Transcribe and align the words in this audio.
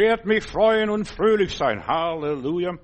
werde 0.00 0.28
mich 0.28 0.44
freuen 0.44 0.90
und 0.90 1.08
fröhlich 1.08 1.56
sein. 1.56 1.84
Halleluja. 1.84 2.78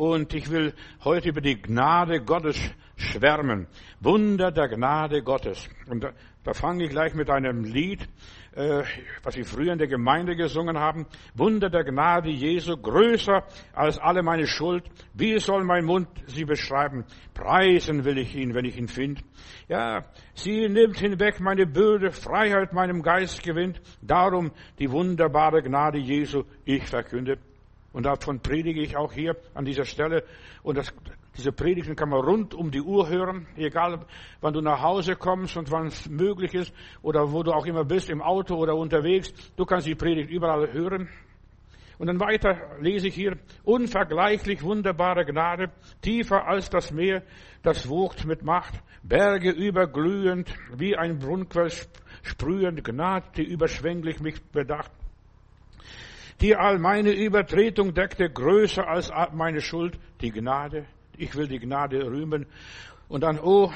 Und 0.00 0.32
ich 0.32 0.50
will 0.50 0.72
heute 1.04 1.28
über 1.28 1.42
die 1.42 1.60
Gnade 1.60 2.22
Gottes 2.22 2.58
schwärmen. 2.96 3.66
Wunder 4.00 4.50
der 4.50 4.68
Gnade 4.68 5.22
Gottes. 5.22 5.68
Und 5.90 6.02
da, 6.02 6.12
da 6.42 6.54
fange 6.54 6.84
ich 6.84 6.90
gleich 6.90 7.12
mit 7.12 7.28
einem 7.28 7.64
Lied, 7.64 8.08
äh, 8.52 8.82
was 9.22 9.36
wir 9.36 9.44
früher 9.44 9.74
in 9.74 9.78
der 9.78 9.88
Gemeinde 9.88 10.36
gesungen 10.36 10.78
haben. 10.78 11.04
Wunder 11.34 11.68
der 11.68 11.84
Gnade 11.84 12.30
Jesu, 12.30 12.78
größer 12.78 13.44
als 13.74 13.98
alle 13.98 14.22
meine 14.22 14.46
Schuld. 14.46 14.84
Wie 15.12 15.38
soll 15.38 15.64
mein 15.64 15.84
Mund 15.84 16.08
sie 16.28 16.46
beschreiben? 16.46 17.04
Preisen 17.34 18.06
will 18.06 18.16
ich 18.16 18.34
ihn, 18.34 18.54
wenn 18.54 18.64
ich 18.64 18.78
ihn 18.78 18.88
finde. 18.88 19.20
Ja, 19.68 20.06
sie 20.32 20.66
nimmt 20.66 20.96
hinweg 20.96 21.40
meine 21.40 21.66
Bürde, 21.66 22.10
Freiheit 22.10 22.72
meinem 22.72 23.02
Geist 23.02 23.42
gewinnt. 23.42 23.82
Darum 24.00 24.50
die 24.78 24.90
wunderbare 24.90 25.62
Gnade 25.62 25.98
Jesu, 25.98 26.44
ich 26.64 26.86
verkünde. 26.86 27.36
Und 27.92 28.06
davon 28.06 28.40
predige 28.40 28.80
ich 28.82 28.96
auch 28.96 29.12
hier 29.12 29.36
an 29.54 29.64
dieser 29.64 29.84
Stelle. 29.84 30.24
Und 30.62 30.78
das, 30.78 30.92
diese 31.36 31.50
Predigten 31.50 31.96
kann 31.96 32.08
man 32.08 32.20
rund 32.20 32.54
um 32.54 32.70
die 32.70 32.80
Uhr 32.80 33.08
hören, 33.08 33.46
egal 33.56 34.06
wann 34.40 34.52
du 34.52 34.60
nach 34.60 34.80
Hause 34.80 35.16
kommst 35.16 35.56
und 35.56 35.70
wann 35.70 35.86
es 35.86 36.08
möglich 36.08 36.54
ist 36.54 36.72
oder 37.02 37.32
wo 37.32 37.42
du 37.42 37.52
auch 37.52 37.66
immer 37.66 37.84
bist, 37.84 38.08
im 38.08 38.22
Auto 38.22 38.54
oder 38.54 38.76
unterwegs. 38.76 39.32
Du 39.56 39.64
kannst 39.64 39.86
die 39.86 39.96
Predigt 39.96 40.30
überall 40.30 40.72
hören. 40.72 41.08
Und 41.98 42.06
dann 42.06 42.20
weiter 42.20 42.56
lese 42.80 43.08
ich 43.08 43.14
hier, 43.14 43.36
unvergleichlich 43.62 44.62
wunderbare 44.62 45.26
Gnade, 45.26 45.70
tiefer 46.00 46.46
als 46.46 46.70
das 46.70 46.92
Meer, 46.92 47.22
das 47.62 47.90
wogt 47.90 48.24
mit 48.24 48.42
Macht, 48.42 48.72
Berge 49.02 49.50
überglühend, 49.50 50.50
wie 50.78 50.96
ein 50.96 51.18
Brunnenquell 51.18 51.70
sprühend, 52.22 52.82
Gnade, 52.84 53.26
die 53.36 53.44
überschwänglich 53.44 54.18
mich 54.20 54.42
bedacht 54.50 54.90
die 56.40 56.56
all 56.56 56.78
meine 56.78 57.12
Übertretung 57.12 57.94
deckte, 57.94 58.30
größer 58.30 58.86
als 58.86 59.12
meine 59.32 59.60
Schuld, 59.60 59.98
die 60.20 60.30
Gnade. 60.30 60.86
Ich 61.16 61.34
will 61.36 61.48
die 61.48 61.58
Gnade 61.58 62.04
rühmen. 62.04 62.46
Und 63.08 63.22
dann, 63.22 63.38
oh, 63.38 63.72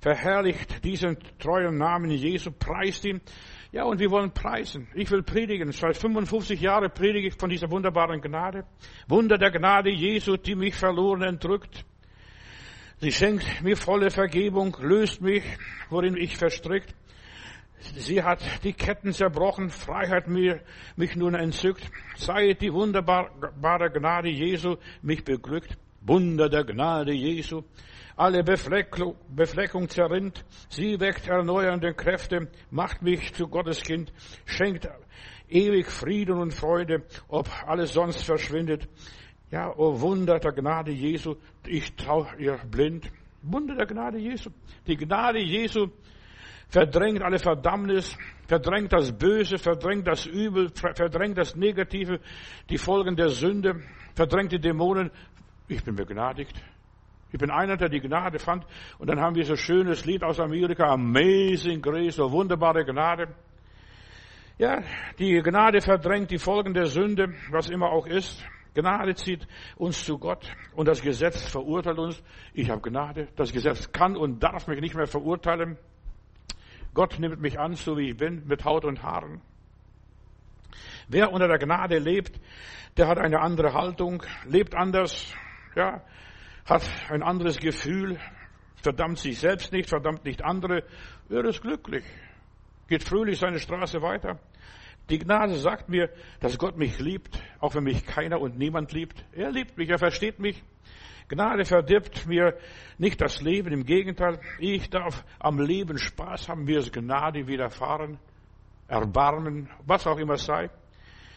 verherrlicht 0.00 0.84
diesen 0.84 1.16
treuen 1.38 1.78
Namen 1.78 2.10
Jesu, 2.10 2.50
preist 2.52 3.04
ihn. 3.04 3.20
Ja, 3.72 3.84
und 3.84 3.98
wir 3.98 4.10
wollen 4.10 4.30
preisen. 4.30 4.86
Ich 4.94 5.10
will 5.10 5.22
predigen. 5.22 5.72
Seit 5.72 5.96
55 5.96 6.60
Jahren 6.60 6.92
predige 6.92 7.28
ich 7.28 7.34
von 7.34 7.50
dieser 7.50 7.70
wunderbaren 7.70 8.20
Gnade. 8.20 8.64
Wunder 9.08 9.36
der 9.36 9.50
Gnade 9.50 9.90
Jesu, 9.90 10.36
die 10.36 10.54
mich 10.54 10.74
verloren 10.74 11.22
entrückt. 11.22 11.84
Sie 12.98 13.10
schenkt 13.10 13.62
mir 13.62 13.76
volle 13.76 14.10
Vergebung, 14.10 14.76
löst 14.80 15.20
mich, 15.20 15.42
worin 15.90 16.16
ich 16.16 16.36
verstrickt. 16.36 16.94
Sie 17.96 18.22
hat 18.22 18.42
die 18.64 18.72
Ketten 18.72 19.12
zerbrochen, 19.12 19.70
Freiheit 19.70 20.28
mir, 20.28 20.60
mich 20.96 21.16
nun 21.16 21.34
entzückt. 21.34 21.90
Sei 22.16 22.54
die 22.54 22.72
wunderbare 22.72 23.90
Gnade 23.90 24.30
Jesu 24.30 24.76
mich 25.02 25.24
beglückt. 25.24 25.76
Wunder 26.00 26.48
der 26.48 26.64
Gnade 26.64 27.12
Jesu. 27.12 27.62
Alle 28.16 28.44
Befleckung, 28.44 29.16
Befleckung 29.28 29.88
zerrinnt. 29.88 30.44
Sie 30.68 31.00
weckt 31.00 31.26
erneuernde 31.28 31.94
Kräfte, 31.94 32.48
macht 32.70 33.02
mich 33.02 33.32
zu 33.34 33.48
Gottes 33.48 33.82
Kind, 33.82 34.12
schenkt 34.44 34.88
ewig 35.48 35.86
Frieden 35.90 36.38
und 36.38 36.52
Freude, 36.52 37.04
ob 37.28 37.48
alles 37.66 37.92
sonst 37.92 38.22
verschwindet. 38.22 38.88
Ja, 39.50 39.72
oh 39.76 40.00
Wunder 40.00 40.38
der 40.38 40.52
Gnade 40.52 40.90
Jesu, 40.90 41.36
ich 41.66 41.94
trau 41.94 42.26
ihr 42.38 42.58
blind. 42.70 43.10
Wunder 43.42 43.74
der 43.74 43.86
Gnade 43.86 44.18
Jesu. 44.18 44.50
Die 44.86 44.96
Gnade 44.96 45.38
Jesu 45.38 45.88
verdrängt 46.74 47.22
alle 47.22 47.38
Verdammnis, 47.38 48.18
verdrängt 48.48 48.92
das 48.92 49.16
Böse, 49.16 49.58
verdrängt 49.58 50.08
das 50.08 50.26
Übel, 50.26 50.70
verdrängt 50.74 51.38
das 51.38 51.54
Negative, 51.54 52.18
die 52.68 52.78
Folgen 52.78 53.14
der 53.14 53.28
Sünde, 53.28 53.80
verdrängt 54.16 54.50
die 54.50 54.58
Dämonen. 54.58 55.12
Ich 55.68 55.84
bin 55.84 55.94
begnadigt. 55.94 56.60
Ich 57.30 57.38
bin 57.38 57.52
einer, 57.52 57.76
der 57.76 57.88
die 57.88 58.00
Gnade 58.00 58.40
fand. 58.40 58.66
Und 58.98 59.08
dann 59.08 59.20
haben 59.20 59.36
wir 59.36 59.44
so 59.44 59.54
schönes 59.54 60.04
Lied 60.04 60.24
aus 60.24 60.40
Amerika, 60.40 60.92
Amazing 60.92 61.80
Grace, 61.80 62.16
so 62.16 62.32
wunderbare 62.32 62.84
Gnade. 62.84 63.28
Ja, 64.58 64.82
die 65.20 65.40
Gnade 65.42 65.80
verdrängt 65.80 66.32
die 66.32 66.38
Folgen 66.38 66.74
der 66.74 66.86
Sünde, 66.86 67.34
was 67.52 67.70
immer 67.70 67.90
auch 67.90 68.06
ist. 68.06 68.44
Gnade 68.74 69.14
zieht 69.14 69.46
uns 69.76 70.04
zu 70.04 70.18
Gott 70.18 70.50
und 70.74 70.88
das 70.88 71.00
Gesetz 71.00 71.48
verurteilt 71.48 71.98
uns. 71.98 72.20
Ich 72.52 72.68
habe 72.68 72.80
Gnade. 72.80 73.28
Das 73.36 73.52
Gesetz 73.52 73.92
kann 73.92 74.16
und 74.16 74.42
darf 74.42 74.66
mich 74.66 74.80
nicht 74.80 74.96
mehr 74.96 75.06
verurteilen. 75.06 75.78
Gott 76.94 77.18
nimmt 77.18 77.40
mich 77.40 77.58
an, 77.58 77.74
so 77.74 77.96
wie 77.96 78.10
ich 78.10 78.16
bin, 78.16 78.46
mit 78.46 78.64
Haut 78.64 78.84
und 78.84 79.02
Haaren. 79.02 79.42
Wer 81.08 81.32
unter 81.32 81.48
der 81.48 81.58
Gnade 81.58 81.98
lebt, 81.98 82.40
der 82.96 83.08
hat 83.08 83.18
eine 83.18 83.40
andere 83.40 83.74
Haltung, 83.74 84.22
lebt 84.46 84.74
anders, 84.74 85.34
ja, 85.74 86.02
hat 86.64 86.88
ein 87.10 87.22
anderes 87.22 87.58
Gefühl, 87.58 88.18
verdammt 88.76 89.18
sich 89.18 89.38
selbst 89.38 89.72
nicht, 89.72 89.88
verdammt 89.88 90.24
nicht 90.24 90.42
andere. 90.42 90.84
Er 91.28 91.44
ist 91.44 91.62
glücklich, 91.62 92.04
geht 92.88 93.02
fröhlich 93.02 93.38
seine 93.38 93.58
Straße 93.58 94.00
weiter. 94.00 94.38
Die 95.10 95.18
Gnade 95.18 95.56
sagt 95.56 95.88
mir, 95.88 96.08
dass 96.40 96.56
Gott 96.58 96.78
mich 96.78 96.98
liebt, 96.98 97.38
auch 97.58 97.74
wenn 97.74 97.84
mich 97.84 98.06
keiner 98.06 98.40
und 98.40 98.56
niemand 98.56 98.92
liebt. 98.92 99.22
Er 99.32 99.50
liebt 99.50 99.76
mich, 99.76 99.90
er 99.90 99.98
versteht 99.98 100.38
mich. 100.38 100.62
Gnade 101.28 101.64
verdirbt 101.64 102.26
mir 102.26 102.56
nicht 102.98 103.20
das 103.20 103.40
Leben, 103.40 103.72
im 103.72 103.84
Gegenteil, 103.84 104.40
ich 104.58 104.90
darf 104.90 105.24
am 105.38 105.58
Leben 105.58 105.98
Spaß 105.98 106.48
haben, 106.48 106.64
mir 106.64 106.78
ist 106.78 106.92
Gnade 106.92 107.46
widerfahren, 107.46 108.18
Erbarmen, 108.88 109.70
was 109.86 110.06
auch 110.06 110.18
immer 110.18 110.36
sei. 110.36 110.70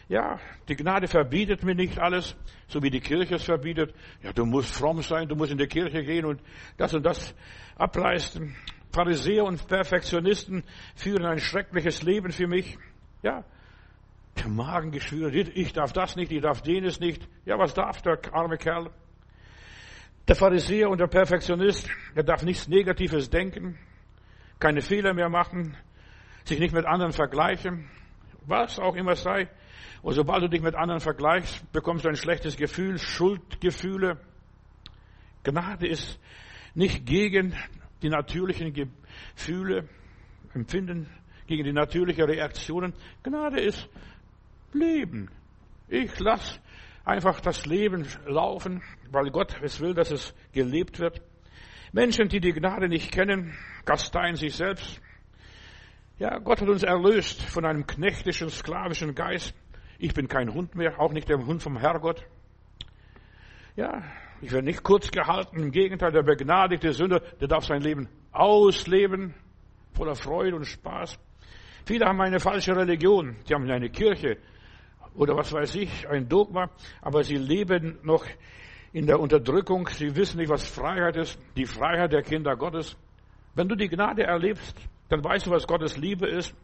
Ja, 0.08 0.38
die 0.68 0.76
Gnade 0.76 1.06
verbietet 1.06 1.62
mir 1.62 1.74
nicht 1.74 1.98
alles, 1.98 2.34
so 2.66 2.82
wie 2.82 2.90
die 2.90 3.00
Kirche 3.00 3.34
es 3.34 3.44
verbietet. 3.44 3.94
Ja, 4.22 4.32
du 4.32 4.46
musst 4.46 4.74
fromm 4.74 5.02
sein, 5.02 5.28
du 5.28 5.36
musst 5.36 5.52
in 5.52 5.58
die 5.58 5.66
Kirche 5.66 6.02
gehen 6.02 6.24
und 6.24 6.40
das 6.78 6.94
und 6.94 7.04
das 7.04 7.34
ableisten. 7.76 8.56
Pharisäer 8.90 9.44
und 9.44 9.66
Perfektionisten 9.68 10.64
führen 10.94 11.26
ein 11.26 11.38
schreckliches 11.38 12.02
Leben 12.02 12.32
für 12.32 12.46
mich. 12.46 12.78
Ja, 13.22 13.44
der 14.38 14.48
Magengeschwüre, 14.48 15.30
ich 15.30 15.72
darf 15.74 15.92
das 15.92 16.16
nicht, 16.16 16.32
ich 16.32 16.40
darf 16.40 16.64
jenes 16.64 17.00
nicht. 17.00 17.28
Ja, 17.44 17.58
was 17.58 17.74
darf 17.74 18.00
der 18.00 18.18
arme 18.32 18.56
Kerl? 18.56 18.90
Der 20.28 20.36
Pharisäer 20.36 20.90
und 20.90 21.00
der 21.00 21.06
Perfektionist, 21.06 21.88
er 22.14 22.22
darf 22.22 22.42
nichts 22.42 22.68
Negatives 22.68 23.30
denken, 23.30 23.78
keine 24.58 24.82
Fehler 24.82 25.14
mehr 25.14 25.30
machen, 25.30 25.74
sich 26.44 26.58
nicht 26.58 26.74
mit 26.74 26.84
anderen 26.84 27.12
vergleichen, 27.12 27.88
was 28.42 28.78
auch 28.78 28.94
immer 28.94 29.16
sei. 29.16 29.48
Und 30.02 30.12
sobald 30.12 30.42
du 30.42 30.48
dich 30.48 30.60
mit 30.60 30.74
anderen 30.74 31.00
vergleichst, 31.00 31.72
bekommst 31.72 32.04
du 32.04 32.10
ein 32.10 32.16
schlechtes 32.16 32.58
Gefühl, 32.58 32.98
Schuldgefühle. 32.98 34.20
Gnade 35.44 35.86
ist 35.86 36.20
nicht 36.74 37.06
gegen 37.06 37.54
die 38.02 38.10
natürlichen 38.10 38.74
Gefühle, 38.74 39.88
Empfinden, 40.52 41.08
gegen 41.46 41.64
die 41.64 41.72
natürlichen 41.72 42.24
Reaktionen. 42.24 42.92
Gnade 43.22 43.60
ist 43.60 43.88
Leben. 44.74 45.30
Ich 45.88 46.18
lasse 46.18 46.60
einfach 47.08 47.40
das 47.40 47.64
Leben 47.64 48.06
laufen, 48.26 48.82
weil 49.10 49.30
Gott 49.30 49.56
es 49.62 49.80
will, 49.80 49.94
dass 49.94 50.10
es 50.10 50.34
gelebt 50.52 50.98
wird. 50.98 51.22
Menschen, 51.92 52.28
die 52.28 52.40
die 52.40 52.52
Gnade 52.52 52.88
nicht 52.88 53.10
kennen, 53.10 53.54
gasteien 53.86 54.36
sich 54.36 54.54
selbst. 54.54 55.00
Ja, 56.18 56.38
Gott 56.38 56.60
hat 56.60 56.68
uns 56.68 56.82
erlöst 56.82 57.42
von 57.42 57.64
einem 57.64 57.86
knechtischen, 57.86 58.50
sklavischen 58.50 59.14
Geist. 59.14 59.54
Ich 59.98 60.12
bin 60.12 60.28
kein 60.28 60.52
Hund 60.52 60.74
mehr, 60.74 61.00
auch 61.00 61.12
nicht 61.12 61.28
der 61.28 61.38
Hund 61.38 61.62
vom 61.62 61.78
Herrgott. 61.78 62.26
Ja, 63.74 64.02
ich 64.42 64.52
werde 64.52 64.66
nicht 64.66 64.82
kurz 64.82 65.10
gehalten. 65.10 65.62
Im 65.62 65.70
Gegenteil, 65.70 66.12
der 66.12 66.22
begnadigte 66.22 66.92
Sünder, 66.92 67.20
der 67.40 67.48
darf 67.48 67.64
sein 67.64 67.80
Leben 67.80 68.08
ausleben, 68.32 69.34
voller 69.94 70.14
Freude 70.14 70.56
und 70.56 70.66
Spaß. 70.66 71.18
Viele 71.86 72.04
haben 72.04 72.20
eine 72.20 72.38
falsche 72.38 72.76
Religion. 72.76 73.36
Die 73.48 73.54
haben 73.54 73.70
eine 73.70 73.88
Kirche, 73.88 74.36
oder 75.18 75.36
was 75.36 75.52
weiß 75.52 75.74
ich, 75.74 76.08
ein 76.08 76.28
Dogma, 76.28 76.70
aber 77.02 77.24
sie 77.24 77.36
leben 77.36 77.98
noch 78.02 78.24
in 78.92 79.06
der 79.06 79.18
Unterdrückung. 79.18 79.88
Sie 79.88 80.14
wissen 80.14 80.38
nicht, 80.38 80.48
was 80.48 80.66
Freiheit 80.66 81.16
ist, 81.16 81.38
die 81.56 81.66
Freiheit 81.66 82.12
der 82.12 82.22
Kinder 82.22 82.56
Gottes. 82.56 82.96
Wenn 83.54 83.68
du 83.68 83.74
die 83.74 83.88
Gnade 83.88 84.22
erlebst, 84.22 84.76
dann 85.08 85.22
weißt 85.22 85.46
du, 85.46 85.50
was 85.50 85.66
Gottes 85.66 85.96
Liebe 85.96 86.28
ist. 86.28 86.54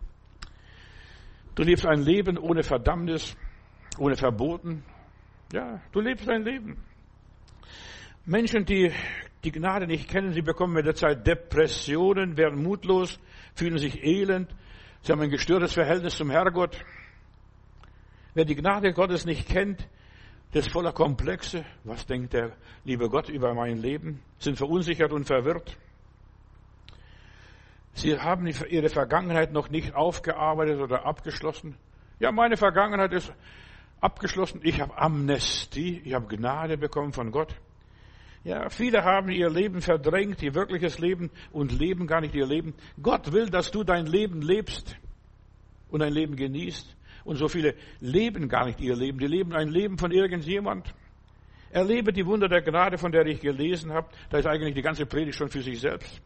Du 1.56 1.64
lebst 1.64 1.84
ein 1.84 2.02
Leben 2.02 2.38
ohne 2.38 2.62
Verdammnis, 2.62 3.36
ohne 3.98 4.16
Verboten. 4.16 4.84
Ja, 5.52 5.80
du 5.92 6.00
lebst 6.00 6.28
ein 6.28 6.44
Leben. 6.44 6.76
Menschen, 8.24 8.64
die 8.64 8.92
die 9.42 9.52
Gnade 9.52 9.86
nicht 9.86 10.08
kennen, 10.08 10.32
sie 10.32 10.42
bekommen 10.42 10.74
mit 10.74 10.86
der 10.86 10.94
Zeit 10.94 11.26
Depressionen, 11.26 12.36
werden 12.36 12.62
mutlos, 12.62 13.18
fühlen 13.54 13.78
sich 13.78 14.02
elend, 14.02 14.54
sie 15.02 15.12
haben 15.12 15.20
ein 15.20 15.30
gestörtes 15.30 15.74
Verhältnis 15.74 16.16
zum 16.16 16.30
Herrgott. 16.30 16.78
Wer 18.34 18.44
die 18.44 18.56
Gnade 18.56 18.92
Gottes 18.92 19.24
nicht 19.24 19.48
kennt, 19.48 19.88
der 20.52 20.60
ist 20.60 20.70
voller 20.70 20.92
Komplexe. 20.92 21.64
Was 21.84 22.06
denkt 22.06 22.32
der 22.32 22.52
liebe 22.84 23.08
Gott 23.08 23.28
über 23.28 23.54
mein 23.54 23.78
Leben? 23.78 24.22
Sind 24.38 24.56
verunsichert 24.56 25.12
und 25.12 25.24
verwirrt. 25.24 25.76
Sie 27.94 28.18
haben 28.18 28.46
ihre 28.46 28.88
Vergangenheit 28.88 29.52
noch 29.52 29.70
nicht 29.70 29.94
aufgearbeitet 29.94 30.80
oder 30.80 31.06
abgeschlossen. 31.06 31.76
Ja, 32.18 32.32
meine 32.32 32.56
Vergangenheit 32.56 33.12
ist 33.12 33.32
abgeschlossen. 34.00 34.60
Ich 34.64 34.80
habe 34.80 34.98
Amnestie, 34.98 36.02
ich 36.04 36.14
habe 36.14 36.26
Gnade 36.26 36.76
bekommen 36.76 37.12
von 37.12 37.30
Gott. 37.30 37.54
Ja, 38.42 38.68
viele 38.68 39.04
haben 39.04 39.30
ihr 39.30 39.48
Leben 39.48 39.80
verdrängt, 39.80 40.42
ihr 40.42 40.54
wirkliches 40.54 40.98
Leben 40.98 41.30
und 41.52 41.72
leben 41.72 42.06
gar 42.06 42.20
nicht 42.20 42.34
ihr 42.34 42.46
Leben. 42.46 42.74
Gott 43.00 43.32
will, 43.32 43.48
dass 43.48 43.70
du 43.70 43.84
dein 43.84 44.06
Leben 44.06 44.42
lebst 44.42 44.96
und 45.88 46.00
dein 46.00 46.12
Leben 46.12 46.36
genießt. 46.36 46.94
Und 47.24 47.36
so 47.36 47.48
viele 47.48 47.74
leben 48.00 48.48
gar 48.48 48.66
nicht 48.66 48.80
ihr 48.80 48.96
Leben. 48.96 49.18
Die 49.18 49.26
leben 49.26 49.54
ein 49.54 49.68
Leben 49.68 49.98
von 49.98 50.12
irgendjemand. 50.12 50.94
Erlebe 51.70 52.12
die 52.12 52.24
Wunder 52.26 52.48
der 52.48 52.62
Gnade, 52.62 52.98
von 52.98 53.10
der 53.10 53.26
ich 53.26 53.40
gelesen 53.40 53.92
habe. 53.92 54.08
Da 54.30 54.38
ist 54.38 54.46
eigentlich 54.46 54.74
die 54.74 54.82
ganze 54.82 55.06
Predigt 55.06 55.36
schon 55.36 55.48
für 55.48 55.62
sich 55.62 55.80
selbst. 55.80 56.20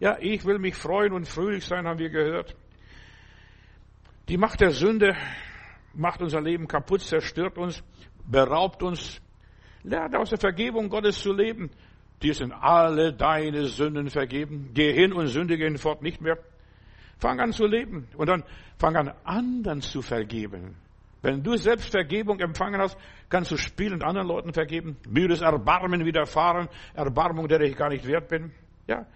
Ja, 0.00 0.16
ich 0.20 0.44
will 0.44 0.58
mich 0.58 0.74
freuen 0.74 1.12
und 1.12 1.28
fröhlich 1.28 1.64
sein, 1.64 1.86
haben 1.86 1.98
wir 1.98 2.08
gehört. 2.08 2.56
Die 4.28 4.38
Macht 4.38 4.60
der 4.60 4.70
Sünde 4.70 5.14
macht 5.92 6.22
unser 6.22 6.40
Leben 6.40 6.66
kaputt, 6.66 7.02
zerstört 7.02 7.58
uns, 7.58 7.82
beraubt 8.26 8.82
uns. 8.82 9.20
Lerne 9.82 10.18
aus 10.18 10.30
der 10.30 10.38
Vergebung 10.38 10.88
Gottes 10.88 11.20
zu 11.20 11.32
leben. 11.32 11.70
Dir 12.22 12.32
sind 12.32 12.52
alle 12.52 13.12
deine 13.12 13.66
Sünden 13.66 14.08
vergeben. 14.08 14.70
Geh 14.72 14.92
hin 14.94 15.12
und 15.12 15.26
sündige 15.26 15.64
hinfort 15.64 16.00
nicht 16.00 16.22
mehr. 16.22 16.38
Fang 17.18 17.40
an 17.40 17.52
zu 17.52 17.66
leben 17.66 18.08
und 18.16 18.28
dann 18.28 18.44
fang 18.78 18.96
an, 18.96 19.12
anderen 19.24 19.80
zu 19.80 20.02
vergeben. 20.02 20.76
Wenn 21.22 21.42
du 21.42 21.56
selbst 21.56 21.90
Vergebung 21.90 22.38
empfangen 22.40 22.80
hast, 22.80 22.98
kannst 23.30 23.50
du 23.50 23.56
spielend 23.56 24.04
anderen 24.04 24.28
Leuten 24.28 24.52
vergeben. 24.52 24.98
Mir 25.08 25.30
ist 25.30 25.40
Erbarmen 25.40 26.04
widerfahren, 26.04 26.68
Erbarmung, 26.92 27.48
der 27.48 27.62
ich 27.62 27.76
gar 27.76 27.88
nicht 27.88 28.06
wert 28.06 28.28
bin. 28.28 28.52
Ja. 28.86 29.06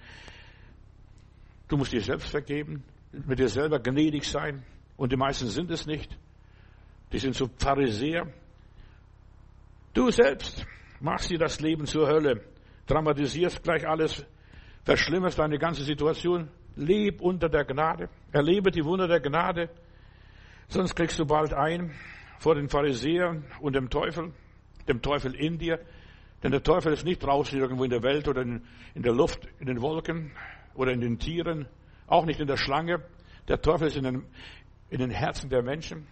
Du 1.69 1.77
musst 1.77 1.93
dir 1.93 2.01
selbst 2.01 2.31
vergeben, 2.31 2.83
mit 3.13 3.39
dir 3.39 3.51
selber 3.51 3.79
gnädig 3.79 4.25
sein. 4.25 4.63
Und 4.97 5.13
die 5.13 5.17
meisten 5.17 5.49
sind 5.49 5.71
es 5.71 5.87
nicht. 5.87 6.17
Die 7.13 7.19
sind 7.19 7.35
so 7.35 7.51
Pharisäer. 7.59 8.27
Du 9.93 10.11
selbst 10.11 10.67
machst 11.01 11.31
dir 11.31 11.39
das 11.39 11.61
Leben 11.61 11.87
zur 11.87 12.09
Hölle, 12.09 12.43
dramatisierst 12.87 13.63
gleich 13.63 13.87
alles, 13.87 14.25
verschlimmerst 14.85 15.39
deine 15.39 15.59
ganze 15.59 15.85
Situation. 15.85 16.49
Leb 16.79 17.21
unter 17.21 17.49
der 17.49 17.65
Gnade, 17.65 18.09
erlebe 18.33 18.71
die 18.71 18.85
Wunder 18.85 19.09
der 19.09 19.21
Gnade, 19.21 19.69
sonst 20.69 20.95
kriegst 20.95 21.19
du 21.19 21.27
bald 21.27 21.53
ein 21.53 21.93
vor 22.39 22.55
den 22.55 22.69
Pharisäern 22.69 23.45
und 23.61 23.75
dem 23.75 23.91
Teufel, 23.91 24.33
dem 24.87 25.03
Teufel 25.03 25.35
in 25.35 25.59
dir. 25.59 25.81
Denn 26.43 26.53
der 26.53 26.63
Teufel 26.63 26.93
ist 26.93 27.05
nicht 27.05 27.23
draußen 27.23 27.59
irgendwo 27.59 27.83
in 27.83 27.91
der 27.91 28.05
Welt 28.05 28.29
oder 28.29 28.43
in, 28.43 28.63
in 28.95 29.03
der 29.03 29.13
Luft, 29.13 29.49
in 29.59 29.67
den 29.67 29.81
Wolken 29.83 30.31
oder 30.75 30.93
in 30.93 31.01
den 31.01 31.19
Tieren, 31.19 31.67
auch 32.07 32.25
nicht 32.25 32.39
in 32.39 32.47
der 32.47 32.57
Schlange. 32.57 33.03
Der 33.49 33.61
Teufel 33.61 33.89
ist 33.89 33.97
in 33.97 34.05
den, 34.05 34.25
in 34.89 35.01
den 35.01 35.11
Herzen 35.11 35.51
der 35.51 35.63
Menschen 35.63 36.07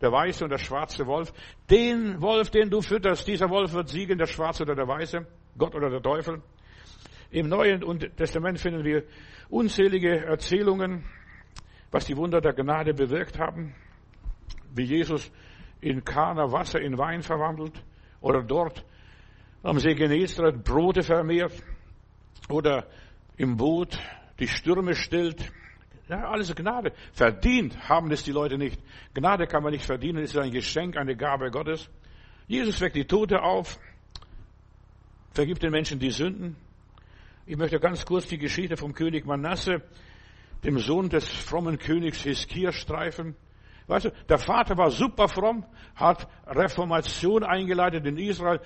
der 0.00 0.12
weiße 0.12 0.44
und 0.44 0.50
der 0.50 0.58
schwarze 0.58 1.06
Wolf. 1.06 1.32
Den 1.68 2.20
Wolf, 2.20 2.50
den 2.50 2.70
du 2.70 2.80
fütterst, 2.80 3.26
dieser 3.26 3.50
Wolf 3.50 3.72
wird 3.72 3.88
siegen, 3.88 4.18
der 4.18 4.26
schwarze 4.26 4.62
oder 4.62 4.74
der 4.74 4.88
weiße, 4.88 5.26
Gott 5.58 5.74
oder 5.74 5.90
der 5.90 6.02
Teufel. 6.02 6.42
Im 7.30 7.48
Neuen 7.48 7.80
Testament 8.16 8.58
finden 8.58 8.84
wir 8.84 9.04
unzählige 9.50 10.24
Erzählungen, 10.24 11.04
was 11.90 12.06
die 12.06 12.16
Wunder 12.16 12.40
der 12.40 12.52
Gnade 12.52 12.94
bewirkt 12.94 13.38
haben, 13.38 13.74
wie 14.74 14.84
Jesus 14.84 15.30
in 15.80 16.04
Kana 16.04 16.52
Wasser 16.52 16.80
in 16.80 16.96
Wein 16.98 17.22
verwandelt 17.22 17.82
oder 18.20 18.42
dort 18.42 18.84
am 19.62 19.78
See 19.78 19.94
Genezareth 19.94 20.64
Brote 20.64 21.02
vermehrt 21.02 21.52
oder 22.48 22.86
im 23.36 23.56
Boot 23.56 23.98
die 24.38 24.48
Stürme 24.48 24.94
stillt 24.94 25.52
ja, 26.08 26.28
alles 26.28 26.52
Gnade. 26.54 26.92
Verdient 27.12 27.88
haben 27.88 28.10
es 28.10 28.24
die 28.24 28.32
Leute 28.32 28.58
nicht. 28.58 28.80
Gnade 29.14 29.46
kann 29.46 29.62
man 29.62 29.72
nicht 29.72 29.84
verdienen, 29.84 30.24
es 30.24 30.30
ist 30.30 30.38
ein 30.38 30.50
Geschenk, 30.50 30.96
eine 30.96 31.14
Gabe 31.14 31.50
Gottes. 31.50 31.88
Jesus 32.48 32.80
weckt 32.80 32.96
die 32.96 33.04
Tote 33.04 33.40
auf, 33.42 33.78
vergibt 35.32 35.62
den 35.62 35.70
Menschen 35.70 36.00
die 36.00 36.10
Sünden. 36.10 36.56
Ich 37.50 37.56
möchte 37.56 37.80
ganz 37.80 38.06
kurz 38.06 38.28
die 38.28 38.38
Geschichte 38.38 38.76
vom 38.76 38.94
König 38.94 39.26
Manasse, 39.26 39.82
dem 40.62 40.78
Sohn 40.78 41.08
des 41.08 41.28
frommen 41.28 41.78
Königs 41.78 42.22
Hiskia 42.22 42.70
streifen. 42.70 43.34
Weißt 43.88 44.04
du, 44.04 44.12
der 44.28 44.38
Vater 44.38 44.78
war 44.78 44.92
super 44.92 45.26
fromm, 45.26 45.66
hat 45.96 46.28
Reformation 46.46 47.42
eingeleitet 47.42 48.06
in 48.06 48.18
Israel. 48.18 48.60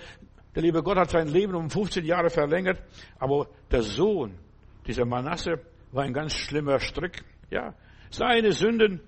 Der 0.54 0.62
liebe 0.62 0.82
Gott 0.82 0.98
hat 0.98 1.08
sein 1.08 1.28
Leben 1.28 1.54
um 1.54 1.70
15 1.70 2.04
Jahre 2.04 2.28
verlängert, 2.28 2.78
aber 3.18 3.48
der 3.70 3.80
Sohn, 3.80 4.38
dieser 4.86 5.06
Manasse, 5.06 5.62
war 5.90 6.04
ein 6.04 6.12
ganz 6.12 6.34
schlimmer 6.34 6.78
Strick. 6.78 7.24
Ja, 7.48 7.72
seine 8.10 8.52
Sünden 8.52 9.00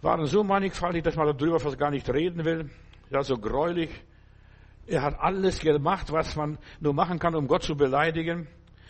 waren 0.00 0.24
so 0.24 0.42
mannigfaltig, 0.42 1.02
dass 1.02 1.16
man 1.16 1.36
darüber 1.36 1.60
fast 1.60 1.78
gar 1.78 1.90
nicht 1.90 2.08
reden 2.08 2.46
will. 2.46 2.70
Ja, 3.10 3.22
so 3.22 3.36
gräulich. 3.36 3.90
Er 4.86 5.02
hat 5.02 5.18
alles 5.18 5.60
gemacht, 5.60 6.12
was 6.12 6.36
man 6.36 6.58
nur 6.80 6.92
machen 6.92 7.18
kann, 7.18 7.34
um 7.34 7.46
Gott 7.48 7.62
zu 7.62 7.76
beleidigen. 7.76 8.46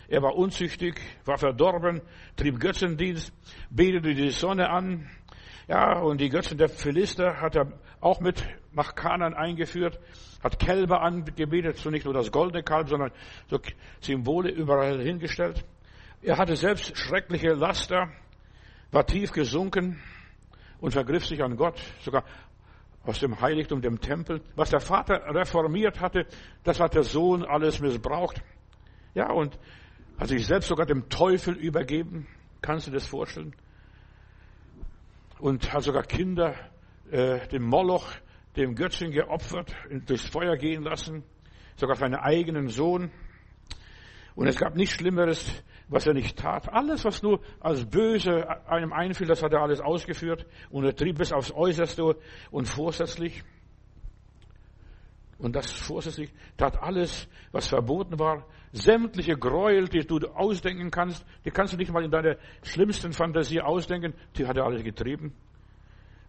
Er 0.07 0.21
war 0.21 0.35
unzüchtig, 0.35 0.99
war 1.23 1.37
verdorben, 1.37 2.01
trieb 2.35 2.59
Götzendienst, 2.59 3.33
betete 3.69 4.13
die 4.13 4.29
Sonne 4.29 4.69
an. 4.69 5.09
Ja, 5.67 5.99
und 5.99 6.21
die 6.21 6.29
Götzen 6.29 6.57
der 6.57 6.69
Philister 6.69 7.41
hat 7.41 7.55
er 7.55 7.71
auch 8.01 8.19
mit 8.19 8.45
nach 8.73 8.93
Kanan 8.93 9.33
eingeführt, 9.33 9.99
hat 10.43 10.59
Kälber 10.59 11.01
angebetet, 11.01 11.77
so 11.77 11.89
nicht 11.89 12.05
nur 12.05 12.13
das 12.13 12.31
goldene 12.31 12.61
Kalb, 12.61 12.89
sondern 12.89 13.11
so 13.47 13.59
Symbole 14.01 14.51
überall 14.51 15.01
hingestellt. 15.01 15.65
Er 16.21 16.37
hatte 16.37 16.55
selbst 16.55 16.95
schreckliche 16.97 17.53
Laster, 17.53 18.09
war 18.91 19.05
tief 19.07 19.31
gesunken 19.31 19.99
und 20.81 20.91
vergriff 20.91 21.25
sich 21.25 21.41
an 21.41 21.55
Gott, 21.55 21.81
sogar 22.01 22.23
aus 23.05 23.19
dem 23.19 23.39
Heiligtum, 23.39 23.81
dem 23.81 23.99
Tempel. 23.99 24.41
Was 24.55 24.69
der 24.69 24.79
Vater 24.79 25.21
reformiert 25.33 25.99
hatte, 25.99 26.25
das 26.63 26.79
hat 26.79 26.95
der 26.95 27.03
Sohn 27.03 27.43
alles 27.43 27.79
missbraucht. 27.79 28.41
Ja, 29.13 29.31
und 29.31 29.57
hat 30.17 30.27
sich 30.29 30.45
selbst 30.45 30.67
sogar 30.67 30.85
dem 30.85 31.09
Teufel 31.09 31.55
übergeben. 31.55 32.27
Kannst 32.61 32.87
du 32.87 32.91
das 32.91 33.05
vorstellen? 33.05 33.55
Und 35.39 35.71
hat 35.71 35.83
sogar 35.83 36.03
Kinder 36.03 36.55
äh, 37.11 37.47
dem 37.47 37.63
Moloch, 37.63 38.07
dem 38.55 38.75
Götzen 38.75 39.11
geopfert, 39.11 39.75
durchs 40.05 40.29
Feuer 40.29 40.55
gehen 40.57 40.83
lassen. 40.83 41.23
Sogar 41.75 41.95
für 41.95 42.05
einen 42.05 42.15
eigenen 42.15 42.69
Sohn. 42.69 43.11
Und 44.35 44.47
es 44.47 44.57
gab 44.57 44.75
nichts 44.75 44.95
Schlimmeres, 44.95 45.63
was 45.87 46.07
er 46.07 46.13
nicht 46.13 46.37
tat. 46.37 46.71
Alles, 46.71 47.05
was 47.05 47.21
nur 47.21 47.41
als 47.59 47.85
böse 47.85 48.47
einem 48.67 48.93
einfiel, 48.93 49.27
das 49.27 49.43
hat 49.43 49.53
er 49.53 49.61
alles 49.61 49.81
ausgeführt 49.81 50.45
und 50.69 50.85
er 50.85 50.95
trieb 50.95 51.19
es 51.19 51.31
aufs 51.31 51.51
Äußerste 51.51 52.15
und 52.51 52.67
vorsätzlich. 52.67 53.43
Und 55.37 55.55
das 55.55 55.69
vorsätzlich 55.69 56.31
tat 56.57 56.81
alles, 56.81 57.27
was 57.51 57.67
verboten 57.67 58.17
war. 58.19 58.45
Sämtliche 58.71 59.37
Gräuel, 59.37 59.87
die 59.87 60.05
du 60.05 60.17
ausdenken 60.29 60.91
kannst, 60.91 61.25
die 61.43 61.51
kannst 61.51 61.73
du 61.73 61.77
nicht 61.77 61.91
mal 61.91 62.03
in 62.03 62.11
deiner 62.11 62.37
schlimmsten 62.63 63.13
Fantasie 63.13 63.61
ausdenken, 63.61 64.13
die 64.37 64.47
hat 64.47 64.57
er 64.57 64.65
alles 64.65 64.83
getrieben. 64.83 65.33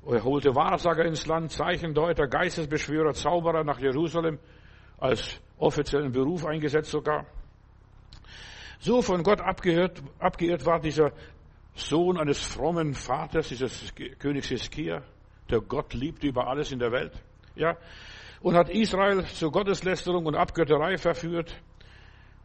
Er 0.09 0.23
holte 0.23 0.55
Wahrsager 0.55 1.05
ins 1.05 1.27
Land, 1.27 1.51
Zeichendeuter, 1.51 2.29
Geistesbeschwörer, 2.29 3.13
Zauberer 3.13 3.65
nach 3.65 3.81
Jerusalem, 3.81 4.39
als 4.99 5.41
offiziellen 5.59 6.13
Beruf 6.13 6.47
eingesetzt 6.47 6.91
sogar. 6.91 7.27
So 8.79 9.03
von 9.03 9.23
Gott 9.23 9.41
abgehört, 9.41 10.03
abgeirrt 10.19 10.67
war 10.67 10.81
dieser 10.81 11.13
Sohn 11.75 12.19
eines 12.19 12.43
frommen 12.43 12.95
Vaters, 12.95 13.49
dieses 13.49 13.95
Königs 14.19 14.49
Hiskia, 14.49 15.03
der 15.51 15.61
Gott 15.61 15.95
liebt 15.95 16.25
über 16.25 16.47
alles 16.49 16.73
in 16.73 16.79
der 16.79 16.93
Welt, 16.93 17.13
ja, 17.55 17.77
und 18.41 18.55
hat 18.55 18.69
Israel 18.71 19.25
zur 19.25 19.53
Gotteslästerung 19.53 20.27
und 20.27 20.35
Abgötterei 20.35 20.99
verführt, 20.99 21.55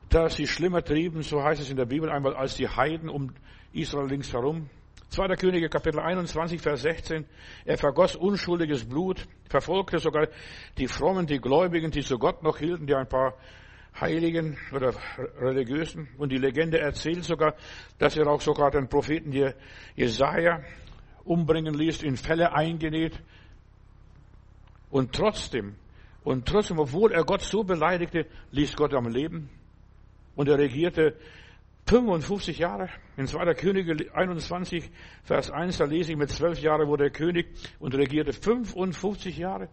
dass 0.09 0.35
sie 0.35 0.47
schlimmer 0.47 0.83
trieben, 0.83 1.21
so 1.21 1.41
heißt 1.41 1.61
es 1.61 1.69
in 1.69 1.77
der 1.77 1.85
Bibel 1.85 2.09
einmal, 2.09 2.35
als 2.35 2.55
die 2.55 2.67
Heiden 2.67 3.09
um 3.09 3.33
Israel 3.71 4.07
links 4.07 4.33
herum. 4.33 4.69
2. 5.09 5.35
Könige 5.35 5.69
Kapitel 5.69 5.99
21, 5.99 6.61
Vers 6.61 6.83
16. 6.83 7.25
Er 7.65 7.77
vergoss 7.77 8.15
unschuldiges 8.15 8.87
Blut, 8.87 9.27
verfolgte 9.49 9.99
sogar 9.99 10.27
die 10.77 10.87
Frommen, 10.87 11.27
die 11.27 11.39
Gläubigen, 11.39 11.91
die 11.91 12.01
zu 12.01 12.17
Gott 12.17 12.43
noch 12.43 12.57
hielten, 12.57 12.87
die 12.87 12.95
ein 12.95 13.07
paar 13.07 13.35
Heiligen 13.99 14.57
oder 14.73 14.93
Religiösen. 15.39 16.07
Und 16.17 16.31
die 16.31 16.37
Legende 16.37 16.79
erzählt 16.79 17.23
sogar, 17.23 17.55
dass 17.97 18.15
er 18.17 18.27
auch 18.27 18.41
sogar 18.41 18.71
den 18.71 18.87
Propheten 18.87 19.33
Jesaja 19.95 20.61
umbringen 21.23 21.73
ließ, 21.73 22.03
in 22.03 22.17
Fälle 22.17 22.53
eingenäht. 22.53 23.21
Und 24.89 25.13
trotzdem, 25.13 25.75
und 26.23 26.47
trotzdem, 26.47 26.79
obwohl 26.79 27.11
er 27.11 27.23
Gott 27.23 27.41
so 27.41 27.63
beleidigte, 27.63 28.25
ließ 28.51 28.75
Gott 28.75 28.93
am 28.93 29.07
Leben. 29.07 29.49
Und 30.35 30.49
er 30.49 30.57
regierte 30.57 31.15
55 31.87 32.57
Jahre. 32.57 32.89
In 33.17 33.27
2. 33.27 33.53
Könige 33.53 34.13
21, 34.13 34.89
Vers 35.23 35.51
1, 35.51 35.77
da 35.77 35.85
lese 35.85 36.11
ich, 36.11 36.17
mit 36.17 36.29
zwölf 36.29 36.59
Jahren 36.59 36.87
wurde 36.87 37.05
er 37.05 37.09
König 37.09 37.47
und 37.79 37.93
regierte 37.95 38.33
55 38.33 39.37
Jahre 39.37 39.69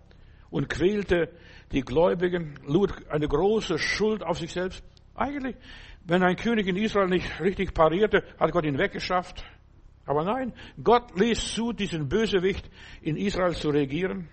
und 0.50 0.68
quälte 0.68 1.30
die 1.72 1.82
Gläubigen, 1.82 2.58
lud 2.66 2.92
eine 3.10 3.28
große 3.28 3.78
Schuld 3.78 4.22
auf 4.22 4.38
sich 4.38 4.52
selbst. 4.52 4.82
Eigentlich, 5.14 5.56
wenn 6.04 6.22
ein 6.22 6.36
König 6.36 6.66
in 6.66 6.76
Israel 6.76 7.08
nicht 7.08 7.40
richtig 7.40 7.74
parierte, 7.74 8.24
hat 8.38 8.52
Gott 8.52 8.64
ihn 8.64 8.78
weggeschafft. 8.78 9.44
Aber 10.06 10.24
nein, 10.24 10.54
Gott 10.82 11.18
ließ 11.18 11.54
zu, 11.54 11.72
diesen 11.72 12.08
Bösewicht 12.08 12.70
in 13.02 13.16
Israel 13.16 13.54
zu 13.54 13.68
regieren. 13.68 14.28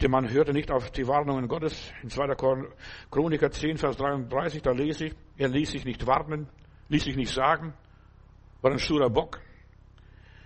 Der 0.00 0.08
Mann 0.08 0.30
hörte 0.30 0.52
nicht 0.52 0.70
auf 0.70 0.90
die 0.92 1.06
Warnungen 1.06 1.48
Gottes. 1.48 1.92
In 2.02 2.08
2. 2.08 2.36
Chroniker 3.10 3.50
10, 3.50 3.78
Vers 3.78 3.96
33, 3.96 4.62
da 4.62 4.70
lese 4.70 5.06
ich, 5.06 5.14
er 5.36 5.48
ließ 5.48 5.72
sich 5.72 5.84
nicht 5.84 6.06
warnen, 6.06 6.48
ließ 6.88 7.04
sich 7.04 7.16
nicht 7.16 7.34
sagen, 7.34 7.74
war 8.62 8.70
ein 8.70 8.78
sturer 8.78 9.10
Bock. 9.10 9.40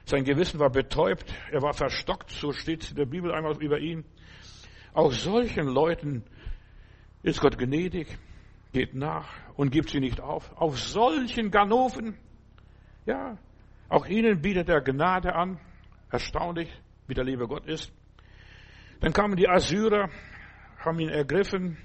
Sein 0.06 0.24
Gewissen 0.24 0.58
war 0.58 0.70
betäubt, 0.70 1.32
er 1.50 1.62
war 1.62 1.72
verstockt, 1.72 2.30
so 2.30 2.52
steht 2.52 2.90
in 2.90 2.96
der 2.96 3.06
Bibel 3.06 3.32
einmal 3.32 3.56
über 3.62 3.78
ihn. 3.78 4.04
Auch 4.94 5.12
solchen 5.12 5.66
Leuten 5.66 6.22
ist 7.24 7.40
Gott 7.40 7.58
gnädig, 7.58 8.06
geht 8.72 8.94
nach 8.94 9.28
und 9.56 9.72
gibt 9.72 9.90
sie 9.90 9.98
nicht 9.98 10.20
auf. 10.20 10.56
Auf 10.56 10.78
solchen 10.78 11.50
Ganoven, 11.50 12.16
ja, 13.04 13.36
auch 13.88 14.06
ihnen 14.06 14.40
bietet 14.40 14.68
er 14.68 14.80
Gnade 14.80 15.34
an. 15.34 15.58
Erstaunlich, 16.10 16.70
wie 17.08 17.14
der 17.14 17.24
liebe 17.24 17.48
Gott 17.48 17.66
ist. 17.66 17.92
Dann 19.00 19.12
kamen 19.12 19.36
die 19.36 19.48
Assyrer, 19.48 20.08
haben 20.78 21.00
ihn 21.00 21.08
ergriffen, 21.08 21.76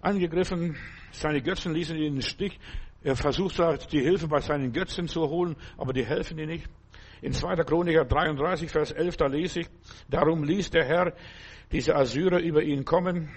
angegriffen, 0.00 0.76
seine 1.10 1.42
Götzen 1.42 1.74
ließen 1.74 1.96
ihn 1.96 2.04
in 2.04 2.14
den 2.14 2.22
Stich. 2.22 2.60
Er 3.02 3.16
versucht 3.16 3.58
die 3.90 4.00
Hilfe 4.00 4.28
bei 4.28 4.40
seinen 4.40 4.72
Götzen 4.72 5.08
zu 5.08 5.28
holen, 5.28 5.56
aber 5.76 5.92
die 5.92 6.06
helfen 6.06 6.38
ihm 6.38 6.46
nicht. 6.48 6.70
In 7.22 7.32
2. 7.32 7.56
Chroniker 7.64 8.04
33, 8.04 8.70
Vers 8.70 8.92
11, 8.92 9.16
da 9.16 9.26
lese 9.26 9.60
ich, 9.60 9.68
darum 10.08 10.44
ließ 10.44 10.70
der 10.70 10.84
Herr 10.84 11.12
diese 11.72 11.96
Assyrer 11.96 12.40
über 12.40 12.62
ihn 12.62 12.84
kommen, 12.84 13.30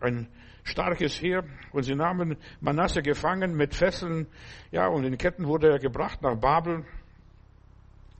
ein 0.00 0.28
starkes 0.64 1.20
Heer, 1.20 1.44
und 1.72 1.84
sie 1.84 1.94
nahmen 1.94 2.36
Manasse 2.60 3.02
gefangen 3.02 3.56
mit 3.56 3.74
Fesseln, 3.74 4.26
ja, 4.70 4.86
und 4.88 5.04
in 5.04 5.16
Ketten 5.16 5.46
wurde 5.46 5.70
er 5.70 5.78
gebracht 5.78 6.20
nach 6.22 6.36
Babel. 6.36 6.84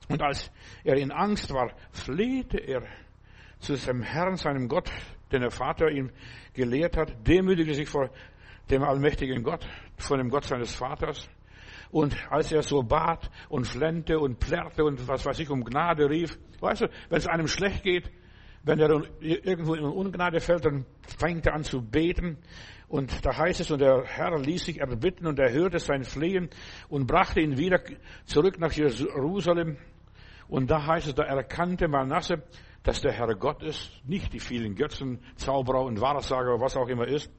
Und 0.09 0.21
als 0.21 0.51
er 0.83 0.95
in 0.95 1.11
Angst 1.11 1.53
war, 1.53 1.71
flehte 1.91 2.57
er 2.57 2.83
zu 3.59 3.75
seinem 3.75 4.01
Herrn, 4.01 4.37
seinem 4.37 4.67
Gott, 4.67 4.89
den 5.31 5.41
der 5.41 5.51
Vater 5.51 5.89
ihm 5.89 6.11
gelehrt 6.53 6.97
hat, 6.97 7.27
demütigte 7.27 7.73
sich 7.73 7.89
vor 7.89 8.09
dem 8.69 8.83
allmächtigen 8.83 9.43
Gott, 9.43 9.67
vor 9.97 10.17
dem 10.17 10.29
Gott 10.29 10.45
seines 10.45 10.73
Vaters. 10.73 11.29
Und 11.91 12.15
als 12.29 12.51
er 12.51 12.61
so 12.61 12.83
bat 12.83 13.29
und 13.49 13.65
flennte 13.65 14.19
und 14.19 14.39
plärrte 14.39 14.83
und 14.83 15.07
was 15.07 15.25
weiß 15.25 15.39
ich 15.39 15.49
um 15.49 15.63
Gnade 15.63 16.09
rief, 16.09 16.37
weißt 16.59 16.81
du, 16.81 16.87
wenn 17.09 17.17
es 17.17 17.27
einem 17.27 17.47
schlecht 17.47 17.83
geht, 17.83 18.11
wenn 18.63 18.79
er 18.79 19.01
irgendwo 19.19 19.75
in 19.75 19.83
Ungnade 19.85 20.39
fällt, 20.41 20.65
dann 20.65 20.85
fängt 21.17 21.45
er 21.47 21.53
an 21.53 21.63
zu 21.63 21.81
beten. 21.81 22.37
Und 22.89 23.25
da 23.25 23.37
heißt 23.37 23.61
es, 23.61 23.71
und 23.71 23.79
der 23.79 24.03
Herr 24.05 24.37
ließ 24.39 24.65
sich 24.65 24.79
erbitten 24.79 25.25
und 25.27 25.39
er 25.39 25.51
hörte 25.51 25.79
sein 25.79 26.03
Flehen 26.03 26.49
und 26.89 27.07
brachte 27.07 27.41
ihn 27.41 27.57
wieder 27.57 27.81
zurück 28.25 28.59
nach 28.59 28.71
Jerusalem. 28.73 29.77
Und 30.47 30.71
da 30.71 30.85
heißt 30.85 31.07
es, 31.07 31.15
da 31.15 31.23
erkannte 31.23 31.87
Manasse, 31.87 32.43
dass 32.83 33.01
der 33.01 33.11
Herr 33.11 33.35
Gott 33.35 33.63
ist, 33.63 34.01
nicht 34.05 34.33
die 34.33 34.39
vielen 34.39 34.75
Götzen, 34.75 35.19
Zauberer 35.35 35.83
und 35.83 35.99
Wahrsager, 35.99 36.59
was 36.59 36.77
auch 36.77 36.87
immer 36.87 37.07
ist. 37.07 37.29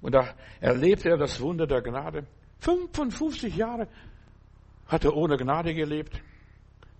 Und 0.00 0.14
da 0.14 0.34
erlebte 0.60 1.10
er 1.10 1.16
das 1.16 1.40
Wunder 1.40 1.66
der 1.66 1.82
Gnade. 1.82 2.26
55 2.60 3.56
Jahre 3.56 3.88
hat 4.86 5.04
er 5.04 5.14
ohne 5.14 5.36
Gnade 5.36 5.74
gelebt. 5.74 6.20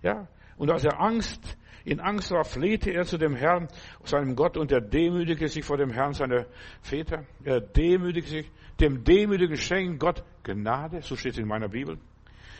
Ja. 0.01 0.27
Und 0.57 0.71
als 0.71 0.85
er 0.85 0.99
Angst, 0.99 1.57
in 1.85 1.99
Angst 1.99 2.31
war, 2.31 2.43
flehte 2.43 2.91
er 2.91 3.05
zu 3.05 3.17
dem 3.17 3.35
Herrn, 3.35 3.67
seinem 4.03 4.35
Gott, 4.35 4.57
und 4.57 4.71
er 4.71 4.81
demütigte 4.81 5.47
sich 5.47 5.65
vor 5.65 5.77
dem 5.77 5.91
Herrn 5.91 6.13
seiner 6.13 6.45
Väter. 6.81 7.25
Er 7.43 7.61
demütigte 7.61 8.29
sich, 8.29 8.51
dem 8.79 9.03
Demütigen 9.03 9.57
schenkt 9.57 9.99
Gott 9.99 10.23
Gnade, 10.43 11.01
so 11.01 11.15
steht 11.15 11.33
es 11.33 11.39
in 11.39 11.47
meiner 11.47 11.69
Bibel. 11.69 11.97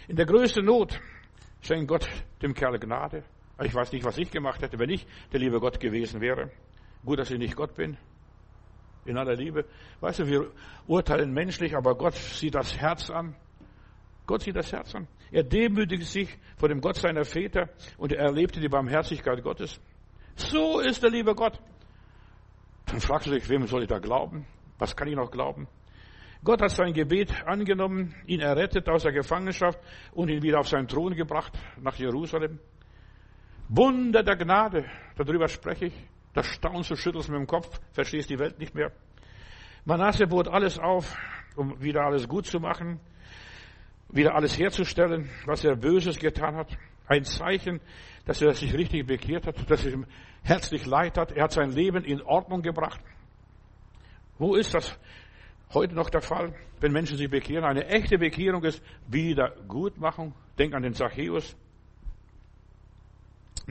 In 0.08 0.16
der 0.16 0.26
größten 0.26 0.66
Not 0.66 1.00
schenkt 1.62 1.88
Gott 1.88 2.08
dem 2.42 2.54
Kerl 2.54 2.80
Gnade. 2.80 3.24
Ich 3.62 3.76
weiß 3.76 3.92
nicht, 3.92 4.06
was 4.06 4.18
ich 4.18 4.32
gemacht 4.32 4.62
hätte, 4.62 4.80
wenn 4.80 4.90
ich 4.90 5.06
der 5.32 5.40
liebe 5.40 5.60
Gott 5.60 5.80
gewesen 5.80 6.22
wäre. 6.22 6.50
Gut, 7.06 7.20
dass 7.20 7.32
ich 7.32 7.38
nicht 7.38 7.56
Gott 7.56 7.76
bin 7.76 7.98
in 9.10 9.18
aller 9.18 9.36
Liebe. 9.36 9.66
Weißt 10.00 10.20
du, 10.20 10.28
wir 10.28 10.52
urteilen 10.88 11.34
menschlich, 11.34 11.76
aber 11.76 11.96
Gott 11.96 12.16
sieht 12.16 12.56
das 12.56 12.78
Herz 12.78 13.10
an. 13.10 13.36
Gott 14.26 14.44
sieht 14.44 14.56
das 14.56 14.72
Herz 14.72 14.94
an. 14.96 15.08
Er 15.32 15.44
demütigte 15.44 16.06
sich 16.06 16.38
vor 16.58 16.70
dem 16.70 16.82
Gott 16.82 16.98
seiner 16.98 17.26
Väter 17.26 17.70
und 17.98 18.12
er 18.12 18.26
erlebte 18.26 18.60
die 18.60 18.70
Barmherzigkeit 18.70 19.42
Gottes. 19.44 19.80
So 20.36 20.80
ist 20.80 21.04
der 21.04 21.10
liebe 21.10 21.36
Gott. 21.36 21.60
Dann 22.86 23.02
fragst 23.02 23.28
du 23.28 23.32
dich, 23.32 23.48
wem 23.50 23.68
soll 23.68 23.84
ich 23.84 23.90
da 23.90 24.00
glauben? 24.00 24.46
Was 24.78 24.96
kann 24.96 25.08
ich 25.08 25.16
noch 25.16 25.30
glauben? 25.30 25.68
Gott 26.44 26.62
hat 26.62 26.72
sein 26.72 26.94
Gebet 26.94 27.34
angenommen, 27.46 28.16
ihn 28.26 28.40
errettet 28.40 28.88
aus 28.88 29.04
der 29.04 29.12
Gefangenschaft 29.12 29.80
und 30.14 30.30
ihn 30.30 30.42
wieder 30.42 30.60
auf 30.60 30.70
seinen 30.70 30.88
Thron 30.88 31.14
gebracht 31.14 31.58
nach 31.82 31.96
Jerusalem. 31.96 32.60
Wunder 33.68 34.24
der 34.24 34.38
Gnade, 34.38 34.86
darüber 35.18 35.48
spreche 35.48 35.88
ich. 35.88 35.94
Da 36.40 36.44
staunst 36.44 36.90
du, 36.90 36.96
schüttelst 36.96 37.28
mit 37.28 37.38
dem 37.38 37.48
Kopf, 37.48 37.82
verstehst 37.92 38.30
die 38.30 38.40
Welt 38.40 38.60
nicht 38.60 38.74
mehr. 38.74 38.94
Manasse 39.84 40.26
bot 40.26 40.48
alles 40.48 40.80
auf, 40.80 41.18
um 41.58 41.84
wieder 41.84 42.06
alles 42.06 42.30
gut 42.30 42.46
zu 42.46 42.62
machen, 42.62 43.02
wieder 44.08 44.36
alles 44.36 44.58
herzustellen, 44.58 45.30
was 45.46 45.66
er 45.66 45.76
Böses 45.76 46.18
getan 46.18 46.56
hat. 46.56 46.78
Ein 47.08 47.26
Zeichen, 47.26 47.82
dass 48.24 48.42
er 48.42 48.54
sich 48.54 48.74
richtig 48.74 49.06
bekehrt 49.06 49.48
hat, 49.48 49.70
dass 49.70 49.86
er 49.86 49.92
ihm 49.92 50.06
herzlich 50.42 50.86
leid 50.86 51.18
hat. 51.18 51.34
Er 51.34 51.44
hat 51.44 51.52
sein 51.52 51.72
Leben 51.72 52.06
in 52.06 52.22
Ordnung 52.22 52.62
gebracht. 52.62 53.02
Wo 54.38 54.56
ist 54.56 54.74
das 54.74 54.98
heute 55.74 55.94
noch 55.94 56.10
der 56.10 56.22
Fall, 56.22 56.56
wenn 56.80 56.94
Menschen 56.94 57.18
sich 57.18 57.30
bekehren? 57.30 57.66
Eine 57.66 57.86
echte 57.88 58.18
Bekehrung 58.18 58.64
ist 58.64 58.82
Wiedergutmachung. 59.10 60.34
Denk 60.58 60.74
an 60.74 60.84
den 60.84 60.94
Zachäus. 60.94 61.58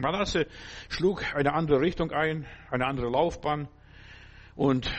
Manasse 0.00 0.46
schlug 0.88 1.34
eine 1.34 1.54
andere 1.54 1.80
Richtung 1.80 2.10
ein, 2.10 2.46
eine 2.70 2.86
andere 2.86 3.10
Laufbahn 3.10 3.68
und 4.56 4.90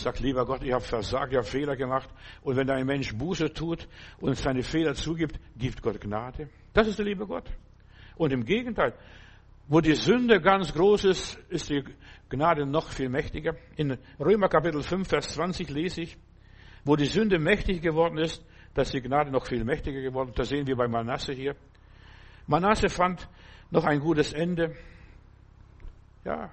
sagt, 0.00 0.20
lieber 0.20 0.46
Gott, 0.46 0.62
ich 0.62 0.72
habe 0.72 0.84
versagt, 0.84 1.32
ich 1.32 1.38
habe 1.38 1.46
Fehler 1.46 1.76
gemacht. 1.76 2.08
Und 2.42 2.56
wenn 2.56 2.70
ein 2.70 2.86
Mensch 2.86 3.14
Buße 3.16 3.52
tut 3.52 3.88
und 4.20 4.36
seine 4.36 4.62
Fehler 4.62 4.94
zugibt, 4.94 5.38
gibt 5.56 5.82
Gott 5.82 6.00
Gnade. 6.00 6.48
Das 6.72 6.86
ist 6.86 6.98
der 6.98 7.06
liebe 7.06 7.26
Gott. 7.26 7.50
Und 8.16 8.32
im 8.32 8.44
Gegenteil, 8.44 8.94
wo 9.66 9.80
die 9.80 9.94
Sünde 9.94 10.40
ganz 10.40 10.72
groß 10.72 11.04
ist, 11.04 11.36
ist 11.48 11.68
die 11.68 11.84
Gnade 12.28 12.66
noch 12.66 12.88
viel 12.90 13.08
mächtiger. 13.08 13.54
In 13.76 13.98
Römer 14.18 14.48
Kapitel 14.48 14.82
5, 14.82 15.08
Vers 15.08 15.28
20 15.30 15.68
lese 15.70 16.02
ich, 16.02 16.16
wo 16.84 16.96
die 16.96 17.06
Sünde 17.06 17.38
mächtig 17.38 17.82
geworden 17.82 18.18
ist, 18.18 18.44
dass 18.74 18.90
die 18.90 19.00
Gnade 19.00 19.30
noch 19.30 19.46
viel 19.46 19.64
mächtiger 19.64 20.00
geworden. 20.00 20.32
Das 20.34 20.48
sehen 20.48 20.66
wir 20.66 20.76
bei 20.76 20.88
Manasse 20.88 21.32
hier. 21.32 21.54
Manasse 22.46 22.88
fand 22.88 23.28
noch 23.70 23.84
ein 23.84 24.00
gutes 24.00 24.32
Ende. 24.32 24.76
Ja, 26.24 26.50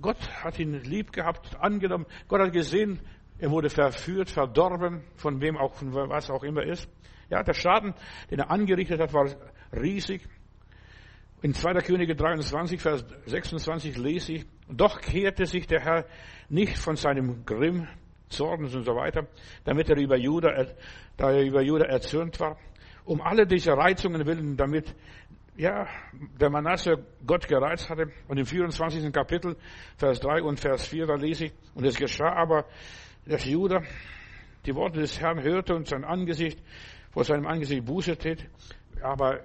Gott 0.00 0.18
hat 0.42 0.58
ihn 0.58 0.74
lieb 0.82 1.12
gehabt, 1.12 1.56
angenommen. 1.60 2.06
Gott 2.28 2.40
hat 2.40 2.52
gesehen, 2.52 3.00
er 3.38 3.50
wurde 3.50 3.70
verführt, 3.70 4.30
verdorben, 4.30 5.02
von 5.16 5.40
wem 5.40 5.56
auch, 5.56 5.74
von 5.74 5.94
was 5.94 6.30
auch 6.30 6.42
immer 6.42 6.62
ist. 6.62 6.88
Ja, 7.30 7.42
der 7.42 7.54
Schaden, 7.54 7.94
den 8.30 8.40
er 8.40 8.50
angerichtet 8.50 9.00
hat, 9.00 9.12
war 9.12 9.28
riesig. 9.72 10.22
In 11.42 11.52
2. 11.52 11.74
Könige 11.80 12.14
23, 12.14 12.80
Vers 12.80 13.04
26 13.26 13.96
lese 13.98 14.32
ich, 14.32 14.46
doch 14.68 15.00
kehrte 15.00 15.46
sich 15.46 15.66
der 15.66 15.80
Herr 15.80 16.06
nicht 16.48 16.78
von 16.78 16.96
seinem 16.96 17.44
Grimm, 17.44 17.86
Zorn 18.28 18.64
und 18.64 18.68
so 18.68 18.96
weiter, 18.96 19.26
damit 19.64 19.90
er 19.90 19.96
über 19.98 20.16
Juda, 20.16 20.66
da 21.16 21.30
er 21.30 21.42
über 21.42 21.62
Juda 21.62 21.84
erzürnt 21.84 22.40
war, 22.40 22.58
um 23.04 23.20
alle 23.20 23.46
diese 23.46 23.72
Reizungen 23.72 24.26
willen, 24.26 24.56
damit 24.56 24.94
ja, 25.56 25.86
der 26.40 26.50
Manasse 26.50 27.04
Gott 27.26 27.46
gereizt 27.46 27.88
hatte. 27.88 28.10
Und 28.28 28.38
im 28.38 28.46
24. 28.46 29.12
Kapitel, 29.12 29.56
Vers 29.96 30.20
3 30.20 30.42
und 30.42 30.60
Vers 30.60 30.86
4, 30.86 31.06
da 31.06 31.14
lese 31.14 31.46
ich, 31.46 31.52
und 31.74 31.84
es 31.84 31.96
geschah 31.96 32.32
aber, 32.32 32.66
dass 33.26 33.44
Judah 33.44 33.82
die 34.66 34.74
Worte 34.74 35.00
des 35.00 35.20
Herrn 35.20 35.42
hörte 35.42 35.74
und 35.74 35.88
sein 35.88 36.04
Angesicht, 36.04 36.58
vor 37.10 37.24
seinem 37.24 37.46
Angesicht 37.46 37.84
Buße 37.84 38.16
tät, 38.16 38.48
aber 39.02 39.40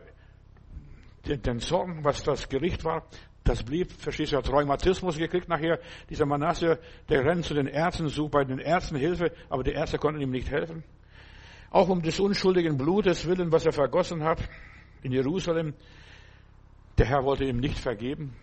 den 1.26 1.60
Zorn, 1.60 2.04
was 2.04 2.24
das 2.24 2.50
Gericht 2.50 2.84
war, 2.84 3.06
das 3.44 3.64
blieb, 3.64 3.92
verstehst 3.92 4.32
du, 4.32 4.38
hat 4.38 4.50
Rheumatismus 4.50 5.18
gekriegt 5.18 5.50
nachher. 5.50 5.80
Dieser 6.10 6.26
Manasse, 6.26 6.80
der 7.10 7.26
rennt 7.26 7.46
zu 7.46 7.54
den 7.54 7.68
Ärzten, 7.68 8.08
sucht 8.08 8.32
bei 8.32 8.44
den 8.44 8.60
Ärzten 8.60 8.96
Hilfe, 8.96 9.32
aber 9.50 9.64
die 9.64 9.72
Ärzte 9.72 9.98
konnten 9.98 10.22
ihm 10.22 10.30
nicht 10.32 10.50
helfen. 10.50 10.84
Auch 11.72 11.90
um 11.90 12.02
des 12.02 12.20
unschuldigen 12.20 12.78
Blutes 12.78 13.28
willen, 13.28 13.52
was 13.52 13.66
er 13.66 13.72
vergossen 13.74 14.24
hat 14.24 14.40
in 15.04 15.12
Jerusalem, 15.12 15.74
der 16.98 17.06
Herr 17.06 17.24
wollte 17.24 17.46
ihm 17.46 17.60
nicht 17.60 17.80
vergeben. 17.80 18.36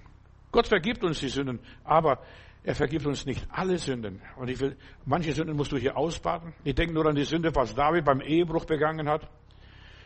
Gott 0.50 0.68
vergibt 0.68 1.04
uns 1.04 1.20
die 1.20 1.28
Sünden, 1.28 1.60
aber 1.84 2.20
er 2.66 2.74
vergibt 2.74 3.06
uns 3.06 3.26
nicht 3.26 3.46
alle 3.50 3.78
Sünden. 3.78 4.20
Und 4.36 4.48
ich 4.48 4.58
will, 4.58 4.76
manche 5.04 5.32
Sünden 5.32 5.56
musst 5.56 5.70
du 5.70 5.76
hier 5.76 5.96
ausbaden. 5.96 6.52
Ich 6.64 6.74
denke 6.74 6.94
nur 6.94 7.06
an 7.06 7.14
die 7.14 7.24
Sünde, 7.24 7.54
was 7.54 7.74
David 7.74 8.04
beim 8.04 8.20
Ehebruch 8.20 8.64
begangen 8.64 9.08
hat. 9.08 9.28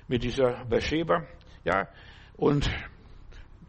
Mit 0.08 0.24
dieser 0.24 0.64
Bescheba. 0.66 1.24
Ja. 1.64 1.88
Und 2.36 2.68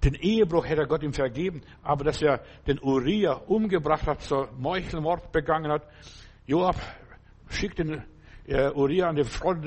den 0.03 0.15
Ehebruch 0.15 0.65
hätte 0.65 0.87
Gott 0.87 1.03
ihm 1.03 1.13
vergeben. 1.13 1.61
Aber 1.83 2.03
dass 2.03 2.21
er 2.21 2.43
den 2.67 2.79
Uriah 2.81 3.35
umgebracht 3.47 4.07
hat, 4.07 4.21
so 4.23 4.47
Meuchelmord 4.57 5.31
begangen 5.31 5.71
hat. 5.71 5.87
Joab 6.45 6.75
schickt 7.47 7.79
ihn 7.79 8.03
äh, 8.47 8.71
Uriah 8.71 9.09
an 9.09 9.15
der 9.15 9.25
Front, 9.25 9.65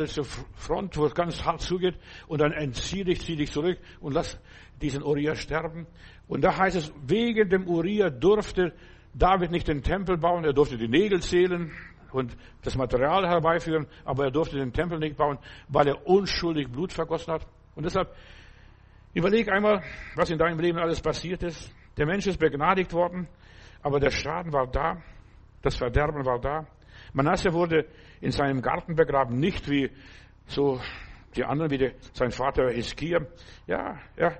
Front, 0.54 0.96
wo 0.96 1.06
es 1.06 1.14
ganz 1.14 1.44
hart 1.44 1.60
zugeht, 1.60 1.96
und 2.26 2.40
dann 2.40 2.52
entzieh 2.52 3.04
dich, 3.04 3.20
zieh 3.22 3.36
dich 3.36 3.52
zurück 3.52 3.78
und 4.00 4.14
lass 4.14 4.40
diesen 4.80 5.02
Uriah 5.02 5.34
sterben. 5.34 5.86
Und 6.28 6.42
da 6.42 6.56
heißt 6.56 6.76
es, 6.76 6.92
wegen 7.06 7.48
dem 7.48 7.68
Uriah 7.68 8.10
durfte 8.10 8.72
David 9.14 9.50
nicht 9.50 9.68
den 9.68 9.82
Tempel 9.82 10.18
bauen, 10.18 10.44
er 10.44 10.52
durfte 10.52 10.76
die 10.76 10.88
Nägel 10.88 11.20
zählen 11.20 11.72
und 12.12 12.36
das 12.62 12.76
Material 12.76 13.26
herbeiführen, 13.26 13.86
aber 14.04 14.24
er 14.24 14.30
durfte 14.30 14.56
den 14.56 14.72
Tempel 14.72 14.98
nicht 14.98 15.16
bauen, 15.16 15.38
weil 15.68 15.88
er 15.88 16.06
unschuldig 16.06 16.70
Blut 16.70 16.92
vergossen 16.92 17.32
hat. 17.32 17.46
Und 17.74 17.84
deshalb 17.84 18.14
überleg 19.14 19.50
einmal, 19.50 19.82
was 20.16 20.30
in 20.30 20.38
deinem 20.38 20.58
Leben 20.58 20.78
alles 20.78 21.00
passiert 21.00 21.42
ist. 21.42 21.72
Der 21.96 22.06
Mensch 22.06 22.26
ist 22.26 22.38
begnadigt 22.38 22.92
worden, 22.92 23.28
aber 23.82 24.00
der 24.00 24.10
Schaden 24.10 24.52
war 24.52 24.66
da, 24.66 25.02
das 25.62 25.76
Verderben 25.76 26.24
war 26.24 26.40
da. 26.40 26.66
Manasse 27.12 27.52
wurde 27.52 27.86
in 28.20 28.30
seinem 28.30 28.62
Garten 28.62 28.94
begraben, 28.94 29.38
nicht 29.38 29.68
wie 29.68 29.90
so 30.46 30.80
die 31.36 31.44
anderen, 31.44 31.70
wie 31.70 31.78
der, 31.78 31.92
sein 32.12 32.30
Vater 32.30 32.70
Hiskia. 32.70 33.20
Ja, 33.66 33.98
er 34.16 34.38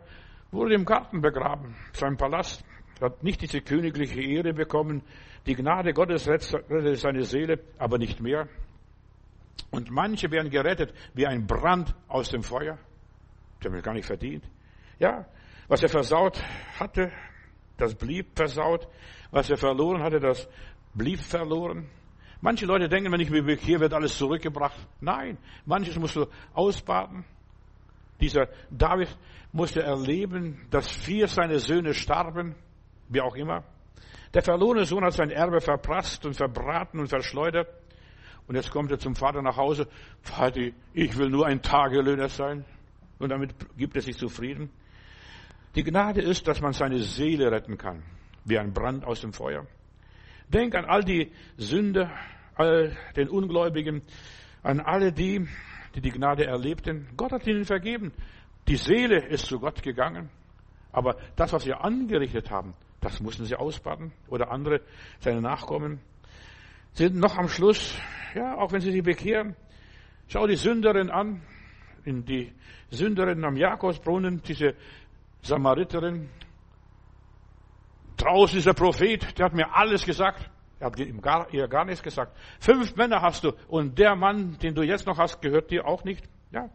wurde 0.51 0.75
im 0.75 0.85
Garten 0.85 1.21
begraben, 1.21 1.77
sein 1.93 2.17
Palast. 2.17 2.65
Hat 3.01 3.23
nicht 3.23 3.43
diese 3.43 3.61
königliche 3.61 4.21
Ehre 4.21 4.55
bekommen. 4.55 5.03
Die 5.47 5.55
Gnade 5.55 5.93
Gottes 5.93 6.29
rettet 6.29 6.99
seine 6.99 7.25
Seele, 7.25 7.59
aber 7.79 7.99
nicht 7.99 8.21
mehr. 8.21 8.49
Und 9.71 9.91
manche 9.91 10.31
werden 10.31 10.51
gerettet 10.51 10.95
wie 11.15 11.27
ein 11.27 11.47
Brand 11.47 11.95
aus 12.09 12.31
dem 12.31 12.43
Feuer. 12.43 12.79
Die 13.61 13.67
haben 13.67 13.75
es 13.75 13.83
gar 13.83 13.95
nicht 13.95 14.07
verdient. 14.07 14.45
Ja, 14.99 15.27
was 15.69 15.83
er 15.83 15.89
versaut 15.89 16.43
hatte, 16.79 17.11
das 17.77 17.95
blieb 17.95 18.37
versaut. 18.37 18.89
Was 19.31 19.51
er 19.51 19.57
verloren 19.57 20.03
hatte, 20.03 20.21
das 20.21 20.49
blieb 20.95 21.19
verloren. 21.19 21.89
Manche 22.45 22.67
Leute 22.67 22.91
denken, 22.91 23.11
wenn 23.11 23.21
ich 23.21 23.31
mich 23.31 23.43
bekehre, 23.43 23.81
wird 23.81 23.95
alles 23.95 24.19
zurückgebracht. 24.19 24.77
Nein, 25.01 25.39
manches 25.65 25.99
musst 25.99 26.15
du 26.15 26.27
ausbaden. 26.53 27.25
Dieser 28.21 28.49
David 28.71 29.09
musste 29.53 29.83
erleben, 29.83 30.67
dass 30.71 30.93
vier 30.93 31.27
seine 31.27 31.59
Söhne 31.59 31.95
starben, 31.95 32.55
wie 33.09 33.23
auch 33.23 33.35
immer. 33.35 33.65
Der 34.35 34.43
verlorene 34.43 34.85
Sohn 34.85 35.07
hat 35.07 35.15
sein 35.15 35.31
Erbe 35.31 35.63
verprasst 35.63 36.27
und 36.27 36.37
verbraten 36.37 37.01
und 37.01 37.09
verschleudert. 37.09 37.69
Und 38.47 38.57
jetzt 38.57 38.71
kommt 38.71 38.91
er 38.91 38.99
zum 38.99 39.15
Vater 39.15 39.41
nach 39.41 39.57
Hause. 39.57 39.89
Vater, 40.21 40.61
ich 40.93 41.17
will 41.17 41.31
nur 41.31 41.47
ein 41.47 41.63
Tagelöhner 41.63 42.29
sein. 42.29 42.67
Und 43.19 43.31
damit 43.31 43.55
gibt 43.79 43.97
er 43.97 44.03
sich 44.03 44.19
zufrieden. 44.19 44.69
Die 45.77 45.83
Gnade 45.83 46.21
ist, 46.21 46.47
dass 46.47 46.61
man 46.61 46.75
seine 46.75 46.99
Seele 46.99 47.51
retten 47.51 47.79
kann, 47.79 48.03
wie 48.45 48.59
ein 48.59 48.75
Brand 48.75 49.07
aus 49.07 49.23
dem 49.23 49.33
Feuer. 49.33 49.67
Denk 50.49 50.75
an 50.75 50.85
all 50.85 51.03
die 51.03 51.33
Sünder, 51.57 52.11
all 52.57 52.97
den 53.17 53.29
Ungläubigen, 53.29 54.03
an 54.63 54.81
alle 54.81 55.13
die, 55.13 55.47
die 55.95 56.01
die 56.01 56.11
Gnade 56.11 56.47
erlebten. 56.47 57.09
Gott 57.17 57.33
hat 57.33 57.47
ihnen 57.47 57.65
vergeben. 57.65 58.13
Die 58.69 58.77
Seele 58.77 59.27
ist 59.27 59.47
zu 59.47 59.61
Gott 59.61 59.83
gegangen. 59.83 60.31
Aber 60.93 61.17
das, 61.37 61.53
was 61.53 61.65
sie 61.65 61.75
angerichtet 61.75 62.51
haben, 62.51 62.75
das 63.01 63.21
mussten 63.21 63.45
sie 63.45 63.57
ausbaden 63.57 64.13
oder 64.29 64.51
andere, 64.51 64.81
seine 65.21 65.41
Nachkommen, 65.41 66.01
sind 66.93 67.17
noch 67.17 67.37
am 67.37 67.49
Schluss, 67.49 67.99
ja, 68.35 68.57
auch 68.57 68.73
wenn 68.73 68.81
sie 68.81 68.93
sich 68.93 69.03
bekehren, 69.03 69.57
schau 70.29 70.47
die 70.47 70.57
Sünderin 70.57 71.11
an, 71.11 71.43
in 72.05 72.25
die 72.25 72.53
Sünderin 72.91 73.45
am 73.45 73.57
Jakobsbrunnen, 73.57 74.43
diese 74.43 74.75
Samariterin. 75.43 76.31
Draußen 78.17 78.59
ist 78.59 78.67
der 78.67 78.75
Prophet, 78.75 79.39
der 79.39 79.47
hat 79.47 79.55
mir 79.55 79.75
alles 79.75 80.05
gesagt. 80.05 80.49
Er 80.85 80.91
hat 80.91 80.99
ihm 80.99 81.23
gar, 81.23 81.51
ihr 81.51 81.67
gar 81.67 81.87
nichts 81.87 82.03
gesagt. 82.03 82.37
Fünf 82.61 82.95
Männer 82.95 83.23
hast 83.23 83.43
du 83.43 83.53
und 83.69 83.99
der 83.99 84.15
Mann, 84.17 84.59
den 84.59 84.75
du 84.75 84.83
jetzt 84.83 85.07
noch 85.07 85.17
hast, 85.17 85.41
gehört 85.41 85.71
dir 85.71 85.87
auch 85.87 86.05
nicht. 86.05 86.23
Ja. 86.51 86.69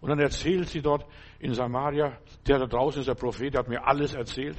Und 0.00 0.10
dann 0.10 0.20
erzählt 0.20 0.68
sie 0.68 0.80
dort 0.80 1.04
in 1.40 1.54
Samaria, 1.54 2.16
der 2.46 2.60
da 2.60 2.66
draußen 2.66 3.00
ist 3.00 3.08
der 3.08 3.16
Prophet, 3.16 3.54
der 3.54 3.60
hat 3.60 3.68
mir 3.68 3.84
alles 3.84 4.14
erzählt. 4.14 4.56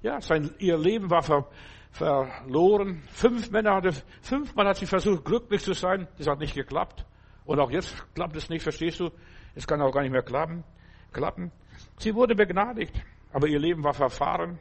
Ja, 0.00 0.18
sein, 0.22 0.50
ihr 0.60 0.78
Leben 0.78 1.10
war 1.10 1.22
ver, 1.22 1.46
verloren. 1.90 3.02
Fünf 3.08 3.50
Männer 3.50 3.74
hatte, 3.74 3.92
fünfmal 4.22 4.66
hat 4.68 4.78
sie 4.78 4.86
versucht, 4.86 5.26
glücklich 5.26 5.62
zu 5.62 5.74
sein. 5.74 6.08
Das 6.16 6.26
hat 6.26 6.38
nicht 6.38 6.54
geklappt. 6.54 7.04
Und 7.44 7.60
auch 7.60 7.70
jetzt 7.70 8.02
klappt 8.14 8.36
es 8.36 8.48
nicht, 8.48 8.62
verstehst 8.62 8.98
du? 8.98 9.10
Es 9.56 9.66
kann 9.66 9.82
auch 9.82 9.92
gar 9.92 10.00
nicht 10.00 10.12
mehr 10.12 10.22
klappen. 10.22 10.64
klappen. 11.12 11.52
Sie 11.98 12.14
wurde 12.14 12.34
begnadigt, 12.34 12.94
aber 13.30 13.46
ihr 13.46 13.58
Leben 13.58 13.84
war 13.84 13.92
verfahren. 13.92 14.58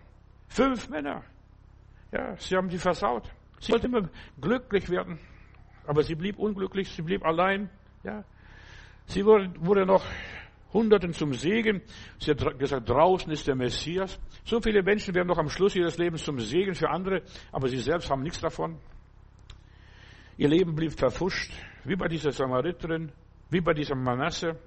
Fünf 0.49 0.89
Männer. 0.89 1.23
Ja, 2.11 2.35
sie 2.35 2.57
haben 2.57 2.69
sie 2.69 2.79
versaut. 2.79 3.31
Sie 3.59 3.71
wollte 3.71 3.87
immer 3.87 4.09
glücklich 4.39 4.89
werden, 4.89 5.19
aber 5.85 6.03
sie 6.03 6.15
blieb 6.15 6.37
unglücklich, 6.37 6.89
sie 6.89 7.01
blieb 7.01 7.25
allein. 7.25 7.69
Ja, 8.03 8.23
sie 9.07 9.25
wurde, 9.25 9.51
wurde 9.59 9.85
noch 9.85 10.05
Hunderten 10.73 11.13
zum 11.13 11.33
Segen. 11.33 11.81
Sie 12.19 12.31
hat 12.31 12.59
gesagt, 12.59 12.89
draußen 12.89 13.31
ist 13.31 13.47
der 13.47 13.55
Messias. 13.55 14.19
So 14.45 14.61
viele 14.61 14.83
Menschen 14.83 15.15
werden 15.15 15.27
noch 15.27 15.37
am 15.37 15.49
Schluss 15.49 15.75
ihres 15.75 15.97
Lebens 15.97 16.23
zum 16.23 16.39
Segen 16.39 16.75
für 16.75 16.89
andere, 16.89 17.23
aber 17.51 17.67
sie 17.67 17.79
selbst 17.79 18.09
haben 18.09 18.23
nichts 18.23 18.41
davon. 18.41 18.77
Ihr 20.37 20.49
Leben 20.49 20.75
blieb 20.75 20.93
verfuscht, 20.93 21.51
wie 21.83 21.95
bei 21.95 22.07
dieser 22.07 22.31
Samariterin, 22.31 23.11
wie 23.49 23.61
bei 23.61 23.73
diesem 23.73 24.03
Manasse. 24.03 24.59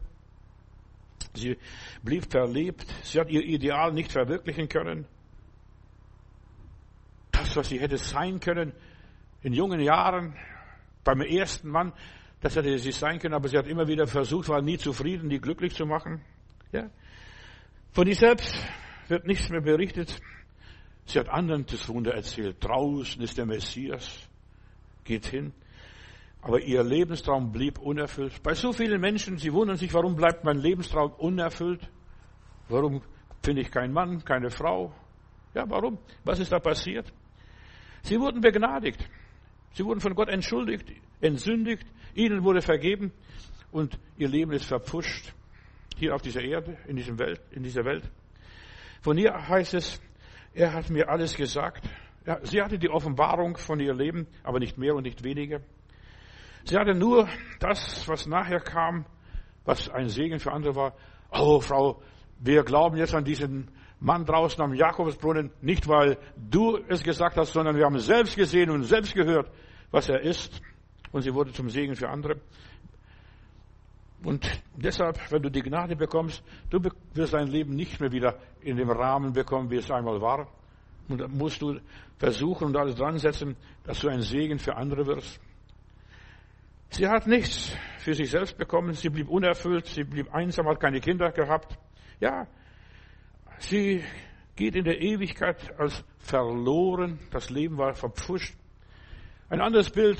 Sie 1.34 1.56
blieb 2.02 2.30
verlebt. 2.30 2.86
Sie 3.04 3.20
hat 3.20 3.30
ihr 3.30 3.44
Ideal 3.44 3.92
nicht 3.92 4.10
verwirklichen 4.10 4.68
können. 4.68 5.06
Das, 7.40 7.56
was 7.56 7.68
sie 7.68 7.80
hätte 7.80 7.96
sein 7.96 8.38
können 8.38 8.72
in 9.42 9.54
jungen 9.54 9.80
Jahren, 9.80 10.36
beim 11.04 11.22
ersten 11.22 11.70
Mann, 11.70 11.94
das 12.42 12.54
hätte 12.54 12.76
sie 12.78 12.92
sein 12.92 13.18
können, 13.18 13.34
aber 13.34 13.48
sie 13.48 13.56
hat 13.56 13.66
immer 13.66 13.88
wieder 13.88 14.06
versucht, 14.06 14.48
war 14.50 14.60
nie 14.60 14.76
zufrieden, 14.76 15.30
die 15.30 15.40
glücklich 15.40 15.74
zu 15.74 15.86
machen. 15.86 16.22
Ja? 16.72 16.90
Von 17.92 18.06
ihr 18.06 18.14
selbst 18.14 18.54
wird 19.08 19.26
nichts 19.26 19.48
mehr 19.48 19.62
berichtet. 19.62 20.20
Sie 21.06 21.18
hat 21.18 21.30
anderen 21.30 21.64
das 21.64 21.88
Wunder 21.88 22.14
erzählt. 22.14 22.56
Draußen 22.60 23.22
ist 23.22 23.38
der 23.38 23.46
Messias. 23.46 24.28
Geht 25.04 25.26
hin. 25.26 25.52
Aber 26.42 26.60
ihr 26.60 26.82
Lebenstraum 26.82 27.52
blieb 27.52 27.78
unerfüllt. 27.78 28.42
Bei 28.42 28.54
so 28.54 28.72
vielen 28.72 29.00
Menschen, 29.00 29.38
sie 29.38 29.52
wundern 29.52 29.76
sich, 29.76 29.92
warum 29.94 30.14
bleibt 30.14 30.44
mein 30.44 30.58
Lebenstraum 30.58 31.12
unerfüllt? 31.12 31.88
Warum 32.68 33.02
finde 33.42 33.62
ich 33.62 33.70
keinen 33.70 33.92
Mann, 33.92 34.24
keine 34.24 34.50
Frau? 34.50 34.92
Ja, 35.54 35.64
warum? 35.68 35.98
Was 36.24 36.38
ist 36.38 36.52
da 36.52 36.60
passiert? 36.60 37.12
Sie 38.02 38.18
wurden 38.20 38.40
begnadigt. 38.40 39.08
Sie 39.72 39.84
wurden 39.84 40.00
von 40.00 40.14
Gott 40.14 40.28
entschuldigt, 40.28 40.92
entsündigt. 41.20 41.86
Ihnen 42.14 42.42
wurde 42.42 42.60
vergeben 42.60 43.12
und 43.70 43.98
ihr 44.16 44.28
Leben 44.28 44.52
ist 44.52 44.64
verpfuscht. 44.64 45.32
Hier 45.96 46.14
auf 46.14 46.22
dieser 46.22 46.42
Erde, 46.42 46.78
in, 46.86 46.96
diesem 46.96 47.18
Welt, 47.18 47.40
in 47.50 47.62
dieser 47.62 47.84
Welt. 47.84 48.10
Von 49.02 49.18
ihr 49.18 49.32
heißt 49.48 49.74
es, 49.74 50.00
er 50.54 50.72
hat 50.72 50.90
mir 50.90 51.08
alles 51.08 51.36
gesagt. 51.36 51.88
Sie 52.42 52.60
hatte 52.60 52.78
die 52.78 52.88
Offenbarung 52.88 53.56
von 53.56 53.80
ihr 53.80 53.94
Leben, 53.94 54.26
aber 54.42 54.58
nicht 54.58 54.78
mehr 54.78 54.94
und 54.94 55.04
nicht 55.04 55.24
weniger. 55.24 55.60
Sie 56.64 56.76
hatte 56.76 56.94
nur 56.94 57.28
das, 57.60 58.06
was 58.08 58.26
nachher 58.26 58.60
kam, 58.60 59.06
was 59.64 59.88
ein 59.88 60.08
Segen 60.08 60.38
für 60.38 60.52
andere 60.52 60.74
war. 60.74 60.94
Oh, 61.30 61.60
Frau, 61.60 62.02
wir 62.38 62.62
glauben 62.64 62.96
jetzt 62.96 63.14
an 63.14 63.24
diesen 63.24 63.70
Mann 64.00 64.24
draußen 64.24 64.62
am 64.62 64.74
Jakobsbrunnen, 64.74 65.50
nicht 65.60 65.86
weil 65.86 66.16
du 66.36 66.78
es 66.88 67.02
gesagt 67.02 67.36
hast, 67.36 67.52
sondern 67.52 67.76
wir 67.76 67.84
haben 67.84 67.98
selbst 67.98 68.34
gesehen 68.34 68.70
und 68.70 68.84
selbst 68.84 69.14
gehört, 69.14 69.50
was 69.90 70.08
er 70.08 70.20
ist. 70.20 70.60
Und 71.12 71.22
sie 71.22 71.34
wurde 71.34 71.52
zum 71.52 71.68
Segen 71.68 71.94
für 71.94 72.08
andere. 72.08 72.36
Und 74.24 74.46
deshalb, 74.74 75.18
wenn 75.30 75.42
du 75.42 75.50
die 75.50 75.62
Gnade 75.62 75.96
bekommst, 75.96 76.42
du 76.70 76.78
wirst 77.14 77.34
dein 77.34 77.48
Leben 77.48 77.74
nicht 77.74 78.00
mehr 78.00 78.12
wieder 78.12 78.38
in 78.60 78.76
dem 78.76 78.90
Rahmen 78.90 79.32
bekommen, 79.32 79.70
wie 79.70 79.76
es 79.76 79.90
einmal 79.90 80.20
war. 80.20 80.48
Und 81.08 81.20
dann 81.20 81.36
musst 81.36 81.60
du 81.60 81.78
versuchen 82.18 82.68
und 82.68 82.76
alles 82.76 82.96
dran 82.96 83.18
setzen, 83.18 83.56
dass 83.84 84.00
du 84.00 84.08
ein 84.08 84.20
Segen 84.20 84.58
für 84.58 84.76
andere 84.76 85.06
wirst. 85.06 85.40
Sie 86.90 87.06
hat 87.06 87.26
nichts 87.26 87.76
für 87.98 88.14
sich 88.14 88.30
selbst 88.30 88.58
bekommen, 88.58 88.92
sie 88.92 89.08
blieb 89.08 89.28
unerfüllt, 89.28 89.86
sie 89.86 90.04
blieb 90.04 90.32
einsam, 90.34 90.68
hat 90.68 90.80
keine 90.80 91.00
Kinder 91.00 91.30
gehabt. 91.30 91.78
Ja, 92.18 92.46
sie 93.62 94.04
geht 94.56 94.76
in 94.76 94.84
der 94.84 95.00
Ewigkeit 95.00 95.78
als 95.78 96.04
verloren, 96.18 97.18
das 97.30 97.50
Leben 97.50 97.78
war 97.78 97.94
verpfuscht. 97.94 98.54
Ein 99.48 99.60
anderes 99.60 99.90
Bild, 99.90 100.18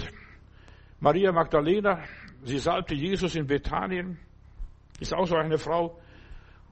Maria 0.99 1.33
Magdalena, 1.33 2.03
sie 2.45 2.59
salbte 2.59 2.95
Jesus 2.95 3.37
in 3.37 3.47
Bethanien, 3.47 4.19
ist 4.99 5.15
auch 5.15 5.27
so 5.27 5.37
eine 5.37 5.59
Frau, 5.59 6.01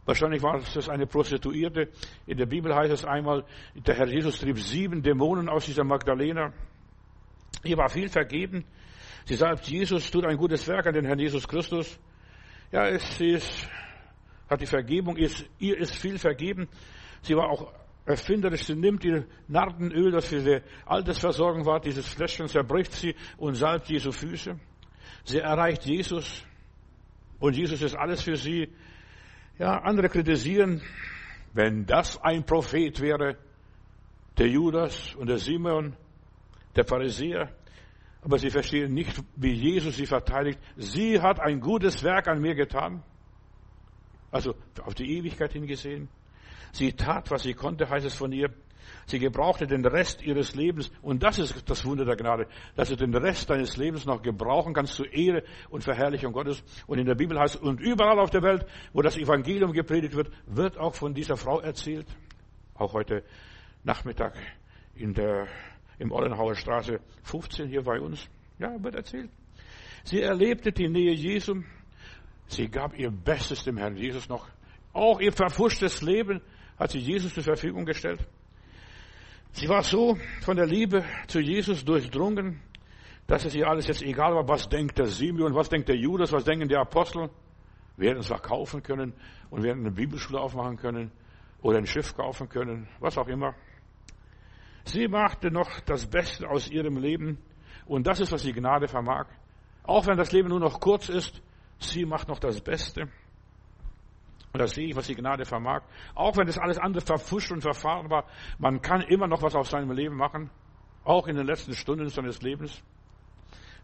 Wahrscheinlich 0.09 0.43
war 0.43 0.57
es 0.57 0.89
eine 0.89 1.07
Prostituierte. 1.07 1.91
In 2.27 2.39
der 2.39 2.47
Bibel 2.47 2.75
heißt 2.75 2.91
es 2.91 3.05
einmal, 3.05 3.45
der 3.75 3.95
Herr 3.95 4.07
Jesus 4.07 4.41
trieb 4.41 4.59
sieben 4.59 5.03
Dämonen 5.03 5.51
aus 5.51 5.67
dieser 5.67 5.85
Magdalena. 5.85 6.55
Ihr 7.63 7.77
war 7.77 7.91
viel 7.91 8.09
vergeben. 8.09 8.65
Sie 9.27 9.35
sagt, 9.35 9.67
Jesus 9.67 10.11
tut 10.11 10.25
ein 10.25 10.39
gutes 10.39 10.67
Werk 10.67 10.87
an 10.87 10.95
den 10.95 11.05
Herrn 11.05 11.19
Jesus 11.19 11.47
Christus. 11.47 11.99
Ja, 12.73 12.87
es, 12.87 13.21
ist, 13.21 13.69
hat 14.49 14.61
die 14.61 14.67
Vergebung, 14.67 15.17
ihr 15.17 15.79
ist 15.79 15.95
viel 15.95 16.19
vergeben. 16.19 16.69
Sie 17.23 17.35
war 17.35 17.51
auch 17.51 17.73
erfinderisch. 18.09 18.65
Sie 18.65 18.75
nimmt 18.75 19.05
ihr 19.05 19.27
Nardenöl, 19.47 20.11
das 20.11 20.29
für 20.29 20.43
die 20.43 20.61
Altersversorgung 20.87 21.67
war, 21.67 21.81
dieses 21.81 22.09
Fläschchen, 22.09 22.49
zerbricht 22.49 22.93
sie 22.93 23.15
und 23.37 23.55
salbt 23.55 23.89
Jesu 23.89 24.11
Füße. 24.11 24.59
Sie 25.25 25.39
erreicht 25.39 25.85
Jesus 25.85 26.45
und 27.39 27.57
Jesus 27.57 27.83
ist 27.83 27.95
alles 27.95 28.23
für 28.23 28.37
sie. 28.37 28.73
Ja, 29.59 29.79
andere 29.79 30.09
kritisieren, 30.09 30.81
wenn 31.53 31.85
das 31.85 32.21
ein 32.23 32.45
Prophet 32.45 33.01
wäre, 33.01 33.37
der 34.39 34.49
Judas 34.49 35.15
und 35.17 35.29
der 35.29 35.39
Simon, 35.39 35.97
der 36.77 36.85
Pharisäer, 36.85 37.51
aber 38.23 38.39
sie 38.39 38.51
verstehen 38.51 38.95
nicht, 38.95 39.21
wie 39.37 39.53
Jesus 39.53 39.97
sie 39.97 40.07
verteidigt. 40.07 40.59
Sie 40.77 41.21
hat 41.21 41.41
ein 41.41 41.61
gutes 41.61 42.03
Werk 42.05 42.29
an 42.29 42.41
mir 42.41 42.55
getan. 42.55 43.03
Also 44.31 44.55
auf 44.85 44.95
die 44.95 45.17
Ewigkeit 45.17 45.53
hingesehen. 45.53 46.09
Sie 46.73 46.93
tat, 46.93 47.31
was 47.31 47.43
sie 47.43 47.55
konnte, 47.55 47.89
heißt 47.89 48.07
es 48.07 48.15
von 48.15 48.33
ihr. 48.33 48.51
Sie 49.07 49.19
gebrauchte 49.19 49.67
den 49.67 49.85
Rest 49.85 50.23
ihres 50.23 50.55
Lebens. 50.55 50.91
Und 51.03 51.23
das 51.23 51.39
ist 51.39 51.69
das 51.69 51.85
Wunder 51.85 52.05
der 52.05 52.17
Gnade, 52.17 52.47
dass 52.77 52.89
du 52.89 52.97
den 52.97 53.15
Rest 53.15 53.49
deines 53.49 53.77
Lebens 53.77 54.05
noch 54.05 54.23
gebrauchen 54.23 54.75
kannst 54.75 54.95
zur 54.95 55.13
Ehre 55.13 55.43
und 55.71 55.83
Verherrlichung 55.83 56.33
Gottes. 56.33 56.63
Und 56.87 56.99
in 56.99 57.07
der 57.07 57.15
Bibel 57.15 57.39
heißt, 57.39 57.57
und 57.57 57.81
überall 57.81 58.19
auf 58.19 58.31
der 58.31 58.43
Welt, 58.43 58.67
wo 58.93 59.03
das 59.03 59.17
Evangelium 59.17 59.73
gepredigt 59.73 60.15
wird, 60.15 60.31
wird 60.47 60.79
auch 60.79 60.95
von 60.95 61.15
dieser 61.15 61.37
Frau 61.37 61.61
erzählt. 61.61 62.07
Auch 62.75 62.93
heute 62.93 63.25
Nachmittag 63.83 64.35
in 64.95 65.15
der, 65.15 65.49
im 65.99 66.13
Ollenhauer 66.13 66.55
Straße 66.55 67.01
15 67.23 67.69
hier 67.69 67.83
bei 67.83 68.01
uns. 68.01 68.29
Ja, 68.59 68.83
wird 68.83 68.95
erzählt. 68.95 69.31
Sie 70.05 70.21
erlebte 70.21 70.73
die 70.73 70.89
Nähe 70.89 71.13
Jesu. 71.13 71.63
Sie 72.49 72.69
gab 72.69 72.99
ihr 72.99 73.11
Bestes 73.11 73.65
dem 73.65 73.77
Herrn 73.77 73.97
Jesus 73.97 74.29
noch. 74.29 74.49
Auch 74.93 75.21
ihr 75.21 75.33
verfuschtes 75.33 76.03
Leben 76.03 76.41
hat 76.79 76.91
sie 76.91 76.99
Jesus 76.99 77.35
zur 77.35 77.43
Verfügung 77.43 77.85
gestellt. 77.85 78.27
Sie 79.53 79.69
war 79.69 79.83
so 79.83 80.19
von 80.43 80.57
der 80.57 80.67
Liebe 80.67 81.05
zu 81.27 81.41
Jesus 81.41 81.85
durchdrungen, 81.85 82.61
dass 83.27 83.45
es 83.45 83.55
ihr 83.55 83.69
alles 83.69 83.87
jetzt 83.87 84.03
egal 84.03 84.35
war, 84.35 84.49
was 84.49 84.69
denkt 84.69 84.99
der 84.99 85.07
Simeon, 85.07 85.55
was 85.55 85.69
denkt 85.69 85.89
der 85.89 85.97
Judas, 85.97 86.33
was 86.33 86.45
denken 86.45 86.69
die 86.69 86.77
Apostel. 86.77 87.31
Wir 87.97 88.11
hätten 88.11 88.21
es 88.21 88.29
verkaufen 88.29 88.83
können 88.83 89.13
und 89.51 89.63
wir 89.63 89.71
hätten 89.71 89.81
eine 89.81 89.91
Bibelschule 89.91 90.41
aufmachen 90.41 90.77
können 90.77 91.11
oder 91.61 91.79
ein 91.79 91.87
Schiff 91.87 92.15
kaufen 92.15 92.49
können, 92.49 92.89
was 93.01 93.19
auch 93.19 93.29
immer. 93.29 93.55
Sie 94.85 95.07
machte 95.09 95.51
noch 95.51 95.81
das 95.81 96.07
Beste 96.07 96.49
aus 96.49 96.71
ihrem 96.71 96.97
Leben 96.97 97.39
und 97.87 98.07
das 98.07 98.21
ist, 98.21 98.33
was 98.33 98.43
die 98.43 98.53
Gnade 98.53 98.89
vermag. 98.89 99.27
Auch 99.83 100.07
wenn 100.07 100.17
das 100.17 100.33
Leben 100.33 100.49
nur 100.49 100.61
noch 100.61 100.81
kurz 100.81 101.09
ist, 101.09 101.43
sie 101.79 102.05
macht 102.05 102.29
noch 102.29 102.39
das 102.39 102.61
Beste. 102.61 103.09
Und 104.53 104.61
das 104.61 104.73
sehe 104.73 104.89
ich, 104.89 104.97
was 104.97 105.07
die 105.07 105.15
Gnade 105.15 105.45
vermag. 105.45 105.83
Auch 106.15 106.37
wenn 106.37 106.47
das 106.47 106.59
alles 106.59 106.79
andere 106.79 107.05
verfuscht 107.05 107.53
und 107.53 107.61
verfahren 107.61 108.11
war, 108.11 108.25
man 108.59 108.81
kann 108.81 109.03
immer 109.03 109.27
noch 109.27 109.43
was 109.43 109.55
aus 109.55 109.71
seinem 109.71 109.93
Leben 109.93 110.17
machen. 110.17 110.51
Auch 111.05 111.27
in 111.27 111.37
den 111.37 111.47
letzten 111.47 111.75
Stunden 111.75 112.09
seines 112.09 112.41
Lebens. 112.43 112.83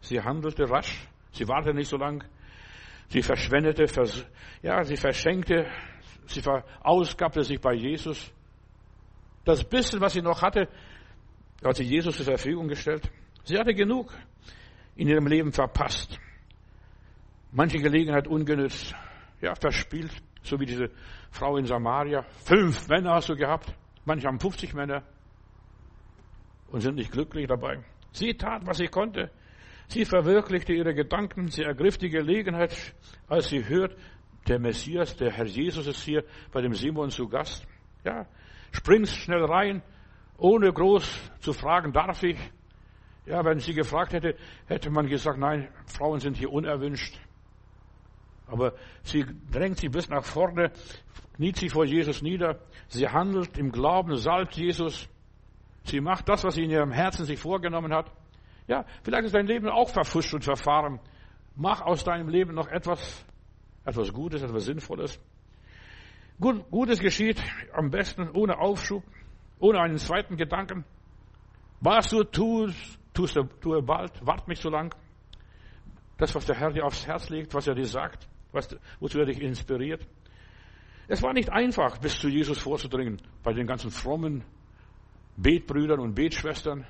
Sie 0.00 0.20
handelte 0.20 0.68
rasch. 0.68 1.08
Sie 1.32 1.46
wartete 1.48 1.74
nicht 1.74 1.88
so 1.88 1.96
lang. 1.96 2.24
Sie 3.08 3.22
verschwendete, 3.22 3.86
vers 3.86 4.26
ja, 4.62 4.82
sie 4.82 4.96
verschenkte, 4.96 5.70
sie 6.26 6.40
verausgabte 6.40 7.42
sich 7.42 7.60
bei 7.60 7.74
Jesus. 7.74 8.32
Das 9.44 9.62
bisschen, 9.62 10.00
was 10.00 10.14
sie 10.14 10.22
noch 10.22 10.40
hatte, 10.40 10.68
hat 11.62 11.76
sie 11.76 11.84
Jesus 11.84 12.16
zur 12.16 12.24
Verfügung 12.24 12.68
gestellt. 12.68 13.10
Sie 13.44 13.58
hatte 13.58 13.74
genug 13.74 14.12
in 14.96 15.08
ihrem 15.08 15.26
Leben 15.26 15.52
verpasst. 15.52 16.18
Manche 17.56 17.78
Gelegenheit 17.78 18.26
ungenützt, 18.26 18.96
ja, 19.40 19.54
verspielt. 19.54 20.10
So 20.42 20.58
wie 20.58 20.66
diese 20.66 20.90
Frau 21.30 21.56
in 21.56 21.66
Samaria. 21.66 22.24
Fünf 22.44 22.88
Männer 22.88 23.14
hast 23.14 23.28
du 23.28 23.36
gehabt. 23.36 23.72
Manche 24.04 24.26
haben 24.26 24.40
50 24.40 24.74
Männer 24.74 25.04
und 26.72 26.80
sind 26.80 26.96
nicht 26.96 27.12
glücklich 27.12 27.46
dabei. 27.46 27.84
Sie 28.10 28.34
tat, 28.34 28.66
was 28.66 28.78
sie 28.78 28.88
konnte. 28.88 29.30
Sie 29.86 30.04
verwirklichte 30.04 30.72
ihre 30.72 30.94
Gedanken. 30.94 31.46
Sie 31.46 31.62
ergriff 31.62 31.96
die 31.96 32.08
Gelegenheit, 32.08 32.74
als 33.28 33.50
sie 33.50 33.68
hört, 33.68 33.96
der 34.48 34.58
Messias, 34.58 35.16
der 35.16 35.30
Herr 35.30 35.46
Jesus 35.46 35.86
ist 35.86 36.02
hier 36.02 36.24
bei 36.52 36.60
dem 36.60 36.74
Simon 36.74 37.10
zu 37.10 37.28
Gast. 37.28 37.64
Ja, 38.04 38.26
springst 38.72 39.16
schnell 39.16 39.44
rein, 39.44 39.80
ohne 40.38 40.72
groß 40.72 41.30
zu 41.38 41.52
fragen, 41.52 41.92
darf 41.92 42.20
ich? 42.24 42.38
Ja, 43.26 43.44
wenn 43.44 43.60
sie 43.60 43.74
gefragt 43.74 44.12
hätte, 44.12 44.34
hätte 44.66 44.90
man 44.90 45.06
gesagt, 45.06 45.38
nein, 45.38 45.68
Frauen 45.86 46.18
sind 46.18 46.36
hier 46.36 46.50
unerwünscht. 46.50 47.16
Aber 48.46 48.74
sie 49.02 49.24
drängt 49.50 49.78
sich 49.78 49.90
bis 49.90 50.08
nach 50.08 50.24
vorne, 50.24 50.70
kniet 51.36 51.56
sich 51.56 51.72
vor 51.72 51.84
Jesus 51.84 52.22
nieder. 52.22 52.60
Sie 52.88 53.08
handelt 53.08 53.56
im 53.58 53.72
Glauben, 53.72 54.16
salbt 54.16 54.54
Jesus. 54.54 55.08
Sie 55.84 56.00
macht 56.00 56.28
das, 56.28 56.44
was 56.44 56.54
sie 56.54 56.64
in 56.64 56.70
ihrem 56.70 56.92
Herzen 56.92 57.24
sich 57.24 57.38
vorgenommen 57.38 57.92
hat. 57.92 58.10
Ja, 58.66 58.84
vielleicht 59.02 59.26
ist 59.26 59.34
dein 59.34 59.46
Leben 59.46 59.68
auch 59.68 59.90
verfuscht 59.90 60.32
und 60.34 60.44
verfahren. 60.44 61.00
Mach 61.56 61.82
aus 61.82 62.04
deinem 62.04 62.28
Leben 62.28 62.54
noch 62.54 62.68
etwas, 62.68 63.24
etwas 63.84 64.12
Gutes, 64.12 64.42
etwas 64.42 64.64
Sinnvolles. 64.64 65.20
Gut, 66.40 66.68
Gutes 66.70 66.98
geschieht 66.98 67.42
am 67.72 67.90
besten 67.90 68.30
ohne 68.30 68.58
Aufschub, 68.58 69.04
ohne 69.58 69.80
einen 69.80 69.98
zweiten 69.98 70.36
Gedanken. 70.36 70.84
Was 71.80 72.08
du 72.10 72.24
tust, 72.24 72.98
tust 73.12 73.36
du, 73.36 73.44
tue 73.60 73.82
bald, 73.82 74.12
wart 74.26 74.48
nicht 74.48 74.62
so 74.62 74.70
lang. 74.70 74.94
Das, 76.16 76.34
was 76.34 76.46
der 76.46 76.56
Herr 76.56 76.72
dir 76.72 76.84
aufs 76.84 77.06
Herz 77.06 77.28
legt, 77.28 77.54
was 77.54 77.66
er 77.66 77.74
dir 77.74 77.86
sagt 77.86 78.28
was, 78.54 78.68
wozu 79.00 79.18
er 79.18 79.26
dich 79.26 79.40
inspiriert. 79.40 80.06
Es 81.08 81.22
war 81.22 81.32
nicht 81.32 81.50
einfach, 81.50 81.98
bis 81.98 82.18
zu 82.18 82.28
Jesus 82.28 82.58
vorzudringen, 82.58 83.20
bei 83.42 83.52
den 83.52 83.66
ganzen 83.66 83.90
frommen 83.90 84.42
Betbrüdern 85.36 86.00
und 86.00 86.14
Betschwestern 86.14 86.86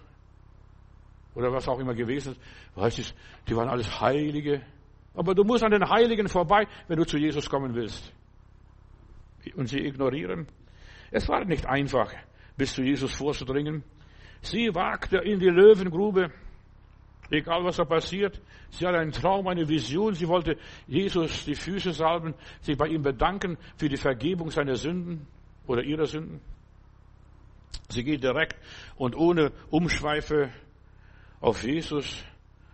oder 1.34 1.52
was 1.52 1.68
auch 1.68 1.78
immer 1.78 1.94
gewesen 1.94 2.32
ist. 2.32 2.40
Weißt 2.74 2.98
du, 2.98 3.02
die 3.48 3.56
waren 3.56 3.68
alles 3.68 4.00
Heilige. 4.00 4.62
Aber 5.14 5.34
du 5.34 5.44
musst 5.44 5.64
an 5.64 5.70
den 5.70 5.88
Heiligen 5.88 6.28
vorbei, 6.28 6.66
wenn 6.88 6.98
du 6.98 7.04
zu 7.04 7.18
Jesus 7.18 7.48
kommen 7.48 7.74
willst. 7.74 8.12
Und 9.56 9.68
sie 9.68 9.78
ignorieren. 9.78 10.48
Es 11.10 11.28
war 11.28 11.44
nicht 11.44 11.66
einfach, 11.66 12.12
bis 12.56 12.74
zu 12.74 12.82
Jesus 12.82 13.12
vorzudringen. 13.12 13.84
Sie 14.40 14.74
wagte 14.74 15.18
in 15.18 15.38
die 15.38 15.48
Löwengrube. 15.48 16.30
Egal 17.30 17.64
was 17.64 17.76
da 17.76 17.84
passiert. 17.84 18.40
Sie 18.70 18.86
hatte 18.86 18.98
einen 18.98 19.12
Traum, 19.12 19.46
eine 19.48 19.68
Vision. 19.68 20.14
Sie 20.14 20.28
wollte 20.28 20.56
Jesus 20.86 21.44
die 21.44 21.54
Füße 21.54 21.92
salben, 21.92 22.34
sich 22.60 22.76
bei 22.76 22.88
ihm 22.88 23.02
bedanken 23.02 23.56
für 23.76 23.88
die 23.88 23.96
Vergebung 23.96 24.50
seiner 24.50 24.76
Sünden 24.76 25.26
oder 25.66 25.82
ihrer 25.82 26.06
Sünden. 26.06 26.40
Sie 27.88 28.04
geht 28.04 28.22
direkt 28.22 28.56
und 28.96 29.16
ohne 29.16 29.52
Umschweife 29.70 30.50
auf 31.40 31.62
Jesus. 31.62 32.24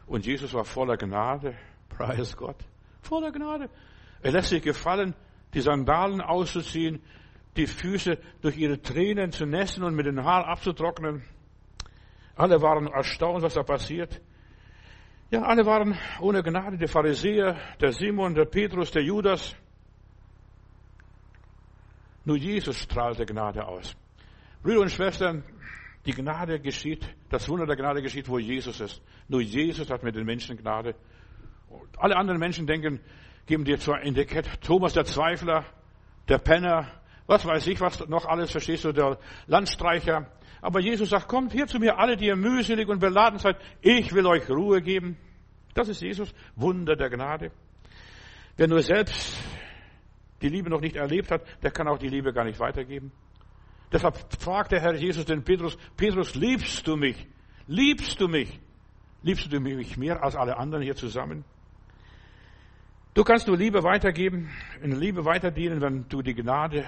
Und 0.07 0.27
Jesus 0.27 0.53
war 0.55 0.65
voller 0.65 0.97
Gnade. 0.97 1.55
Preis 1.89 2.37
Gott. 2.37 2.57
Voller 3.03 3.31
Gnade. 3.33 3.69
Er 4.23 4.33
lässt 4.33 4.51
sich 4.51 4.63
gefallen, 4.63 5.15
die 5.55 5.61
Sandalen 5.61 6.21
auszuziehen, 6.21 7.03
die 7.57 7.67
Füße 7.67 8.19
durch 8.43 8.57
ihre 8.57 8.81
Tränen 8.81 9.33
zu 9.33 9.47
nässen 9.47 9.83
und 9.83 9.95
mit 9.95 10.07
den 10.07 10.23
Haaren 10.25 10.45
abzutrocknen. 10.45 11.23
Alle 12.37 12.63
waren 12.63 12.87
erstaunt, 12.87 13.43
was 13.43 13.55
da 13.55 13.63
passiert. 13.63 14.21
Ja, 15.31 15.43
alle 15.43 15.65
waren 15.65 15.97
ohne 16.21 16.43
Gnade, 16.43 16.77
der 16.77 16.89
Pharisäer, 16.89 17.57
der 17.81 17.93
Simon, 17.93 18.35
der 18.35 18.47
Petrus, 18.47 18.91
der 18.91 19.05
Judas. 19.05 19.55
Nur 22.25 22.37
Jesus 22.37 22.77
strahlte 22.77 23.25
Gnade 23.25 23.65
aus. 23.65 23.95
Brüder 24.61 24.81
und 24.81 24.91
Schwestern, 24.91 25.45
die 26.05 26.13
Gnade 26.13 26.59
geschieht, 26.59 27.09
das 27.29 27.49
Wunder 27.49 27.65
der 27.65 27.77
Gnade 27.77 28.03
geschieht, 28.03 28.29
wo 28.29 28.41
Jesus 28.41 28.81
ist. 28.81 29.01
Nur 29.29 29.41
Jesus 29.41 29.89
hat 29.89 30.03
mit 30.03 30.17
den 30.17 30.25
Menschen 30.27 30.57
Gnade. 30.57 30.97
Alle 31.97 32.17
anderen 32.17 32.41
Menschen 32.41 32.67
denken, 32.67 32.99
geben 33.47 33.65
dir 33.65 33.79
zwar 33.79 34.03
in 34.03 34.17
Etikett, 34.17 34.61
Thomas 34.63 34.95
der 34.95 35.05
Zweifler, 35.05 35.65
der 36.29 36.39
Penner, 36.39 36.89
was 37.27 37.47
weiß 37.47 37.69
ich, 37.69 37.81
was 37.81 38.09
noch 38.09 38.27
alles, 38.27 38.51
verstehst 38.51 38.85
du, 38.85 38.93
der 38.93 39.17
Landstreicher, 39.47 40.27
aber 40.63 40.81
Jesus 40.81 41.11
sagt, 41.11 41.29
kommt 41.29 41.53
hier 41.53 41.67
zu 41.67 41.79
mir 41.79 41.99
alle, 41.99 42.17
die 42.17 42.27
ihr 42.27 42.37
mühselig 42.37 42.89
und 42.89 42.99
beladen 42.99 43.39
seid. 43.39 43.57
Ich 43.81 44.13
will 44.13 44.27
euch 44.27 44.49
Ruhe 44.49 44.83
geben. 44.83 45.17
Das 45.75 45.89
ist 45.89 46.03
Jesus. 46.03 46.35
Wunder 46.57 46.97
der 46.97 47.09
Gnade. 47.09 47.51
Wer 48.57 48.69
nur 48.69 48.83
selbst 48.83 49.39
die 50.43 50.49
Liebe 50.49 50.69
noch 50.71 50.81
nicht 50.81 50.97
erlebt 50.97 51.31
hat, 51.31 51.43
der 51.63 51.71
kann 51.71 51.89
auch 51.89 51.99
die 51.99 52.09
Liebe 52.09 52.33
gar 52.33 52.45
nicht 52.45 52.59
weitergeben. 52.61 53.13
Deshalb 53.93 54.17
fragt 54.39 54.73
der 54.73 54.81
Herr 54.81 54.95
Jesus 54.95 55.25
den 55.25 55.43
Petrus, 55.43 55.77
Petrus, 55.97 56.35
liebst 56.35 56.87
du 56.87 56.97
mich? 56.97 57.27
Liebst 57.67 58.21
du 58.21 58.29
mich? 58.29 58.61
Liebst 59.23 59.53
du 59.53 59.61
mich 59.61 59.97
mehr 59.97 60.23
als 60.23 60.37
alle 60.37 60.57
anderen 60.57 60.83
hier 60.83 60.95
zusammen? 60.95 61.45
Du 63.13 63.25
kannst 63.25 63.49
nur 63.49 63.57
Liebe 63.57 63.83
weitergeben, 63.83 64.51
in 64.83 64.93
Liebe 64.93 65.25
weiterdienen, 65.25 65.81
wenn 65.81 66.09
du 66.09 66.23
die 66.23 66.35
Gnade 66.35 66.85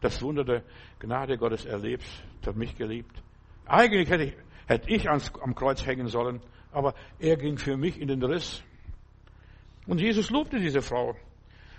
das 0.00 0.20
Wunder 0.22 0.44
der 0.44 0.62
Gnade 0.98 1.36
Gottes 1.36 1.64
erlebt, 1.64 2.04
hat 2.44 2.56
mich 2.56 2.76
geliebt. 2.76 3.22
Eigentlich 3.66 4.08
hätte 4.08 4.24
ich, 4.24 4.34
hätte 4.66 4.90
ich 4.90 5.08
ans, 5.08 5.32
am 5.42 5.54
Kreuz 5.54 5.84
hängen 5.84 6.08
sollen, 6.08 6.40
aber 6.72 6.94
er 7.18 7.36
ging 7.36 7.58
für 7.58 7.76
mich 7.76 8.00
in 8.00 8.08
den 8.08 8.22
Riss. 8.22 8.62
Und 9.86 10.00
Jesus 10.00 10.30
lobte 10.30 10.58
diese 10.58 10.82
Frau 10.82 11.14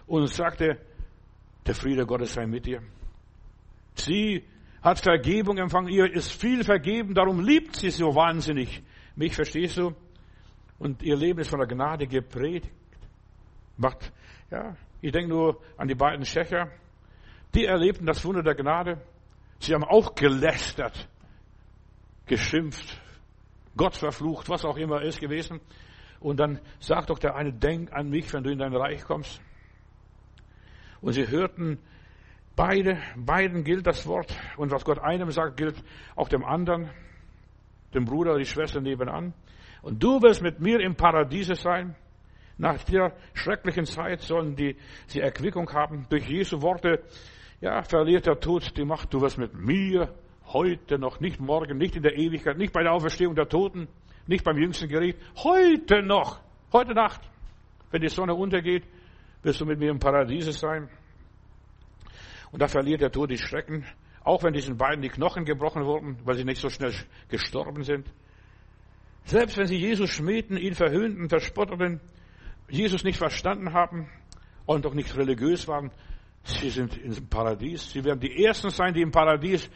und 0.07 0.27
sagte, 0.27 0.77
der 1.65 1.75
Friede 1.75 2.05
Gottes 2.05 2.33
sei 2.33 2.45
mit 2.45 2.65
dir. 2.65 2.81
Sie 3.95 4.43
hat 4.81 4.99
Vergebung 4.99 5.57
empfangen, 5.57 5.89
ihr 5.89 6.11
ist 6.11 6.31
viel 6.31 6.63
vergeben, 6.63 7.13
darum 7.13 7.39
liebt 7.43 7.75
sie 7.75 7.89
so 7.89 8.15
wahnsinnig. 8.15 8.81
Mich 9.15 9.35
verstehst 9.35 9.77
du? 9.77 9.95
und 10.81 11.03
ihr 11.03 11.15
Leben 11.15 11.39
ist 11.39 11.51
von 11.51 11.59
der 11.59 11.67
Gnade 11.67 12.07
geprägt. 12.07 12.71
Macht, 13.77 14.11
ja, 14.49 14.75
ich 14.99 15.11
denke 15.11 15.29
nur 15.29 15.61
an 15.77 15.87
die 15.87 15.93
beiden 15.93 16.25
Schächer. 16.25 16.71
Die 17.53 17.65
erlebten 17.65 18.05
das 18.05 18.23
Wunder 18.23 18.43
der 18.43 18.55
Gnade. 18.55 19.01
Sie 19.59 19.73
haben 19.73 19.83
auch 19.83 20.15
gelästert, 20.15 21.07
geschimpft, 22.25 22.99
Gott 23.75 23.95
verflucht, 23.95 24.49
was 24.49 24.65
auch 24.65 24.77
immer 24.77 25.01
ist 25.01 25.19
gewesen. 25.19 25.61
Und 26.19 26.39
dann 26.39 26.59
sagt 26.79 27.09
doch 27.09 27.19
der 27.19 27.35
eine, 27.35 27.53
denk 27.53 27.93
an 27.93 28.09
mich, 28.09 28.31
wenn 28.33 28.43
du 28.43 28.51
in 28.51 28.59
dein 28.59 28.75
Reich 28.75 29.03
kommst. 29.03 29.41
Und 31.01 31.13
sie 31.13 31.27
hörten 31.27 31.79
beide, 32.55 32.99
beiden 33.15 33.63
gilt 33.63 33.87
das 33.87 34.05
Wort. 34.07 34.35
Und 34.57 34.71
was 34.71 34.85
Gott 34.85 34.99
einem 34.99 35.31
sagt, 35.31 35.57
gilt 35.57 35.83
auch 36.15 36.29
dem 36.29 36.43
anderen, 36.43 36.89
dem 37.93 38.05
Bruder 38.05 38.37
die 38.37 38.45
Schwester 38.45 38.81
nebenan. 38.81 39.33
Und 39.81 40.01
du 40.01 40.21
wirst 40.21 40.41
mit 40.41 40.59
mir 40.59 40.79
im 40.79 40.95
Paradiese 40.95 41.55
sein. 41.55 41.95
Nach 42.57 42.83
der 42.83 43.15
schrecklichen 43.33 43.85
Zeit 43.85 44.21
sollen 44.21 44.55
die, 44.55 44.77
sie 45.07 45.19
Erquickung 45.19 45.71
haben. 45.73 46.05
Durch 46.09 46.27
Jesu 46.27 46.61
Worte, 46.61 47.03
ja, 47.61 47.83
verliert 47.83 48.25
der 48.25 48.39
Tod 48.39 48.75
die 48.75 48.83
Macht. 48.83 49.13
Du 49.13 49.21
wirst 49.21 49.37
mit 49.37 49.53
mir 49.53 50.13
heute 50.47 50.97
noch, 50.97 51.19
nicht 51.19 51.39
morgen, 51.39 51.77
nicht 51.77 51.95
in 51.95 52.03
der 52.03 52.17
Ewigkeit, 52.17 52.57
nicht 52.57 52.73
bei 52.73 52.83
der 52.83 52.91
Auferstehung 52.91 53.35
der 53.35 53.47
Toten, 53.47 53.87
nicht 54.27 54.43
beim 54.43 54.57
jüngsten 54.57 54.89
Gericht, 54.89 55.19
heute 55.37 56.01
noch, 56.01 56.41
heute 56.73 56.93
Nacht, 56.93 57.21
wenn 57.91 58.01
die 58.01 58.09
Sonne 58.09 58.33
untergeht, 58.33 58.83
wirst 59.43 59.61
du 59.61 59.65
mit 59.65 59.79
mir 59.79 59.91
im 59.91 59.99
Paradiese 59.99 60.51
sein. 60.51 60.89
Und 62.51 62.61
da 62.61 62.67
verliert 62.67 63.01
der 63.01 63.11
Tod 63.11 63.29
die 63.29 63.37
Schrecken, 63.37 63.85
auch 64.23 64.43
wenn 64.43 64.53
diesen 64.53 64.77
beiden 64.77 65.01
die 65.01 65.09
Knochen 65.09 65.45
gebrochen 65.45 65.85
wurden, 65.85 66.17
weil 66.25 66.35
sie 66.35 66.43
nicht 66.43 66.61
so 66.61 66.69
schnell 66.69 66.93
gestorben 67.29 67.83
sind. 67.83 68.11
Selbst 69.23 69.57
wenn 69.57 69.67
sie 69.67 69.77
Jesus 69.77 70.09
schmähten, 70.09 70.57
ihn 70.57 70.73
verhöhnten, 70.73 71.29
verspotteten, 71.29 72.01
Jesus 72.67 73.03
nicht 73.03 73.17
verstanden 73.17 73.73
haben 73.73 74.09
und 74.65 74.85
auch 74.85 74.93
nicht 74.93 75.15
religiös 75.15 75.67
waren, 75.67 75.91
sie 76.43 76.69
sind 76.69 76.97
im 76.97 77.27
Paradies. 77.27 77.91
Sie 77.91 78.03
werden 78.03 78.19
die 78.19 78.43
Ersten 78.43 78.69
sein, 78.69 78.93
die 78.93 79.01
im 79.01 79.11
Paradies, 79.11 79.69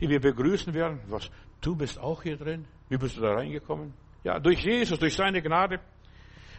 die 0.00 0.08
wir 0.08 0.20
begrüßen 0.20 0.72
werden. 0.74 1.00
Was? 1.08 1.30
Du 1.60 1.76
bist 1.76 1.98
auch 1.98 2.22
hier 2.22 2.36
drin? 2.36 2.64
Wie 2.88 2.96
bist 2.96 3.16
du 3.16 3.20
da 3.20 3.34
reingekommen? 3.34 3.94
Ja, 4.24 4.38
durch 4.38 4.60
Jesus, 4.64 4.98
durch 4.98 5.14
seine 5.14 5.42
Gnade, 5.42 5.80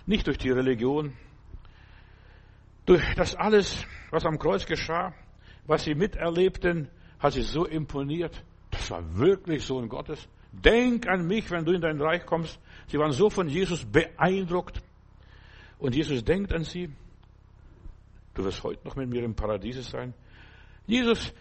nicht 0.06 0.28
durch 0.28 0.38
die 0.38 0.50
Religion. 0.50 1.14
Durch 2.86 3.04
das 3.16 3.36
alles, 3.36 3.86
was 4.12 4.26
am 4.26 4.38
Kreuz 4.38 4.66
geschah, 4.66 5.14
was 5.66 5.84
sie 5.84 5.96
miterlebten, 5.96 6.90
hat 7.20 7.34
sie 7.34 7.42
so 7.42 7.66
imponiert. 7.66 8.44
Das 8.72 8.92
war 8.92 9.18
wirklich 9.18 9.64
Sohn 9.64 9.88
Gottes. 9.88 10.28
Denk 10.52 11.08
an 11.08 11.26
mich, 11.26 11.50
wenn 11.52 11.64
du 11.64 11.72
in 11.72 11.82
dein 11.82 12.02
Reich 12.02 12.26
kommst. 12.26 12.60
Sie 12.88 12.98
waren 12.98 13.12
so 13.12 13.30
von 13.30 13.48
Jesus 13.48 13.86
beeindruckt. 13.86 14.82
Und 15.80 15.96
Jesus 15.96 16.24
denkt 16.24 16.54
an 16.54 16.64
sie. 16.64 16.90
Du 18.34 18.44
wirst 18.44 18.64
heute 18.64 18.86
noch 18.88 18.96
mit 18.96 19.10
mir 19.10 19.24
im 19.24 19.36
Paradiese 19.36 19.84
sein. 19.84 20.14
Jesus, 20.86 21.34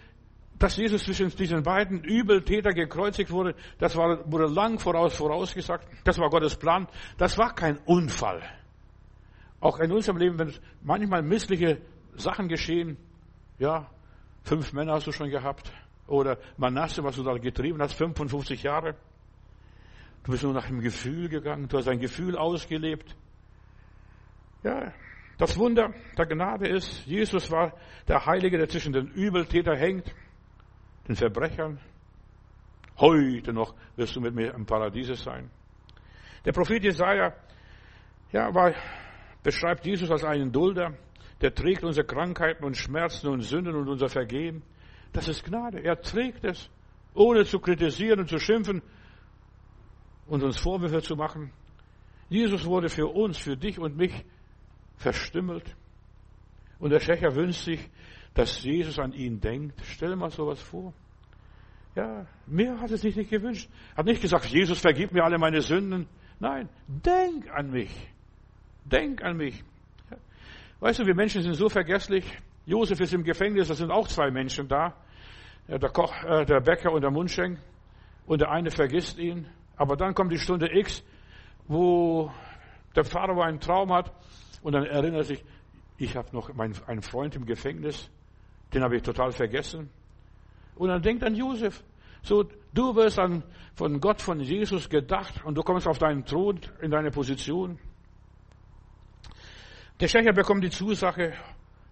dass 0.58 0.76
Jesus 0.76 1.04
zwischen 1.04 1.30
diesen 1.30 1.62
beiden 1.62 2.04
Übeltäter 2.04 2.72
gekreuzigt 2.72 3.30
wurde, 3.30 3.54
das 3.78 3.96
war, 3.96 4.30
wurde 4.30 4.46
lang 4.46 4.78
voraus, 4.78 5.14
vorausgesagt. 5.16 5.88
Das 6.04 6.18
war 6.18 6.28
Gottes 6.30 6.56
Plan. 6.56 6.86
Das 7.18 7.38
war 7.38 7.54
kein 7.54 7.78
Unfall. 7.78 8.42
Auch 9.60 9.78
in 9.78 9.92
unserem 9.92 10.18
Leben, 10.18 10.38
wenn 10.38 10.54
manchmal 10.82 11.22
missliche 11.22 11.80
Sachen 12.16 12.48
geschehen, 12.48 12.96
ja, 13.58 13.90
fünf 14.42 14.72
Männer 14.72 14.94
hast 14.94 15.06
du 15.06 15.12
schon 15.12 15.30
gehabt, 15.30 15.72
oder 16.06 16.38
Manasse, 16.56 17.02
was 17.04 17.16
du 17.16 17.22
da 17.22 17.32
getrieben 17.38 17.80
hast, 17.80 17.94
55 17.94 18.62
Jahre. 18.62 18.96
Du 20.24 20.32
bist 20.32 20.44
nur 20.44 20.52
nach 20.52 20.66
dem 20.66 20.80
Gefühl 20.80 21.28
gegangen, 21.28 21.68
du 21.68 21.78
hast 21.78 21.88
ein 21.88 21.98
Gefühl 21.98 22.36
ausgelebt. 22.36 23.16
Ja, 24.62 24.92
das 25.42 25.58
Wunder 25.58 25.92
der 26.16 26.26
Gnade 26.26 26.68
ist, 26.68 27.04
Jesus 27.04 27.50
war 27.50 27.72
der 28.06 28.24
Heilige, 28.24 28.58
der 28.58 28.68
zwischen 28.68 28.92
den 28.92 29.08
Übeltätern 29.08 29.76
hängt, 29.76 30.14
den 31.08 31.16
Verbrechern. 31.16 31.80
Heute 32.98 33.52
noch 33.52 33.74
wirst 33.96 34.14
du 34.14 34.20
mit 34.20 34.36
mir 34.36 34.54
im 34.54 34.66
Paradiese 34.66 35.16
sein. 35.16 35.50
Der 36.44 36.52
Prophet 36.52 36.84
Jesaja, 36.84 37.34
ja, 38.30 38.54
war, 38.54 38.72
beschreibt 39.42 39.84
Jesus 39.84 40.12
als 40.12 40.22
einen 40.22 40.52
Dulder, 40.52 40.96
der 41.40 41.52
trägt 41.52 41.82
unsere 41.82 42.06
Krankheiten 42.06 42.62
und 42.62 42.76
Schmerzen 42.76 43.26
und 43.26 43.40
Sünden 43.40 43.74
und 43.74 43.88
unser 43.88 44.08
Vergehen. 44.08 44.62
Das 45.12 45.26
ist 45.26 45.42
Gnade. 45.42 45.80
Er 45.80 46.00
trägt 46.00 46.44
es, 46.44 46.70
ohne 47.14 47.44
zu 47.46 47.58
kritisieren 47.58 48.20
und 48.20 48.28
zu 48.28 48.38
schimpfen 48.38 48.80
und 50.28 50.44
uns 50.44 50.56
Vorwürfe 50.56 51.02
zu 51.02 51.16
machen. 51.16 51.52
Jesus 52.28 52.64
wurde 52.64 52.88
für 52.88 53.08
uns, 53.08 53.38
für 53.38 53.56
dich 53.56 53.80
und 53.80 53.96
mich 53.96 54.24
verstümmelt. 55.02 55.76
Und 56.78 56.90
der 56.90 57.00
Schächer 57.00 57.34
wünscht 57.34 57.64
sich, 57.64 57.90
dass 58.34 58.62
Jesus 58.62 58.98
an 58.98 59.12
ihn 59.12 59.40
denkt. 59.40 59.80
Stell 59.84 60.16
mal 60.16 60.30
sowas 60.30 60.60
vor. 60.60 60.94
Ja, 61.94 62.26
mehr 62.46 62.80
hat 62.80 62.90
es 62.90 63.02
sich 63.02 63.14
nicht 63.16 63.30
gewünscht. 63.30 63.68
Hat 63.96 64.06
nicht 64.06 64.22
gesagt, 64.22 64.46
Jesus 64.46 64.80
vergib 64.80 65.12
mir 65.12 65.24
alle 65.24 65.38
meine 65.38 65.60
Sünden. 65.60 66.08
Nein, 66.40 66.68
denk 66.88 67.50
an 67.50 67.70
mich. 67.70 67.90
Denk 68.84 69.22
an 69.22 69.36
mich. 69.36 69.62
Weißt 70.80 70.98
du, 70.98 71.06
wir 71.06 71.14
Menschen 71.14 71.42
sind 71.42 71.54
so 71.54 71.68
vergesslich. 71.68 72.24
Josef 72.64 72.98
ist 73.00 73.12
im 73.12 73.22
Gefängnis, 73.22 73.68
da 73.68 73.74
sind 73.74 73.90
auch 73.90 74.08
zwei 74.08 74.30
Menschen 74.30 74.66
da. 74.68 74.96
Der, 75.68 75.90
Koch, 75.90 76.12
äh, 76.24 76.44
der 76.44 76.60
Bäcker 76.60 76.92
und 76.92 77.02
der 77.02 77.10
Mundschenk. 77.10 77.60
Und 78.26 78.40
der 78.40 78.50
eine 78.50 78.70
vergisst 78.70 79.18
ihn. 79.18 79.46
Aber 79.76 79.96
dann 79.96 80.14
kommt 80.14 80.32
die 80.32 80.38
Stunde 80.38 80.68
X, 80.76 81.04
wo 81.68 82.32
der 82.96 83.04
Pharao 83.04 83.40
einen 83.42 83.60
Traum 83.60 83.92
hat. 83.92 84.12
Und 84.62 84.72
dann 84.72 84.84
erinnert 84.84 85.20
er 85.20 85.24
sich, 85.24 85.44
ich 85.98 86.16
habe 86.16 86.28
noch 86.32 86.50
einen 86.58 87.02
Freund 87.02 87.36
im 87.36 87.46
Gefängnis. 87.46 88.10
Den 88.72 88.82
habe 88.82 88.96
ich 88.96 89.02
total 89.02 89.32
vergessen. 89.32 89.90
Und 90.76 90.88
dann 90.88 91.02
denkt 91.02 91.22
an 91.24 91.34
Josef. 91.34 91.82
So, 92.22 92.44
du 92.72 92.94
wirst 92.94 93.18
dann 93.18 93.42
von 93.74 94.00
Gott, 94.00 94.22
von 94.22 94.40
Jesus 94.40 94.88
gedacht 94.88 95.44
und 95.44 95.56
du 95.56 95.62
kommst 95.62 95.86
auf 95.88 95.98
deinen 95.98 96.24
Thron, 96.24 96.60
in 96.80 96.90
deine 96.90 97.10
Position. 97.10 97.78
Der 100.00 100.08
Schächer 100.08 100.32
bekommt 100.32 100.64
die 100.64 100.70
Zusage, 100.70 101.34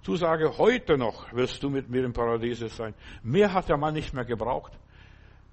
Zusage, 0.03 0.57
heute 0.57 0.97
noch 0.97 1.33
wirst 1.33 1.63
du 1.63 1.69
mit 1.69 1.91
mir 1.91 2.05
im 2.05 2.13
Paradiese 2.13 2.69
sein. 2.69 2.95
Mehr 3.23 3.53
hat 3.53 3.69
der 3.69 3.77
Mann 3.77 3.95
nicht 3.95 4.15
mehr 4.15 4.25
gebraucht. 4.25 4.73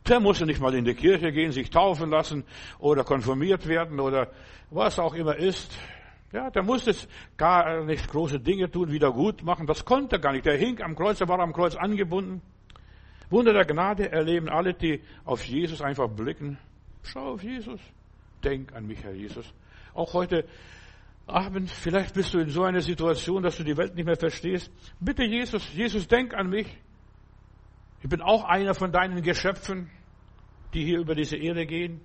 Der 0.08 0.22
musste 0.22 0.46
nicht 0.46 0.62
mal 0.62 0.74
in 0.74 0.86
die 0.86 0.96
Kirche 0.96 1.34
gehen, 1.34 1.52
sich 1.52 1.70
taufen 1.70 2.10
lassen 2.10 2.46
oder 2.80 3.04
konfirmiert 3.04 3.68
werden 3.68 4.00
oder 4.00 4.32
was 4.70 5.00
auch 5.00 5.14
immer 5.16 5.36
ist. 5.36 5.78
Ja, 6.38 6.52
der 6.52 6.62
musste 6.62 6.94
gar 7.36 7.84
nicht 7.84 8.08
große 8.12 8.40
Dinge 8.40 8.70
tun, 8.70 8.92
wieder 8.92 9.12
gut 9.12 9.42
machen. 9.42 9.66
Das 9.66 9.84
konnte 9.86 10.18
er 10.18 10.20
gar 10.20 10.34
nicht. 10.34 10.46
Der 10.46 10.56
hing 10.56 10.80
am 10.84 10.96
Kreuz, 10.96 11.18
der 11.18 11.28
war 11.28 11.40
am 11.40 11.52
Kreuz 11.52 11.76
angebunden. 11.76 12.44
Wunder 13.32 13.54
der 13.54 13.66
Gnade 13.66 14.12
erleben 14.12 14.48
alle, 14.48 14.76
die 14.76 15.02
auf 15.26 15.44
Jesus 15.44 15.82
einfach 15.82 16.08
blicken. 16.08 16.60
Schau 17.02 17.34
auf 17.34 17.42
Jesus. 17.42 17.82
Denk 18.44 18.72
an 18.76 18.86
mich, 18.86 19.04
Herr 19.04 19.14
Jesus. 19.14 19.52
Auch 19.96 20.14
heute 20.14 20.46
Abend, 21.26 21.72
vielleicht 21.72 22.14
bist 22.14 22.36
du 22.36 22.38
in 22.38 22.50
so 22.50 22.62
einer 22.62 22.82
Situation, 22.82 23.42
dass 23.42 23.58
du 23.58 23.64
die 23.64 23.76
Welt 23.76 23.96
nicht 23.96 24.06
mehr 24.06 24.16
verstehst. 24.16 24.72
Bitte 25.00 25.24
Jesus, 25.24 25.74
Jesus, 25.74 26.08
denk 26.08 26.36
an 26.36 26.52
mich. 26.52 26.68
Ich 28.04 28.10
bin 28.10 28.22
auch 28.22 28.44
einer 28.44 28.76
von 28.76 28.92
deinen 28.92 29.24
Geschöpfen, 29.24 29.90
die 30.76 30.86
hier 30.86 31.00
über 31.00 31.16
diese 31.16 31.36
Erde 31.36 31.66
gehen. 31.66 32.00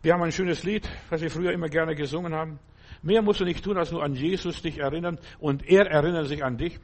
Wir 0.00 0.14
haben 0.14 0.22
ein 0.22 0.32
schönes 0.32 0.64
Lied, 0.64 0.88
was 1.10 1.20
wir 1.20 1.30
früher 1.30 1.52
immer 1.52 1.68
gerne 1.68 1.94
gesungen 1.94 2.32
haben. 2.34 2.58
Mehr 3.02 3.22
musst 3.22 3.40
du 3.40 3.44
nicht 3.44 3.64
tun, 3.64 3.76
als 3.76 3.90
nur 3.92 4.02
an 4.02 4.14
Jesus 4.14 4.62
dich 4.62 4.78
erinnern 4.78 5.18
und 5.38 5.68
er 5.68 5.86
erinnert 5.86 6.26
sich 6.26 6.44
an 6.44 6.56
dich. 6.56 6.78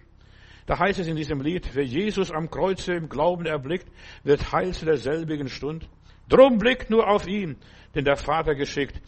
Da 0.67 0.79
heißt 0.79 1.01
es 1.01 1.09
in 1.09 1.17
diesem 1.17 1.41
Lied, 1.41 1.71
wer 1.75 1.85
Jesus 1.85 2.31
am 2.31 2.51
Kreuze 2.51 2.95
im 2.95 3.09
Glauben 3.09 3.47
erblickt, 3.47 3.89
wird 4.23 4.53
heil 4.53 4.73
zu 4.73 4.85
derselbigen 4.85 5.49
Stund. 5.49 5.89
Drum 6.29 6.59
blick 6.59 6.91
nur 6.91 7.09
auf 7.09 7.27
ihn, 7.27 7.57
den 7.95 8.05
der 8.05 8.17
Vater 8.17 8.55
geschickt 8.55 9.01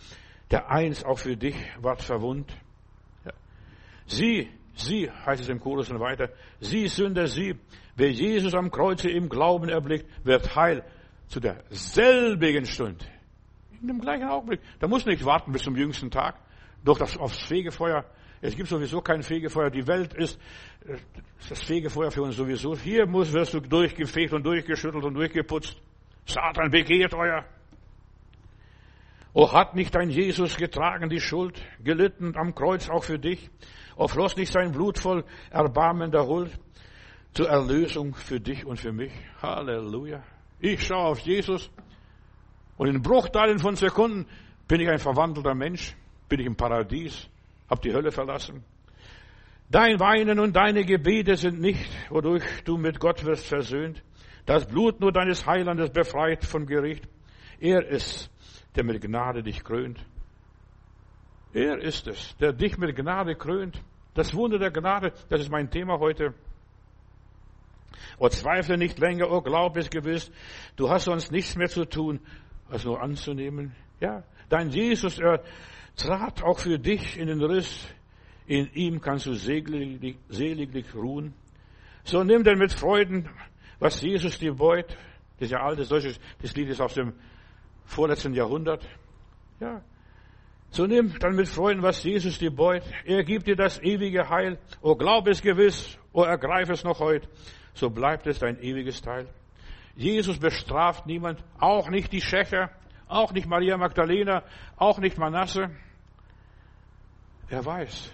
der 0.52 0.70
eins 0.70 1.02
auch 1.02 1.18
für 1.18 1.36
dich 1.36 1.56
ward 1.80 2.02
verwund. 2.02 2.52
Ja. 3.24 3.32
Sie, 4.06 4.48
sie, 4.74 5.10
heißt 5.10 5.42
es 5.42 5.48
im 5.48 5.58
Chorus 5.58 5.90
und 5.90 5.98
weiter, 5.98 6.28
sie 6.60 6.86
Sünder, 6.86 7.26
sie, 7.26 7.56
wer 7.96 8.12
Jesus 8.12 8.54
am 8.54 8.70
Kreuze 8.70 9.10
im 9.10 9.28
Glauben 9.28 9.70
erblickt, 9.70 10.06
wird 10.24 10.54
heil 10.54 10.84
zu 11.26 11.40
derselbigen 11.40 12.66
Stunde. 12.66 13.04
In 13.80 13.88
dem 13.88 14.00
gleichen 14.00 14.28
Augenblick. 14.28 14.60
Da 14.78 14.86
muss 14.86 15.06
nicht 15.06 15.24
warten 15.24 15.50
bis 15.52 15.62
zum 15.62 15.74
jüngsten 15.74 16.10
Tag. 16.10 16.36
Doch 16.84 16.98
das 16.98 17.16
aufs 17.16 17.42
Fegefeuer. 17.44 18.04
Es 18.40 18.56
gibt 18.56 18.68
sowieso 18.68 19.00
kein 19.00 19.22
Fegefeuer. 19.22 19.70
Die 19.70 19.86
Welt 19.86 20.14
ist 20.14 20.38
das 21.48 21.62
Fegefeuer 21.62 22.10
für 22.10 22.22
uns 22.22 22.36
sowieso. 22.36 22.76
Hier 22.76 23.06
muss, 23.06 23.32
wirst 23.32 23.54
du 23.54 23.60
durchgefegt 23.60 24.32
und 24.32 24.44
durchgeschüttelt 24.44 25.04
und 25.04 25.14
durchgeputzt. 25.14 25.76
Satan 26.26 26.70
begehrt 26.70 27.14
euer 27.14 27.44
O 29.34 29.50
hat 29.50 29.74
nicht 29.74 29.94
dein 29.94 30.10
Jesus 30.10 30.56
getragen 30.56 31.08
die 31.08 31.20
Schuld, 31.20 31.58
gelitten 31.82 32.36
am 32.36 32.54
Kreuz 32.54 32.90
auch 32.90 33.04
für 33.04 33.18
dich? 33.18 33.50
O 33.96 34.06
floss 34.06 34.36
nicht 34.36 34.52
sein 34.52 34.72
Blut 34.72 34.98
voll 34.98 35.24
erbarmender 35.50 36.26
Huld 36.26 36.50
zur 37.32 37.48
Erlösung 37.48 38.14
für 38.14 38.40
dich 38.40 38.66
und 38.66 38.78
für 38.78 38.92
mich? 38.92 39.12
Halleluja. 39.40 40.22
Ich 40.60 40.86
schaue 40.86 41.06
auf 41.06 41.18
Jesus 41.20 41.70
und 42.76 42.88
in 42.88 43.00
Bruchteilen 43.00 43.58
von 43.58 43.74
Sekunden 43.74 44.26
bin 44.68 44.80
ich 44.80 44.88
ein 44.88 44.98
verwandelter 44.98 45.54
Mensch, 45.54 45.96
Bin 46.32 46.40
ich 46.40 46.46
im 46.46 46.56
Paradies? 46.56 47.28
Hab 47.68 47.82
die 47.82 47.92
Hölle 47.92 48.10
verlassen? 48.10 48.64
Dein 49.68 50.00
Weinen 50.00 50.38
und 50.38 50.56
deine 50.56 50.82
Gebete 50.82 51.36
sind 51.36 51.60
nicht, 51.60 51.86
wodurch 52.08 52.42
du 52.64 52.78
mit 52.78 52.98
Gott 52.98 53.22
wirst 53.26 53.48
versöhnt. 53.48 54.02
Das 54.46 54.66
Blut 54.66 54.98
nur 54.98 55.12
deines 55.12 55.44
Heilandes 55.44 55.90
befreit 55.90 56.42
vom 56.46 56.64
Gericht. 56.64 57.06
Er 57.60 57.86
ist, 57.86 58.30
der 58.74 58.82
mit 58.82 59.02
Gnade 59.02 59.42
dich 59.42 59.62
krönt. 59.62 60.02
Er 61.52 61.78
ist 61.82 62.08
es, 62.08 62.34
der 62.38 62.54
dich 62.54 62.78
mit 62.78 62.96
Gnade 62.96 63.34
krönt. 63.34 63.82
Das 64.14 64.32
Wunder 64.32 64.58
der 64.58 64.70
Gnade, 64.70 65.12
das 65.28 65.42
ist 65.42 65.50
mein 65.50 65.70
Thema 65.70 65.98
heute. 65.98 66.32
O 68.16 68.30
zweifle 68.30 68.78
nicht 68.78 68.98
länger, 68.98 69.30
o 69.30 69.42
glaub 69.42 69.76
es 69.76 69.90
gewiss, 69.90 70.32
du 70.76 70.88
hast 70.88 71.04
sonst 71.04 71.30
nichts 71.30 71.56
mehr 71.56 71.68
zu 71.68 71.84
tun, 71.84 72.20
als 72.70 72.86
nur 72.86 73.02
anzunehmen. 73.02 73.74
Ja, 74.00 74.22
dein 74.48 74.70
Jesus, 74.70 75.18
er 75.18 75.42
trat 75.96 76.42
auch 76.42 76.58
für 76.58 76.78
dich 76.78 77.18
in 77.18 77.28
den 77.28 77.42
Riss. 77.42 77.86
In 78.46 78.72
ihm 78.74 79.00
kannst 79.00 79.26
du 79.26 79.34
seliglich, 79.34 80.16
seliglich 80.28 80.94
ruhen. 80.94 81.34
So 82.04 82.24
nimm 82.24 82.42
denn 82.42 82.58
mit 82.58 82.72
Freuden, 82.72 83.28
was 83.78 84.00
Jesus 84.02 84.38
dir 84.38 84.54
beut. 84.54 84.88
Das 85.38 85.46
ist 85.46 85.50
ja 85.52 85.62
altes 85.62 85.88
deutsches, 85.88 86.20
das 86.40 86.54
Lied 86.54 86.68
ist 86.68 86.80
aus 86.80 86.94
dem 86.94 87.14
vorletzten 87.84 88.34
Jahrhundert. 88.34 88.86
Ja. 89.60 89.82
So 90.70 90.86
nimm 90.86 91.18
dann 91.18 91.36
mit 91.36 91.48
Freuden, 91.48 91.82
was 91.82 92.02
Jesus 92.02 92.38
dir 92.38 92.50
beut. 92.50 92.82
Er 93.04 93.22
gibt 93.24 93.46
dir 93.46 93.56
das 93.56 93.80
ewige 93.82 94.28
Heil. 94.28 94.58
O 94.80 94.96
glaub 94.96 95.28
es 95.28 95.42
gewiss, 95.42 95.98
o 96.12 96.22
ergreif 96.22 96.70
es 96.70 96.82
noch 96.82 96.98
heut. 96.98 97.28
So 97.74 97.90
bleibt 97.90 98.26
es 98.26 98.38
dein 98.38 98.60
ewiges 98.62 99.02
Teil. 99.02 99.28
Jesus 99.94 100.38
bestraft 100.38 101.06
niemand, 101.06 101.44
auch 101.58 101.90
nicht 101.90 102.12
die 102.12 102.20
Schächer, 102.20 102.70
auch 103.08 103.32
nicht 103.32 103.46
Maria 103.46 103.76
Magdalena, 103.76 104.42
auch 104.76 104.98
nicht 104.98 105.18
Manasse. 105.18 105.70
Er 107.48 107.64
weiß, 107.64 108.12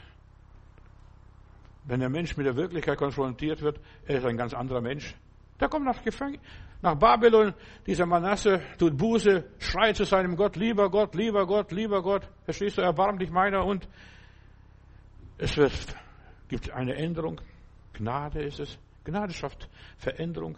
wenn 1.84 2.00
der 2.00 2.10
Mensch 2.10 2.36
mit 2.36 2.46
der 2.46 2.56
Wirklichkeit 2.56 2.98
konfrontiert 2.98 3.62
wird, 3.62 3.80
er 4.06 4.18
ist 4.18 4.26
ein 4.26 4.36
ganz 4.36 4.52
anderer 4.52 4.80
Mensch. 4.80 5.14
Der 5.60 5.68
kommt 5.68 5.86
nach 5.86 6.02
Gefängnis, 6.02 6.40
nach 6.82 6.96
Babylon. 6.96 7.54
Dieser 7.86 8.06
Manasse 8.06 8.60
tut 8.78 8.96
Buße, 8.96 9.44
schreit 9.58 9.96
zu 9.96 10.04
seinem 10.04 10.36
Gott, 10.36 10.56
lieber 10.56 10.90
Gott, 10.90 11.14
lieber 11.14 11.46
Gott, 11.46 11.72
lieber 11.72 12.02
Gott. 12.02 12.28
Verstehst 12.44 12.78
du, 12.78 12.82
erbarm 12.82 13.18
dich 13.18 13.30
meiner 13.30 13.64
und 13.64 13.88
es 15.38 15.56
wird, 15.56 15.72
gibt 16.48 16.70
eine 16.70 16.94
Änderung. 16.94 17.40
Gnade 17.94 18.42
ist 18.42 18.60
es. 18.60 18.78
Gnade 19.04 19.32
schafft 19.32 19.68
Veränderung. 19.96 20.56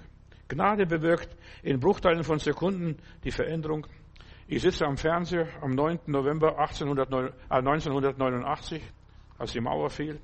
Gnade 0.49 0.85
bewirkt 0.85 1.37
in 1.63 1.79
Bruchteilen 1.79 2.25
von 2.25 2.39
Sekunden 2.39 2.99
die 3.25 3.31
Veränderung. 3.31 3.87
Ich 4.53 4.63
sitze 4.63 4.85
am 4.85 4.97
Fernseher 4.97 5.47
am 5.61 5.77
9. 5.77 6.01
November 6.07 6.59
1989, 6.59 8.83
als 9.39 9.53
die 9.53 9.61
Mauer 9.61 9.91
fiel. 9.91 10.19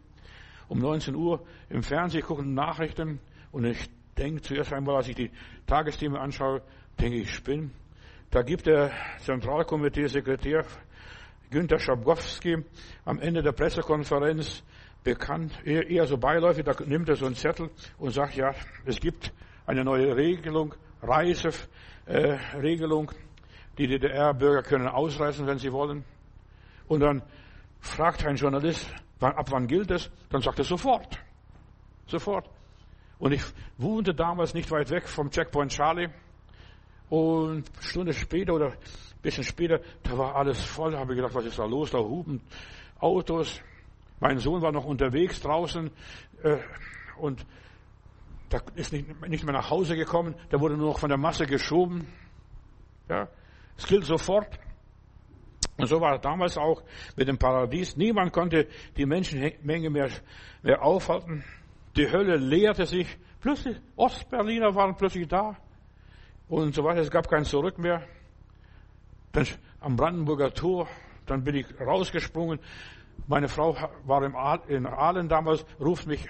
Um 0.66 0.80
19 0.80 1.14
Uhr 1.14 1.46
im 1.70 1.84
Fernsehen 1.84 2.24
gucken 2.24 2.52
Nachrichten 2.52 3.20
und 3.52 3.66
ich 3.66 3.88
denke 4.18 4.42
zuerst 4.42 4.72
einmal, 4.72 4.96
als 4.96 5.06
ich 5.06 5.14
die 5.14 5.30
Tagesthemen 5.68 6.18
anschaue, 6.18 6.62
denke 7.00 7.18
ich, 7.18 7.32
spinn. 7.32 7.70
Da 8.32 8.42
gibt 8.42 8.66
der 8.66 8.90
Zentralkomitee-Sekretär 9.20 10.64
Günter 11.52 11.78
Schabowski 11.78 12.64
am 13.04 13.20
Ende 13.20 13.44
der 13.44 13.52
Pressekonferenz 13.52 14.64
bekannt, 15.04 15.64
eher 15.64 16.08
so 16.08 16.18
beiläufig, 16.18 16.64
da 16.64 16.74
nimmt 16.84 17.08
er 17.08 17.14
so 17.14 17.26
einen 17.26 17.36
Zettel 17.36 17.70
und 17.96 18.10
sagt, 18.10 18.34
ja, 18.34 18.50
es 18.86 18.98
gibt 18.98 19.32
eine 19.66 19.84
neue 19.84 20.16
Regelung, 20.16 20.74
Reiseregelung, 21.00 23.12
äh, 23.12 23.14
die 23.78 23.86
DDR-Bürger 23.86 24.62
können 24.62 24.88
ausreisen, 24.88 25.46
wenn 25.46 25.58
sie 25.58 25.72
wollen. 25.72 26.04
Und 26.88 27.00
dann 27.00 27.22
fragt 27.80 28.24
ein 28.26 28.36
Journalist, 28.36 28.92
ab 29.20 29.50
wann 29.50 29.66
gilt 29.66 29.90
es? 29.90 30.10
Dann 30.30 30.40
sagt 30.40 30.58
er 30.58 30.64
sofort. 30.64 31.18
Sofort. 32.06 32.48
Und 33.18 33.32
ich 33.32 33.42
wohnte 33.78 34.14
damals 34.14 34.54
nicht 34.54 34.70
weit 34.70 34.90
weg 34.90 35.08
vom 35.08 35.30
Checkpoint 35.30 35.72
Charlie. 35.72 36.08
Und 37.08 37.70
Stunde 37.80 38.12
später 38.12 38.54
oder 38.54 38.72
bisschen 39.22 39.44
später, 39.44 39.80
da 40.02 40.16
war 40.16 40.36
alles 40.36 40.62
voll. 40.64 40.92
Da 40.92 40.98
habe 40.98 41.12
ich 41.12 41.16
gedacht, 41.16 41.34
was 41.34 41.44
ist 41.44 41.58
da 41.58 41.64
los? 41.64 41.90
Da 41.90 41.98
huben 41.98 42.40
Autos. 42.98 43.60
Mein 44.20 44.38
Sohn 44.38 44.62
war 44.62 44.72
noch 44.72 44.84
unterwegs 44.84 45.40
draußen 45.40 45.90
äh, 46.42 46.58
und 47.18 47.44
da 48.48 48.60
ist 48.76 48.92
nicht, 48.92 49.28
nicht 49.28 49.44
mehr 49.44 49.52
nach 49.52 49.70
Hause 49.70 49.96
gekommen. 49.96 50.34
Da 50.50 50.60
wurde 50.60 50.76
nur 50.76 50.88
noch 50.88 50.98
von 50.98 51.08
der 51.08 51.18
Masse 51.18 51.46
geschoben. 51.46 52.06
Ja, 53.08 53.28
es 53.76 53.86
gilt 53.86 54.04
sofort. 54.04 54.58
Und 55.78 55.86
so 55.86 56.00
war 56.00 56.14
es 56.14 56.20
damals 56.22 56.56
auch 56.56 56.82
mit 57.16 57.28
dem 57.28 57.38
Paradies. 57.38 57.96
Niemand 57.96 58.32
konnte 58.32 58.66
die 58.96 59.04
Menschenmenge 59.04 59.90
mehr, 59.90 60.08
mehr 60.62 60.82
aufhalten. 60.82 61.44
Die 61.96 62.10
Hölle 62.10 62.36
leerte 62.36 62.86
sich. 62.86 63.18
Plötzlich, 63.40 63.76
Ostberliner 63.96 64.74
waren 64.74 64.96
plötzlich 64.96 65.28
da. 65.28 65.56
Und 66.48 66.74
so 66.74 66.82
weiter. 66.84 67.00
Es 67.00 67.10
gab 67.10 67.28
kein 67.28 67.44
Zurück 67.44 67.78
mehr. 67.78 68.06
Dann 69.32 69.46
am 69.80 69.96
Brandenburger 69.96 70.52
Tor, 70.54 70.88
dann 71.26 71.44
bin 71.44 71.56
ich 71.56 71.66
rausgesprungen. 71.78 72.58
Meine 73.26 73.48
Frau 73.48 73.76
war 74.04 74.22
in 74.68 74.86
Aalen 74.86 75.28
damals, 75.28 75.64
ruft 75.80 76.06
mich 76.06 76.26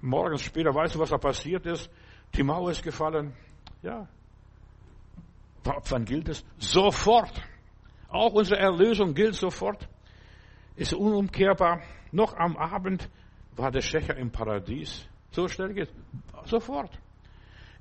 morgens 0.00 0.42
später, 0.42 0.74
weißt 0.74 0.94
du, 0.94 0.98
was 1.00 1.10
da 1.10 1.18
passiert 1.18 1.66
ist? 1.66 1.90
Die 2.34 2.42
Mauer 2.42 2.70
ist 2.70 2.82
gefallen. 2.82 3.34
Ja. 3.82 4.08
Wann 5.64 6.04
gilt 6.04 6.28
es? 6.28 6.44
Sofort. 6.58 7.42
Auch 8.08 8.32
unsere 8.32 8.60
Erlösung 8.60 9.14
gilt 9.14 9.34
sofort. 9.34 9.88
Ist 10.76 10.92
unumkehrbar. 10.94 11.82
Noch 12.12 12.36
am 12.36 12.56
Abend 12.56 13.08
war 13.56 13.70
der 13.70 13.80
Schächer 13.80 14.16
im 14.16 14.30
Paradies. 14.30 15.08
So 15.30 15.48
schnell 15.48 15.74
geht 15.74 15.90
Sofort. 16.44 16.98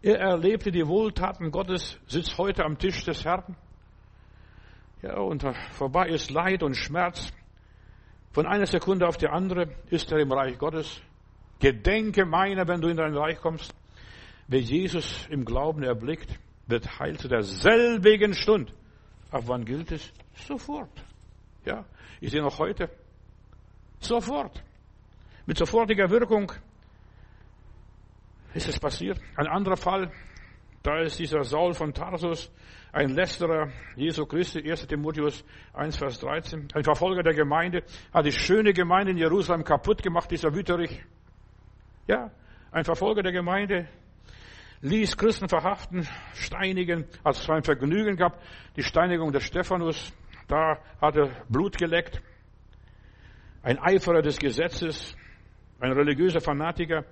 Er 0.01 0.19
erlebte 0.19 0.71
die 0.71 0.87
Wohltaten 0.87 1.51
Gottes, 1.51 1.99
sitzt 2.07 2.37
heute 2.37 2.63
am 2.65 2.77
Tisch 2.77 3.03
des 3.05 3.23
Herrn. 3.23 3.55
Ja, 5.01 5.17
und 5.19 5.45
vorbei 5.71 6.07
ist 6.07 6.31
Leid 6.31 6.63
und 6.63 6.75
Schmerz. 6.75 7.31
Von 8.31 8.45
einer 8.45 8.65
Sekunde 8.65 9.07
auf 9.07 9.17
die 9.17 9.27
andere 9.27 9.69
ist 9.89 10.11
er 10.11 10.19
im 10.19 10.31
Reich 10.31 10.57
Gottes. 10.57 11.01
Gedenke 11.59 12.25
meiner, 12.25 12.67
wenn 12.67 12.81
du 12.81 12.87
in 12.87 12.97
dein 12.97 13.15
Reich 13.15 13.39
kommst. 13.39 13.73
Wer 14.47 14.61
Jesus 14.61 15.27
im 15.29 15.45
Glauben 15.45 15.83
erblickt, 15.83 16.39
wird 16.67 16.99
heil 16.99 17.17
zu 17.17 17.27
derselbigen 17.27 18.33
Stunde. 18.33 18.73
Ab 19.31 19.43
wann 19.47 19.65
gilt 19.65 19.91
es? 19.91 20.11
Sofort. 20.35 21.03
Ja, 21.65 21.85
ich 22.21 22.31
sehe 22.31 22.41
noch 22.41 22.59
heute. 22.59 22.89
Sofort. 23.99 24.63
Mit 25.45 25.57
sofortiger 25.57 26.09
Wirkung 26.09 26.51
ist 28.53 28.67
es 28.67 28.79
passiert. 28.79 29.19
Ein 29.35 29.47
anderer 29.47 29.77
Fall, 29.77 30.11
da 30.83 30.99
ist 30.99 31.19
dieser 31.19 31.43
Saul 31.43 31.73
von 31.73 31.93
Tarsus, 31.93 32.51
ein 32.91 33.09
Lästerer 33.09 33.71
Jesu 33.95 34.25
Christi, 34.25 34.69
1. 34.69 34.87
Timotheus 34.87 35.43
1, 35.73 35.97
Vers 35.97 36.19
13, 36.19 36.67
ein 36.73 36.83
Verfolger 36.83 37.23
der 37.23 37.33
Gemeinde, 37.33 37.83
hat 38.13 38.25
die 38.25 38.31
schöne 38.31 38.73
Gemeinde 38.73 39.11
in 39.11 39.17
Jerusalem 39.17 39.63
kaputt 39.63 40.03
gemacht, 40.03 40.29
dieser 40.29 40.53
Wüterich. 40.53 41.03
Ja, 42.07 42.31
ein 42.71 42.83
Verfolger 42.83 43.23
der 43.23 43.31
Gemeinde 43.31 43.87
ließ 44.83 45.15
Christen 45.15 45.47
verhaften, 45.47 46.07
steinigen, 46.33 47.05
als 47.23 47.41
es 47.41 47.49
ein 47.49 47.63
Vergnügen 47.63 48.17
gab, 48.17 48.39
die 48.75 48.83
Steinigung 48.83 49.31
des 49.31 49.43
Stephanus, 49.43 50.13
da 50.47 50.77
hat 51.01 51.15
er 51.15 51.31
Blut 51.47 51.77
geleckt. 51.77 52.21
Ein 53.63 53.79
Eiferer 53.79 54.21
des 54.21 54.37
Gesetzes, 54.37 55.15
ein 55.79 55.93
religiöser 55.93 56.41
Fanatiker, 56.41 57.05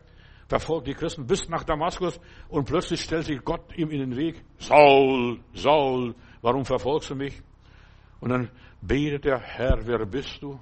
verfolgt 0.50 0.88
die 0.88 0.94
Christen 0.94 1.26
bis 1.26 1.48
nach 1.48 1.64
Damaskus 1.64 2.20
und 2.50 2.66
plötzlich 2.66 3.00
stellt 3.00 3.24
sich 3.24 3.42
Gott 3.42 3.74
ihm 3.78 3.90
in 3.90 4.00
den 4.02 4.18
Weg. 4.18 4.44
Saul, 4.60 5.40
Saul, 5.54 6.14
warum 6.42 6.66
verfolgst 6.66 7.10
du 7.12 7.16
mich? 7.16 7.42
Und 8.20 8.32
dann 8.32 8.50
betet 8.82 9.26
er, 9.26 9.40
Herr, 9.40 9.88
wer 9.88 10.06
bist 10.06 10.44
du? 10.44 10.60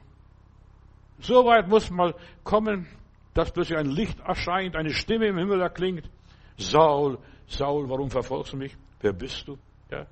So 1.17 1.43
weit 1.43 1.67
muss 1.67 1.89
mal 1.89 2.13
kommen, 2.43 2.85
dass 3.33 3.51
plötzlich 3.51 3.79
ein 3.79 3.87
Licht 3.87 4.19
erscheint, 4.19 4.75
eine 4.75 4.93
Stimme 4.93 5.25
im 5.25 5.39
Himmel 5.39 5.61
erklingt. 5.61 6.07
Saul, 6.59 7.17
Saul, 7.47 7.89
warum 7.89 8.09
verfolgst 8.09 8.53
du 8.53 8.57
mich? 8.57 8.75
Wer 9.01 9.13
bist 9.13 9.47
du? 9.47 9.57
Ja. 9.89 10.05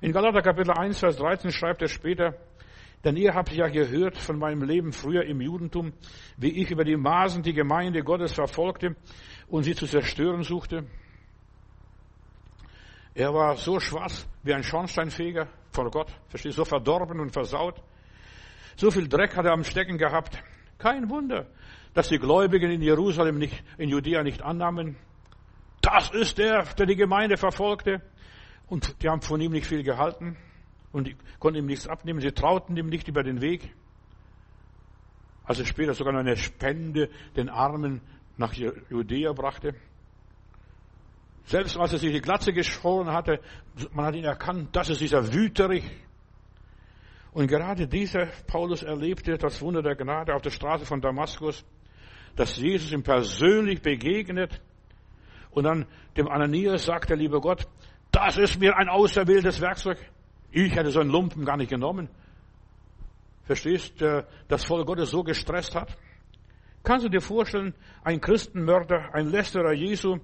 In 0.00 0.12
Galater 0.12 0.42
Kapitel 0.42 0.70
1, 0.70 0.98
Vers 0.98 1.16
13 1.16 1.50
schreibt 1.50 1.82
er 1.82 1.88
später, 1.88 2.34
denn 3.04 3.16
ihr 3.16 3.34
habt 3.34 3.52
ja 3.52 3.68
gehört 3.68 4.16
von 4.16 4.38
meinem 4.38 4.62
Leben 4.62 4.92
früher 4.92 5.24
im 5.24 5.40
Judentum, 5.40 5.92
wie 6.36 6.62
ich 6.62 6.70
über 6.70 6.84
die 6.84 6.96
Maßen 6.96 7.42
die 7.42 7.54
Gemeinde 7.54 8.02
Gottes 8.02 8.32
verfolgte 8.32 8.96
und 9.48 9.62
sie 9.62 9.74
zu 9.74 9.86
zerstören 9.86 10.42
suchte. 10.42 10.84
Er 13.14 13.32
war 13.32 13.56
so 13.56 13.80
schwarz 13.80 14.28
wie 14.42 14.54
ein 14.54 14.62
Schornsteinfeger 14.62 15.48
vor 15.70 15.90
Gott, 15.90 16.12
verstehst 16.28 16.56
so 16.56 16.64
verdorben 16.64 17.18
und 17.18 17.32
versaut. 17.32 17.82
So 18.76 18.90
viel 18.90 19.08
Dreck 19.08 19.36
hat 19.36 19.46
er 19.46 19.52
am 19.52 19.64
Stecken 19.64 19.98
gehabt. 19.98 20.38
Kein 20.78 21.08
Wunder, 21.10 21.46
dass 21.94 22.08
die 22.08 22.18
Gläubigen 22.18 22.70
in 22.70 22.82
Jerusalem 22.82 23.38
nicht, 23.38 23.64
in 23.78 23.88
Judäa 23.88 24.22
nicht 24.22 24.42
annahmen. 24.42 24.96
Das 25.90 26.10
ist 26.10 26.36
der, 26.36 26.64
der 26.64 26.84
die 26.84 26.96
Gemeinde 26.96 27.38
verfolgte. 27.38 28.02
Und 28.66 29.02
die 29.02 29.08
haben 29.08 29.22
von 29.22 29.40
ihm 29.40 29.52
nicht 29.52 29.66
viel 29.66 29.82
gehalten 29.82 30.36
und 30.92 31.06
die 31.06 31.16
konnten 31.38 31.60
ihm 31.60 31.66
nichts 31.66 31.88
abnehmen. 31.88 32.20
Sie 32.20 32.32
trauten 32.32 32.76
ihm 32.76 32.88
nicht 32.88 33.08
über 33.08 33.22
den 33.22 33.40
Weg. 33.40 33.74
als 35.44 35.58
er 35.58 35.64
später 35.64 35.94
sogar 35.94 36.12
noch 36.12 36.20
eine 36.20 36.36
Spende 36.36 37.08
den 37.34 37.48
Armen 37.48 38.02
nach 38.36 38.52
Judäa 38.52 39.32
brachte. 39.32 39.74
Selbst 41.46 41.78
als 41.78 41.94
er 41.94 41.98
sich 41.98 42.12
die 42.12 42.20
Glatze 42.20 42.52
geschoren 42.52 43.10
hatte, 43.10 43.40
man 43.92 44.04
hat 44.04 44.14
ihn 44.14 44.24
erkannt, 44.24 44.76
das 44.76 44.90
ist 44.90 45.00
dieser 45.00 45.32
Wüterich. 45.32 45.84
Und 47.32 47.46
gerade 47.46 47.88
dieser 47.88 48.26
Paulus 48.46 48.82
erlebte 48.82 49.38
das 49.38 49.62
Wunder 49.62 49.80
der 49.80 49.96
Gnade 49.96 50.34
auf 50.34 50.42
der 50.42 50.50
Straße 50.50 50.84
von 50.84 51.00
Damaskus, 51.00 51.64
dass 52.36 52.58
Jesus 52.58 52.92
ihm 52.92 53.02
persönlich 53.02 53.80
begegnet 53.80 54.60
und 55.58 55.64
dann 55.64 55.86
dem 56.16 56.28
Ananias 56.28 56.84
sagt 56.84 57.10
der 57.10 57.16
liebe 57.16 57.40
Gott, 57.40 57.66
das 58.10 58.38
ist 58.38 58.58
mir 58.58 58.76
ein 58.76 58.88
auserwähltes 58.88 59.60
Werkzeug. 59.60 59.98
Ich 60.50 60.74
hätte 60.74 60.90
so 60.90 61.00
einen 61.00 61.10
Lumpen 61.10 61.44
gar 61.44 61.56
nicht 61.56 61.70
genommen. 61.70 62.08
Verstehst, 63.44 64.00
du, 64.00 64.26
das 64.48 64.64
Volk 64.64 64.86
Gottes 64.86 65.10
so 65.10 65.22
gestresst 65.22 65.74
hat? 65.74 65.96
Kannst 66.82 67.04
du 67.04 67.10
dir 67.10 67.20
vorstellen, 67.20 67.74
ein 68.02 68.20
Christenmörder, 68.20 69.14
ein 69.14 69.26
Lästerer 69.26 69.72
Jesu, 69.72 70.18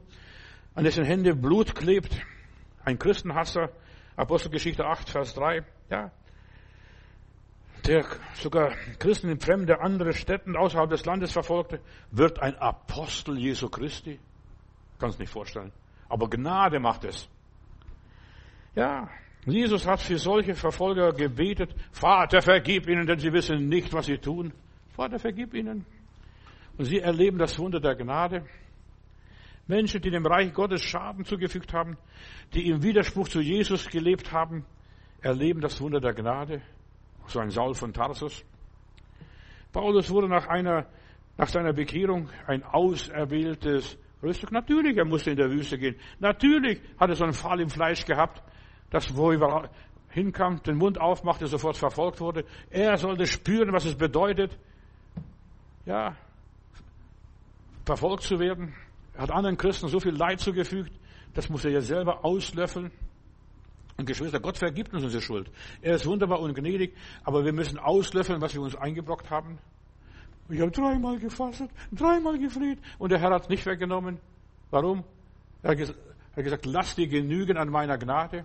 an 0.74 0.85
dessen 0.85 1.05
Hände 1.05 1.35
Blut 1.35 1.74
klebt, 1.74 2.18
ein 2.85 2.99
Christenhasser, 2.99 3.70
Apostelgeschichte 4.16 4.85
8, 4.85 5.11
Vers 5.11 5.35
3, 5.35 5.64
ja, 5.91 6.11
der 7.87 8.05
sogar 8.35 8.74
Christen 8.99 9.28
in 9.28 9.41
fremde 9.41 9.80
andere 9.80 10.14
Städten 10.14 10.57
außerhalb 10.57 10.89
des 10.89 11.05
Landes 11.05 11.32
verfolgte, 11.32 11.80
wird 12.11 12.41
ein 12.41 12.57
Apostel 12.57 13.39
Jesu 13.39 13.68
Christi? 13.68 14.18
Kannst 14.99 15.18
nicht 15.18 15.32
vorstellen. 15.32 15.72
Aber 16.09 16.28
Gnade 16.28 16.78
macht 16.80 17.05
es. 17.05 17.28
Ja, 18.74 19.09
Jesus 19.47 19.86
hat 19.86 20.01
für 20.01 20.18
solche 20.18 20.55
Verfolger 20.55 21.12
gebetet, 21.12 21.74
Vater, 21.92 22.40
vergib 22.40 22.88
ihnen, 22.88 23.07
denn 23.07 23.18
sie 23.18 23.32
wissen 23.32 23.68
nicht, 23.68 23.92
was 23.92 24.07
sie 24.07 24.18
tun. 24.18 24.53
Vater, 24.90 25.18
vergib 25.18 25.55
ihnen. 25.55 25.84
Und 26.78 26.86
sie 26.86 26.99
erleben 26.99 27.38
das 27.38 27.59
Wunder 27.59 27.78
der 27.78 27.95
Gnade. 27.95 28.47
Menschen, 29.66 30.01
die 30.01 30.11
dem 30.11 30.26
Reich 30.26 30.53
Gottes 30.53 30.82
Schaden 30.82 31.24
zugefügt 31.24 31.72
haben, 31.72 31.97
die 32.53 32.68
im 32.68 32.82
Widerspruch 32.82 33.28
zu 33.28 33.40
Jesus 33.40 33.88
gelebt 33.88 34.32
haben, 34.32 34.64
erleben 35.20 35.61
das 35.61 35.80
Wunder 35.80 36.01
der 36.01 36.14
Gnade. 36.14 36.62
So 37.26 37.40
ein 37.40 37.51
Saul 37.51 37.74
von 37.74 37.92
Tarsus. 37.92 38.45
Paulus 39.72 40.11
wurde 40.11 40.28
nach 40.28 40.47
einer, 40.47 40.86
nach 41.36 41.49
seiner 41.49 41.72
Bekehrung 41.72 42.28
ein 42.47 42.62
auserwähltes 42.62 43.99
Rüstung. 44.25 44.51
Natürlich, 44.53 44.97
er 44.97 45.05
musste 45.05 45.31
in 45.31 45.37
der 45.37 45.51
Wüste 45.51 45.79
gehen. 45.79 45.97
Natürlich 46.18 46.81
hat 46.99 47.11
er 47.11 47.16
so 47.16 47.25
einen 47.25 47.33
Fall 47.33 47.61
im 47.61 47.68
Fleisch 47.68 48.05
gehabt, 48.05 48.43
dass 48.91 49.14
wo 49.16 49.31
er 49.31 49.70
hinkam, 50.11 50.62
den 50.62 50.77
Mund 50.77 51.01
aufmachte, 51.01 51.47
sofort 51.47 51.77
verfolgt 51.77 52.20
wurde. 52.20 52.45
Er 52.70 52.97
sollte 52.97 53.27
spüren, 53.27 53.72
was 53.72 53.85
es 53.85 53.97
bedeutet, 53.97 54.57
ja, 55.87 56.16
verfolgt 57.85 58.22
zu 58.22 58.39
werden. 58.39 58.75
Er 59.14 59.22
hat 59.22 59.31
anderen 59.31 59.57
Christen 59.57 59.89
so 59.89 60.01
viel 60.01 60.14
Leid 60.14 60.41
zugefügt, 60.41 60.93
das 61.35 61.49
muss 61.49 61.64
er 61.64 61.72
ja 61.72 61.81
selber 61.81 62.25
auslöffeln. 62.25 62.91
Und 63.97 64.07
Geschwister, 64.07 64.41
Gott 64.41 64.59
vergibt 64.59 64.93
uns 64.93 65.05
unsere 65.05 65.22
Schuld. 65.22 65.51
Er 65.81 65.95
ist 65.95 66.07
wunderbar 66.07 66.41
und 66.41 66.55
gnädig, 66.55 66.97
aber 67.22 67.45
wir 67.45 67.53
müssen 67.53 67.79
auslöffeln, 67.79 68.41
was 68.41 68.55
wir 68.55 68.61
uns 68.61 68.75
eingebrockt 68.75 69.31
haben. 69.31 69.59
Ich 70.49 70.61
habe 70.61 70.70
dreimal 70.70 71.18
gefastet, 71.18 71.70
dreimal 71.92 72.38
gefleht 72.38 72.78
und 72.99 73.11
der 73.11 73.18
Herr 73.18 73.30
hat 73.30 73.42
es 73.42 73.49
nicht 73.49 73.64
weggenommen. 73.64 74.18
Warum? 74.70 75.05
Er 75.62 75.70
hat 75.70 76.45
gesagt, 76.45 76.66
lass 76.66 76.95
dir 76.95 77.07
genügen 77.09 77.57
an 77.57 77.68
meiner 77.70 77.97
Gnade. 77.97 78.45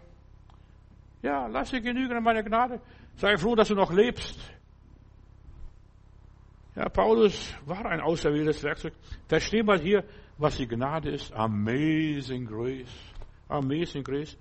Ja, 1.22 1.48
lass 1.48 1.72
dir 1.72 1.82
genügen 1.82 2.16
an 2.16 2.24
meiner 2.24 2.44
Gnade. 2.44 2.80
Sei 3.18 3.38
froh, 3.38 3.56
dass 3.56 3.68
du 3.68 3.76
noch 3.76 3.92
lebst. 3.92 4.40
Ja, 6.76 6.88
Paulus 6.88 7.54
war 7.66 7.86
ein 7.88 8.00
auserwähltes 8.00 8.64
Werkzeug. 8.64 8.94
Versteh 9.28 9.64
mal 9.64 9.80
hier, 9.80 10.06
was 10.38 10.56
die 10.56 10.68
Gnade 10.68 11.10
ist. 11.10 11.34
Amazing 11.34 12.46
Grace. 12.46 12.96
Amazing 13.50 14.04
Grace. 14.04 14.38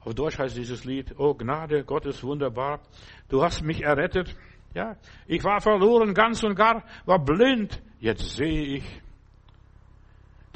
Auf 0.00 0.14
Deutsch 0.14 0.38
heißt 0.38 0.56
dieses 0.56 0.84
Lied, 0.84 1.14
oh 1.18 1.34
Gnade, 1.34 1.84
Gott 1.84 2.06
ist 2.06 2.24
wunderbar. 2.24 2.80
Du 3.28 3.42
hast 3.42 3.62
mich 3.62 3.82
errettet. 3.82 4.34
Ja, 4.74 4.96
ich 5.26 5.44
war 5.44 5.60
verloren 5.60 6.14
ganz 6.14 6.42
und 6.42 6.54
gar, 6.54 6.84
war 7.04 7.18
blind. 7.18 7.82
Jetzt 8.00 8.36
sehe 8.36 8.76
ich. 8.76 9.02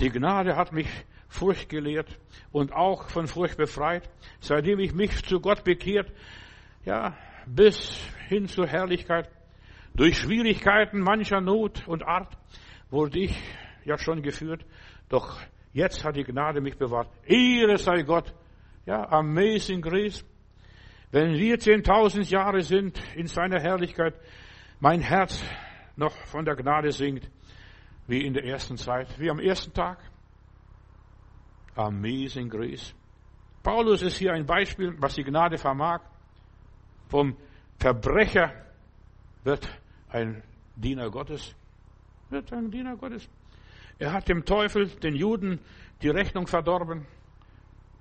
Die 0.01 0.11
Gnade 0.11 0.57
hat 0.57 0.73
mich 0.73 0.89
Furcht 1.29 1.69
gelehrt 1.69 2.19
und 2.51 2.73
auch 2.73 3.09
von 3.09 3.27
Furcht 3.27 3.57
befreit, 3.57 4.09
seitdem 4.41 4.79
ich 4.79 4.95
mich 4.95 5.23
zu 5.25 5.41
Gott 5.41 5.65
bekehrt, 5.65 6.11
ja, 6.85 7.17
bis 7.47 7.99
hin 8.29 8.49
zur 8.49 8.67
Herrlichkeit. 8.67 9.29
Durch 9.95 10.19
Schwierigkeiten 10.19 11.01
mancher 11.01 11.41
Not 11.41 11.87
und 11.87 12.07
Art 12.07 12.37
wurde 12.91 13.19
ich 13.19 13.37
ja 13.85 13.99
schon 13.99 14.23
geführt, 14.23 14.65
doch 15.09 15.41
jetzt 15.73 16.05
hat 16.05 16.17
die 16.17 16.25
Gnade 16.25 16.61
mich 16.61 16.77
bewahrt. 16.77 17.09
Ehre 17.25 17.79
sei 17.79 18.03
Gott. 18.03 18.33
Ja, 18.85 19.09
amazing 19.11 19.81
grace. 19.81 20.25
Wenn 21.17 21.33
wir 21.39 21.57
10.000 21.57 22.31
Jahre 22.31 22.61
sind 22.61 23.01
in 23.15 23.27
seiner 23.27 23.59
Herrlichkeit, 23.59 24.13
mein 24.81 25.01
Herz 25.01 25.43
noch 25.97 26.13
von 26.13 26.45
der 26.45 26.57
Gnade 26.57 26.93
singt, 26.93 27.27
wie 28.07 28.27
in 28.27 28.35
der 28.35 28.45
ersten 28.45 28.77
Zeit, 28.77 29.19
wie 29.19 29.31
am 29.31 29.39
ersten 29.39 29.73
Tag. 29.73 29.97
Amazing 31.75 32.51
grace. 32.51 32.95
Paulus 33.63 34.03
ist 34.03 34.19
hier 34.19 34.35
ein 34.35 34.45
Beispiel, 34.45 34.95
was 34.99 35.15
die 35.15 35.25
Gnade 35.25 35.57
vermag. 35.57 36.03
Vom 37.09 37.35
Verbrecher 37.79 38.53
wird 39.43 39.67
ein 40.11 40.43
Diener 40.75 41.09
Gottes. 41.11 41.55
Wird 42.29 42.53
ein 42.53 42.71
Diener 42.71 42.95
Gottes. 42.95 43.27
Er 43.99 44.13
hat 44.13 44.29
dem 44.29 44.45
Teufel, 44.45 44.89
den 44.89 45.17
Juden, 45.17 45.61
die 46.03 46.11
Rechnung 46.11 46.47
verdorben. 46.47 47.07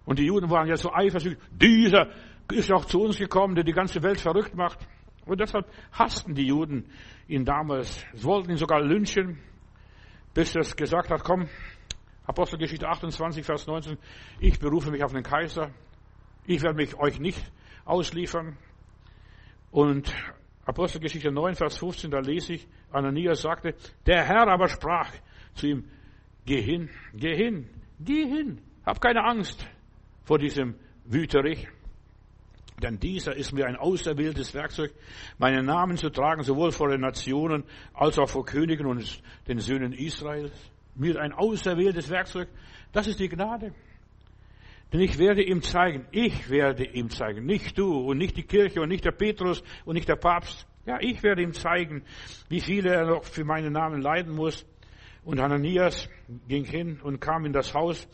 Und 0.04 0.20
die 0.20 0.26
Juden 0.26 0.50
waren 0.50 0.68
ja 0.68 0.76
so 0.76 0.94
eifersüchtig. 0.94 1.42
Dieser 1.52 2.12
ist 2.52 2.72
auch 2.72 2.86
zu 2.86 3.02
uns 3.02 3.18
gekommen, 3.18 3.56
der 3.56 3.64
die 3.64 3.74
ganze 3.74 4.02
Welt 4.04 4.20
verrückt 4.20 4.56
macht. 4.56 4.80
Und 5.26 5.40
deshalb 5.40 5.68
hassten 5.92 6.36
die 6.36 6.48
Juden 6.48 6.90
ihn 7.28 7.46
damals. 7.46 8.06
Sie 8.14 8.24
wollten 8.24 8.52
ihn 8.52 8.58
sogar 8.58 8.82
lynchen, 8.82 9.40
bis 10.34 10.56
er 10.56 10.62
gesagt 10.62 11.10
hat, 11.10 11.24
komm, 11.24 11.48
Apostelgeschichte 12.28 12.88
28, 12.88 13.46
Vers 13.46 13.68
19, 13.68 13.98
ich 14.40 14.60
berufe 14.60 14.92
mich 14.92 15.04
auf 15.04 15.14
den 15.14 15.24
Kaiser. 15.24 15.72
Ich 16.46 16.62
werde 16.62 16.76
mich 16.78 16.96
euch 16.96 17.20
nicht 17.20 17.52
ausliefern. 17.86 18.58
Und 19.72 20.14
Apostelgeschichte 20.66 21.32
9, 21.32 21.56
Vers 21.56 21.78
15, 21.78 22.12
da 22.12 22.20
lese 22.20 22.54
ich, 22.54 22.68
Ananias 22.92 23.42
sagte, 23.42 23.76
der 24.06 24.24
Herr 24.24 24.48
aber 24.48 24.68
sprach 24.68 25.12
zu 25.54 25.68
ihm, 25.68 25.90
geh 26.46 26.62
hin, 26.62 26.90
geh 27.14 27.36
hin, 27.36 27.70
geh 28.00 28.26
hin, 28.26 28.62
hab 28.86 29.02
keine 29.02 29.24
Angst 29.24 29.68
vor 30.24 30.40
diesem 30.40 30.76
Wüterich, 31.06 31.68
denn 32.82 33.00
dieser 33.00 33.36
ist 33.36 33.54
mir 33.54 33.68
ein 33.68 33.78
auserwähltes 33.78 34.54
Werkzeug, 34.54 34.92
meinen 35.38 35.66
Namen 35.66 35.98
zu 35.98 36.10
tragen, 36.10 36.44
sowohl 36.44 36.72
vor 36.72 36.90
den 36.90 37.02
Nationen 37.02 37.64
als 37.94 38.20
auch 38.20 38.30
vor 38.30 38.46
Königen 38.46 38.86
und 38.86 39.22
den 39.48 39.60
Söhnen 39.60 39.94
Israels. 39.94 40.52
Mir 40.96 41.20
ein 41.22 41.34
auserwähltes 41.34 42.10
Werkzeug, 42.10 42.50
das 42.92 43.08
ist 43.08 43.20
die 43.20 43.30
Gnade. 43.30 43.74
Denn 44.92 45.02
ich 45.02 45.18
werde 45.18 45.44
ihm 45.44 45.62
zeigen, 45.62 46.06
ich 46.12 46.50
werde 46.50 46.86
ihm 46.86 47.10
zeigen, 47.10 47.46
nicht 47.46 47.78
du 47.78 47.98
und 47.98 48.18
nicht 48.18 48.38
die 48.38 48.44
Kirche 48.44 48.82
und 48.82 48.90
nicht 48.90 49.06
der 49.06 49.12
Petrus 49.12 49.64
und 49.86 49.96
nicht 49.96 50.08
der 50.08 50.16
Papst. 50.16 50.68
Ja, 50.86 50.98
ich 51.00 51.24
werde 51.24 51.42
ihm 51.42 51.54
zeigen, 51.54 52.04
wie 52.50 52.62
viele 52.62 52.94
er 52.94 53.06
noch 53.06 53.24
für 53.24 53.44
meinen 53.44 53.74
Namen 53.74 54.02
leiden 54.02 54.36
muss. 54.36 54.66
Und 55.24 55.42
Hananias 55.42 56.08
ging 56.48 56.66
hin 56.66 57.00
und 57.02 57.20
kam 57.20 57.46
in 57.46 57.54
das 57.54 57.74
Haus 57.74 58.08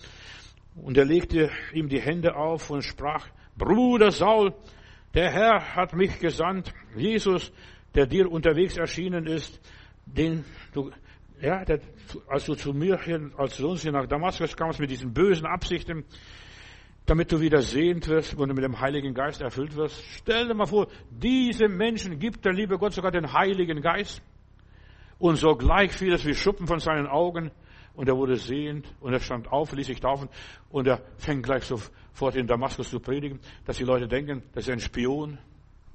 und 0.76 0.98
er 0.98 1.04
legte 1.04 1.52
ihm 1.74 1.90
die 1.90 2.00
Hände 2.00 2.36
auf 2.36 2.70
und 2.70 2.84
sprach, 2.84 3.28
Bruder 3.58 4.12
Saul, 4.12 4.54
der 5.14 5.32
Herr 5.32 5.76
hat 5.76 5.94
mich 5.94 6.20
gesandt, 6.20 6.74
Jesus, 6.96 7.52
der 7.96 8.08
dir 8.08 8.32
unterwegs 8.32 8.78
erschienen 8.78 9.28
ist, 9.28 9.60
den 10.06 10.46
du 10.74 10.92
ja, 11.42 11.66
der, 11.66 11.80
als 12.28 12.46
du 12.46 12.54
zu 12.54 12.74
mir 12.74 13.00
als 13.38 13.58
du 13.58 13.70
uns 13.70 13.82
hier 13.82 13.92
nach 13.92 14.06
Damaskus 14.06 14.56
kamst 14.56 14.80
mit 14.80 14.92
diesen 14.92 15.14
bösen 15.14 15.48
Absichten, 15.48 16.06
damit 17.06 17.32
du 17.32 17.42
wieder 17.42 17.62
sehend 17.62 18.08
wirst 18.08 18.36
und 18.36 18.54
mit 18.54 18.64
dem 18.64 18.80
Heiligen 18.80 19.14
Geist 19.14 19.42
erfüllt 19.42 19.76
wirst. 19.76 20.04
Stell 20.18 20.48
dir 20.48 20.54
mal 20.54 20.68
vor, 20.68 20.88
diese 21.10 21.68
Menschen 21.68 22.20
gibt 22.20 22.46
der 22.46 22.54
liebe 22.54 22.78
Gott 22.78 22.94
sogar 22.94 23.12
den 23.12 23.34
Heiligen 23.34 23.82
Geist. 23.82 24.22
Und 25.18 25.36
sogleich 25.36 25.92
fiel 25.92 26.14
es 26.14 26.26
wie 26.26 26.34
Schuppen 26.36 26.68
von 26.68 26.80
seinen 26.80 27.08
Augen 27.08 27.52
und 27.94 28.08
er 28.08 28.16
wurde 28.16 28.38
sehend 28.38 28.94
und 29.00 29.14
er 29.14 29.20
stand 29.20 29.52
auf, 29.52 29.74
ließ 29.74 29.88
sich 29.88 30.00
taufen 30.00 30.30
und 30.70 30.88
er 30.88 31.02
fängt 31.18 31.44
gleich 31.44 31.66
sofort 31.66 32.36
in 32.36 32.48
Damaskus 32.48 32.90
zu 32.90 33.00
predigen, 33.00 33.40
dass 33.66 33.78
die 33.78 33.84
Leute 33.84 34.08
denken, 34.08 34.44
das 34.54 34.68
ist 34.68 34.74
ein 34.74 34.80
Spion. 34.80 35.38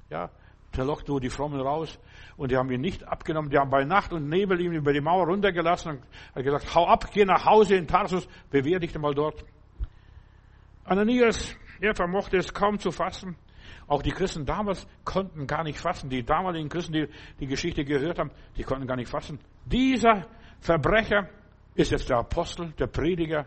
Ja, 0.09 0.29
der 0.75 0.85
lockt 0.85 1.07
nur 1.07 1.19
die 1.19 1.29
Frommen 1.29 1.59
raus. 1.59 1.99
Und 2.35 2.51
die 2.51 2.57
haben 2.57 2.69
ihn 2.71 2.81
nicht 2.81 3.03
abgenommen. 3.03 3.49
Die 3.49 3.57
haben 3.57 3.69
bei 3.69 3.83
Nacht 3.83 4.13
und 4.13 4.29
Nebel 4.29 4.61
ihn 4.61 4.73
über 4.73 4.93
die 4.93 5.01
Mauer 5.01 5.25
runtergelassen 5.25 5.91
und 5.91 6.01
hat 6.35 6.43
gesagt, 6.43 6.75
hau 6.75 6.85
ab, 6.87 7.09
geh 7.11 7.25
nach 7.25 7.45
Hause 7.45 7.75
in 7.75 7.87
Tarsus, 7.87 8.27
bewähr 8.51 8.79
dich 8.79 8.97
mal 8.97 9.13
dort. 9.13 9.43
Ananias, 10.83 11.55
er 11.81 11.95
vermochte 11.95 12.37
es 12.37 12.53
kaum 12.53 12.79
zu 12.79 12.91
fassen. 12.91 13.35
Auch 13.87 14.01
die 14.01 14.11
Christen 14.11 14.45
damals 14.45 14.85
konnten 15.03 15.47
gar 15.47 15.63
nicht 15.63 15.79
fassen. 15.79 16.09
Die 16.09 16.23
damaligen 16.23 16.69
Christen, 16.69 16.93
die 16.93 17.07
die 17.39 17.47
Geschichte 17.47 17.83
gehört 17.83 18.19
haben, 18.19 18.31
die 18.55 18.63
konnten 18.63 18.85
gar 18.85 18.97
nicht 18.97 19.09
fassen. 19.09 19.39
Dieser 19.65 20.27
Verbrecher 20.59 21.29
ist 21.77 21.91
jetzt 21.91 22.09
der 22.09 22.17
Apostel, 22.17 22.71
der 22.71 22.87
Prediger, 22.87 23.45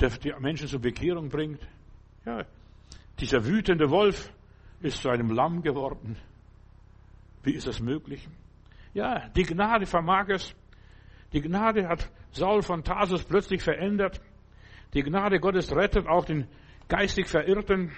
der 0.00 0.10
die 0.10 0.32
Menschen 0.40 0.66
zur 0.66 0.80
Bekehrung 0.80 1.28
bringt. 1.28 1.60
Ja, 2.26 2.44
dieser 3.20 3.44
wütende 3.46 3.88
Wolf 3.88 4.32
ist 4.80 5.00
zu 5.00 5.10
einem 5.10 5.30
Lamm 5.30 5.62
geworden. 5.62 6.16
Wie 7.44 7.54
ist 7.54 7.68
das 7.68 7.80
möglich? 7.80 8.28
Ja, 8.92 9.28
die 9.28 9.44
Gnade 9.44 9.86
vermag 9.86 10.28
es. 10.28 10.54
Die 11.32 11.40
Gnade 11.40 11.86
hat 11.86 12.10
Saul 12.32 12.62
von 12.62 12.82
Tarsus 12.82 13.24
plötzlich 13.24 13.62
verändert. 13.62 14.20
Die 14.92 15.02
Gnade 15.02 15.38
Gottes 15.38 15.70
rettet 15.74 16.08
auch 16.08 16.24
den 16.24 16.48
geistig 16.88 17.28
Verirrten, 17.28 17.92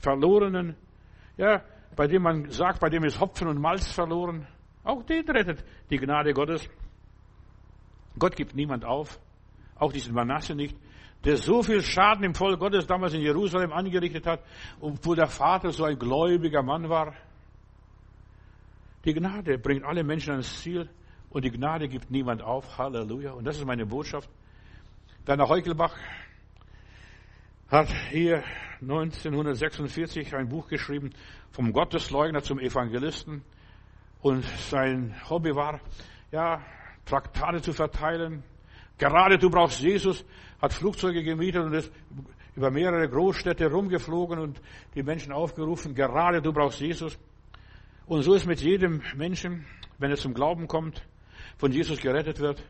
Verlorenen. 0.00 0.74
Ja, 1.36 1.62
bei 1.94 2.08
dem 2.08 2.22
man 2.22 2.50
sagt, 2.50 2.80
bei 2.80 2.88
dem 2.88 3.04
ist 3.04 3.20
Hopfen 3.20 3.46
und 3.46 3.60
Malz 3.60 3.92
verloren. 3.92 4.48
Auch 4.82 5.04
den 5.04 5.24
rettet 5.30 5.64
die 5.88 5.98
Gnade 5.98 6.32
Gottes. 6.32 6.68
Gott 8.18 8.36
gibt 8.36 8.54
niemand 8.54 8.84
auf. 8.84 9.18
Auch 9.76 9.92
diesen 9.92 10.14
Manasse 10.14 10.54
nicht 10.54 10.76
der 11.24 11.36
so 11.36 11.62
viel 11.62 11.82
Schaden 11.82 12.24
im 12.24 12.34
Volk 12.34 12.58
Gottes 12.58 12.86
damals 12.86 13.14
in 13.14 13.20
Jerusalem 13.20 13.72
angerichtet 13.72 14.26
hat, 14.26 14.40
obwohl 14.80 15.16
der 15.16 15.28
Vater 15.28 15.70
so 15.70 15.84
ein 15.84 15.98
gläubiger 15.98 16.62
Mann 16.62 16.88
war. 16.88 17.14
Die 19.04 19.14
Gnade 19.14 19.58
bringt 19.58 19.84
alle 19.84 20.04
Menschen 20.04 20.32
ans 20.32 20.62
Ziel 20.62 20.88
und 21.30 21.44
die 21.44 21.50
Gnade 21.50 21.88
gibt 21.88 22.10
niemand 22.10 22.42
auf. 22.42 22.78
Halleluja. 22.78 23.32
Und 23.32 23.44
das 23.44 23.58
ist 23.58 23.64
meine 23.64 23.86
Botschaft. 23.86 24.28
Werner 25.24 25.48
Heukelbach 25.48 25.96
hat 27.68 27.88
hier 28.10 28.42
1946 28.80 30.34
ein 30.34 30.48
Buch 30.48 30.68
geschrieben, 30.68 31.10
vom 31.52 31.72
Gottesleugner 31.72 32.42
zum 32.42 32.58
Evangelisten. 32.58 33.42
Und 34.20 34.44
sein 34.44 35.14
Hobby 35.28 35.54
war, 35.54 35.80
ja, 36.30 36.62
Traktate 37.04 37.62
zu 37.62 37.72
verteilen. 37.72 38.44
Gerade 38.98 39.38
du 39.38 39.50
brauchst 39.50 39.80
Jesus 39.80 40.24
hat 40.62 40.72
Flugzeuge 40.72 41.24
gemietet 41.24 41.64
und 41.64 41.74
ist 41.74 41.92
über 42.54 42.70
mehrere 42.70 43.08
Großstädte 43.08 43.70
rumgeflogen 43.70 44.38
und 44.38 44.62
die 44.94 45.02
Menschen 45.02 45.32
aufgerufen, 45.32 45.94
gerade 45.94 46.40
du 46.40 46.52
brauchst 46.52 46.80
Jesus. 46.80 47.18
Und 48.06 48.22
so 48.22 48.34
ist 48.34 48.46
mit 48.46 48.60
jedem 48.60 49.02
Menschen, 49.16 49.66
wenn 49.98 50.10
er 50.10 50.16
zum 50.16 50.34
Glauben 50.34 50.68
kommt, 50.68 51.02
von 51.56 51.72
Jesus 51.72 52.00
gerettet 52.00 52.38
wird. 52.38 52.62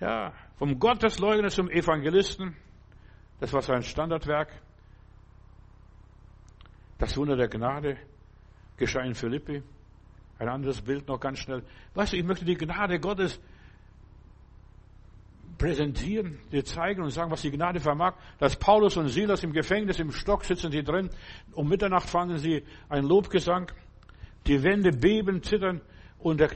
Ja, 0.00 0.32
vom 0.56 0.78
Gottesleugner 0.78 1.50
zum 1.50 1.70
Evangelisten. 1.70 2.56
Das 3.38 3.52
war 3.52 3.62
sein 3.62 3.82
Standardwerk. 3.82 4.50
Das 6.98 7.16
Wunder 7.16 7.36
der 7.36 7.48
Gnade 7.48 7.96
geschah 8.76 9.02
in 9.02 9.14
Philippi. 9.14 9.62
Ein 10.38 10.48
anderes 10.48 10.80
Bild 10.80 11.06
noch 11.06 11.20
ganz 11.20 11.38
schnell. 11.38 11.62
Weißt 11.94 12.12
du, 12.12 12.16
ich 12.16 12.24
möchte 12.24 12.44
die 12.44 12.56
Gnade 12.56 12.98
Gottes 12.98 13.40
präsentieren, 15.60 16.38
dir 16.50 16.64
zeigen 16.64 17.02
und 17.02 17.10
sagen, 17.10 17.30
was 17.30 17.42
die 17.42 17.50
Gnade 17.50 17.80
vermag. 17.80 18.14
Dass 18.38 18.56
Paulus 18.56 18.96
und 18.96 19.08
Silas 19.08 19.44
im 19.44 19.52
Gefängnis, 19.52 19.98
im 20.00 20.10
Stock 20.10 20.44
sitzen 20.44 20.72
sie 20.72 20.82
drin. 20.82 21.10
Um 21.52 21.68
Mitternacht 21.68 22.08
fangen 22.08 22.38
sie 22.38 22.64
ein 22.88 23.04
Lobgesang. 23.04 23.70
Die 24.46 24.62
Wände 24.62 24.90
beben, 24.90 25.42
zittern 25.42 25.82
und 26.18 26.40
der 26.40 26.50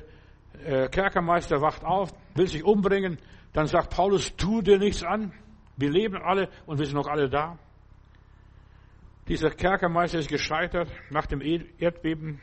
äh, 0.64 0.88
Kerkermeister 0.88 1.60
wacht 1.60 1.84
auf, 1.84 2.12
will 2.34 2.48
sich 2.48 2.64
umbringen. 2.64 3.18
Dann 3.52 3.66
sagt 3.66 3.94
Paulus, 3.94 4.34
tu 4.36 4.62
dir 4.62 4.78
nichts 4.78 5.02
an. 5.04 5.32
Wir 5.76 5.90
leben 5.90 6.16
alle 6.16 6.48
und 6.64 6.78
wir 6.78 6.86
sind 6.86 6.96
noch 6.96 7.08
alle 7.08 7.28
da. 7.28 7.58
Dieser 9.28 9.50
Kerkermeister 9.50 10.18
ist 10.18 10.30
gescheitert 10.30 10.88
nach 11.10 11.26
dem 11.26 11.42
Erdbeben. 11.42 12.40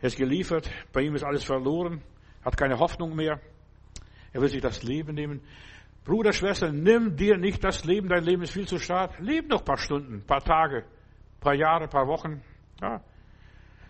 Er 0.00 0.06
ist 0.06 0.16
geliefert. 0.16 0.70
Bei 0.92 1.02
ihm 1.02 1.14
ist 1.14 1.22
alles 1.22 1.44
verloren. 1.44 2.02
Hat 2.42 2.56
keine 2.56 2.78
Hoffnung 2.78 3.14
mehr. 3.14 3.40
Er 4.32 4.40
will 4.40 4.48
sich 4.48 4.62
das 4.62 4.82
Leben 4.82 5.14
nehmen. 5.14 5.42
Bruder, 6.04 6.32
Schwester, 6.32 6.72
nimm 6.72 7.16
dir 7.16 7.36
nicht 7.36 7.62
das 7.62 7.84
Leben, 7.84 8.08
dein 8.08 8.24
Leben 8.24 8.42
ist 8.42 8.52
viel 8.52 8.66
zu 8.66 8.78
stark. 8.78 9.18
Leb 9.20 9.48
noch 9.48 9.60
ein 9.60 9.64
paar 9.64 9.78
Stunden, 9.78 10.14
ein 10.14 10.26
paar 10.26 10.42
Tage, 10.42 10.78
ein 10.78 11.40
paar 11.40 11.54
Jahre, 11.54 11.84
ein 11.84 11.90
paar 11.90 12.08
Wochen. 12.08 12.42
Ja. 12.80 13.00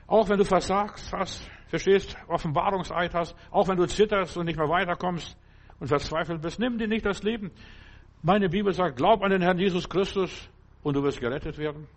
Auch 0.07 0.29
wenn 0.29 0.37
du 0.37 0.45
versagst 0.45 1.11
hast, 1.13 1.51
verstehst, 1.69 2.15
Offenbarungseid 2.29 3.15
hast, 3.15 3.35
auch 3.51 3.67
wenn 3.69 3.79
du 3.79 3.87
zitterst 3.87 4.37
und 4.37 4.45
nicht 4.45 4.59
mehr 4.59 4.69
weiterkommst 4.69 5.39
und 5.81 5.87
verzweifelt 5.89 6.43
bist, 6.43 6.59
nimm 6.59 6.77
dir 6.77 6.87
nicht 6.87 7.07
das 7.07 7.23
Leben. 7.23 7.51
Meine 8.21 8.51
Bibel 8.51 8.75
sagt, 8.75 8.97
glaub 8.97 9.23
an 9.23 9.31
den 9.31 9.41
Herrn 9.41 9.59
Jesus 9.59 9.89
Christus 9.89 10.51
und 10.83 10.95
du 10.95 11.03
wirst 11.03 11.19
gerettet 11.19 11.57
werden. 11.57 11.89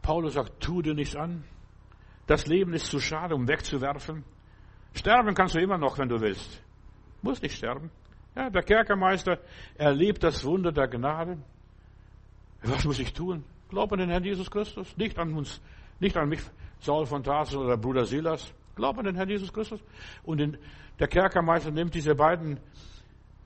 Paulus 0.00 0.32
sagt, 0.32 0.60
tu 0.60 0.80
dir 0.80 0.94
nichts 0.94 1.14
an. 1.14 1.44
Das 2.26 2.46
Leben 2.46 2.72
ist 2.72 2.86
zu 2.86 2.98
schade, 2.98 3.34
um 3.34 3.46
wegzuwerfen. 3.46 4.24
Sterben 4.94 5.34
kannst 5.34 5.54
du 5.54 5.60
immer 5.60 5.78
noch, 5.78 5.98
wenn 5.98 6.08
du 6.08 6.20
willst. 6.20 6.62
Muss 7.20 7.42
nicht 7.42 7.56
sterben. 7.56 7.90
Ja, 8.34 8.48
der 8.48 8.62
Kerkermeister 8.62 9.38
erlebt 9.76 10.22
das 10.22 10.44
Wunder 10.44 10.72
der 10.72 10.88
Gnade. 10.88 11.38
Was 12.62 12.84
muss 12.84 12.98
ich 12.98 13.12
tun? 13.12 13.44
Glaub 13.68 13.92
an 13.92 13.98
den 13.98 14.10
Herrn 14.10 14.24
Jesus 14.24 14.50
Christus. 14.50 14.96
Nicht 14.96 15.18
an 15.18 15.34
uns, 15.34 15.60
nicht 16.00 16.16
an 16.16 16.28
mich, 16.28 16.40
Saul 16.80 17.06
von 17.06 17.22
Tarsus 17.22 17.56
oder 17.56 17.76
Bruder 17.76 18.04
Silas. 18.04 18.52
Glaub 18.74 18.98
an 18.98 19.04
den 19.04 19.16
Herrn 19.16 19.28
Jesus 19.28 19.52
Christus. 19.52 19.80
Und 20.22 20.38
den, 20.38 20.56
der 20.98 21.08
Kerkermeister 21.08 21.70
nimmt 21.70 21.94
diese 21.94 22.14
beiden 22.14 22.58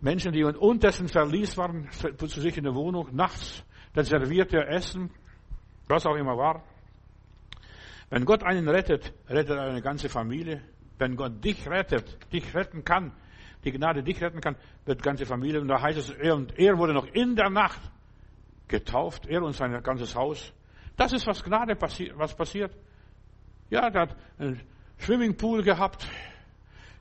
Menschen, 0.01 0.33
die 0.33 0.45
unterdessen 0.45 1.09
verließ 1.09 1.57
waren, 1.57 1.89
zu 1.91 2.41
sich 2.41 2.57
in 2.57 2.65
der 2.65 2.75
Wohnung, 2.75 3.09
nachts, 3.13 3.65
dann 3.95 4.05
serviert 4.05 4.53
er 4.53 4.69
Essen, 4.69 5.11
was 5.89 6.07
auch 6.07 6.17
immer 6.17 6.37
war. 6.37 6.63
Wenn 8.11 8.25
Gott 8.25 8.45
einen 8.45 8.69
rettet, 8.69 9.13
rettet 9.29 9.57
er 9.57 9.63
eine 9.63 9.83
ganze 9.83 10.09
Familie. 10.09 10.63
Wenn 10.99 11.17
Gott 11.17 11.45
dich 11.45 11.67
rettet, 11.69 12.33
dich 12.33 12.55
retten 12.55 12.85
kann, 12.85 13.13
die 13.67 13.73
Gnade 13.73 14.03
dich 14.03 14.23
retten 14.23 14.41
kann, 14.41 14.57
wird 14.85 15.03
ganze 15.03 15.27
Familie. 15.27 15.61
Und 15.61 15.69
da 15.69 15.83
heißt 15.83 15.99
es, 15.99 16.11
er, 16.11 16.37
und 16.37 16.59
er 16.59 16.79
wurde 16.79 16.95
noch 16.95 17.07
in 17.09 17.35
der 17.35 17.51
Nacht 17.51 17.81
getauft, 18.69 19.27
er 19.27 19.43
und 19.43 19.53
sein 19.53 19.83
ganzes 19.83 20.15
Haus. 20.15 20.53
Das 20.97 21.13
ist, 21.13 21.27
was 21.27 21.43
Gnade 21.43 21.75
passiert, 21.77 22.17
was 22.17 22.35
passiert. 22.35 22.73
Ja, 23.69 23.91
der 23.91 24.03
hat 24.03 24.17
einen 24.39 24.61
Swimmingpool 25.01 25.63
gehabt 25.63 26.09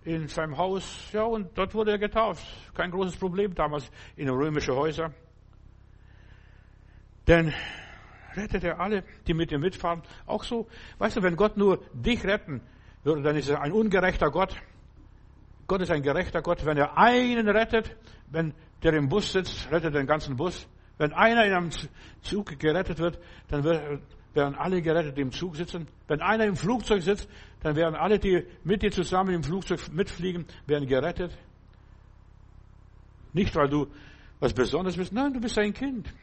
in 0.04 0.28
seinem 0.28 0.58
Haus, 0.58 1.10
ja, 1.14 1.24
und 1.24 1.58
dort 1.58 1.74
wurde 1.74 1.92
er 1.92 1.98
getauft. 1.98 2.44
Kein 2.74 2.92
großes 2.92 3.18
Problem 3.18 3.54
damals 3.56 3.90
in 4.16 4.30
römische 4.30 4.76
Häuser. 4.76 5.14
Denn 7.28 7.54
rettet 8.36 8.64
er 8.64 8.80
alle, 8.80 9.04
die 9.28 9.34
mit 9.34 9.52
ihm 9.52 9.62
mitfahren. 9.62 10.02
Auch 10.26 10.44
so, 10.44 10.68
weißt 10.98 11.18
du, 11.18 11.24
wenn 11.24 11.36
Gott 11.36 11.58
nur 11.58 11.84
dich 11.94 12.24
retten 12.24 12.62
würde, 13.04 13.22
dann 13.22 13.36
ist 13.36 13.50
er 13.50 13.62
ein 13.62 13.72
ungerechter 13.72 14.30
Gott. 14.30 14.56
Gott 15.68 15.82
ist 15.82 15.92
ein 15.92 16.04
gerechter 16.04 16.42
Gott. 16.42 16.66
Wenn 16.66 16.78
er 16.78 16.98
einen 16.98 17.48
rettet, 17.50 17.96
wenn 18.30 18.54
der 18.84 18.94
im 18.94 19.10
Bus 19.10 19.32
sitzt, 19.32 19.72
rettet 19.72 19.96
den 19.96 20.06
ganzen 20.06 20.36
Bus. 20.36 20.68
Wenn 20.98 21.12
einer 21.14 21.46
in 21.46 21.54
einem 21.54 21.70
Zug 22.22 22.58
gerettet 22.60 23.00
wird, 23.00 23.20
dann 23.50 23.64
werden 23.64 24.56
alle 24.56 24.82
gerettet, 24.82 25.18
die 25.18 25.22
im 25.22 25.32
Zug 25.32 25.56
sitzen. 25.56 25.88
Wenn 26.08 26.22
einer 26.22 26.46
im 26.46 26.56
Flugzeug 26.56 27.02
sitzt, 27.02 27.28
dann 27.62 27.76
werden 27.76 27.96
alle, 27.96 28.20
die 28.20 28.46
mit 28.64 28.82
dir 28.82 28.92
zusammen 28.92 29.34
im 29.34 29.44
Flugzeug 29.44 29.80
mitfliegen, 29.92 30.46
werden 30.68 30.88
gerettet. 30.88 31.36
Nicht, 33.34 33.56
weil 33.56 33.68
du 33.68 33.88
was 34.40 34.54
Besonderes 34.54 34.96
bist. 34.96 35.12
Nein, 35.12 35.34
du 35.34 35.42
bist 35.42 35.58
ein 35.58 35.74
Kind. 35.74 36.14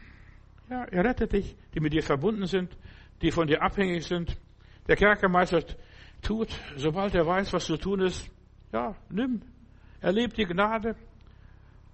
Ja, 0.71 0.85
er 0.85 1.05
rettet 1.05 1.33
dich, 1.33 1.57
die 1.75 1.81
mit 1.81 1.93
dir 1.93 2.03
verbunden 2.03 2.47
sind, 2.47 2.75
die 3.21 3.31
von 3.31 3.47
dir 3.47 3.61
abhängig 3.63 4.07
sind. 4.07 4.37
Der 4.87 4.97
Kerkermeister 4.97 5.63
tut, 6.23 6.49
sobald 6.77 7.15
er 7.15 7.27
weiß, 7.27 7.53
was 7.53 7.67
zu 7.67 7.77
tun 7.77 8.01
ist, 8.01 8.31
ja, 8.73 8.95
nimm. 9.11 9.43
Erleb 10.01 10.35
die 10.35 10.47
Gnade. 10.47 10.97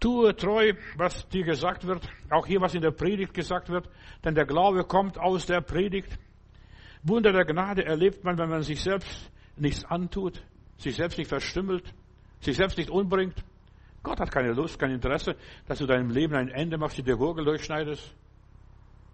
Tue 0.00 0.34
treu, 0.36 0.72
was 0.96 1.28
dir 1.28 1.44
gesagt 1.44 1.86
wird. 1.86 2.08
Auch 2.30 2.46
hier, 2.46 2.60
was 2.60 2.74
in 2.74 2.82
der 2.82 2.92
Predigt 2.92 3.34
gesagt 3.34 3.68
wird. 3.68 3.88
Denn 4.24 4.34
der 4.34 4.46
Glaube 4.46 4.84
kommt 4.84 5.18
aus 5.18 5.46
der 5.46 5.60
Predigt. 5.60 6.16
Wunder 7.02 7.32
der 7.32 7.44
Gnade 7.44 7.84
erlebt 7.84 8.24
man, 8.24 8.38
wenn 8.38 8.48
man 8.48 8.62
sich 8.62 8.80
selbst 8.80 9.30
nichts 9.56 9.84
antut, 9.84 10.42
sich 10.76 10.96
selbst 10.96 11.18
nicht 11.18 11.28
verstümmelt, 11.28 11.92
sich 12.40 12.56
selbst 12.56 12.78
nicht 12.78 12.90
umbringt. 12.90 13.34
Gott 14.02 14.20
hat 14.20 14.30
keine 14.30 14.52
Lust, 14.52 14.78
kein 14.78 14.92
Interesse, 14.92 15.36
dass 15.66 15.78
du 15.78 15.86
deinem 15.86 16.10
Leben 16.10 16.34
ein 16.34 16.48
Ende 16.48 16.78
machst, 16.78 16.98
die 16.98 17.02
der 17.02 17.16
Gurgel 17.16 17.44
durchschneidest. 17.44 18.14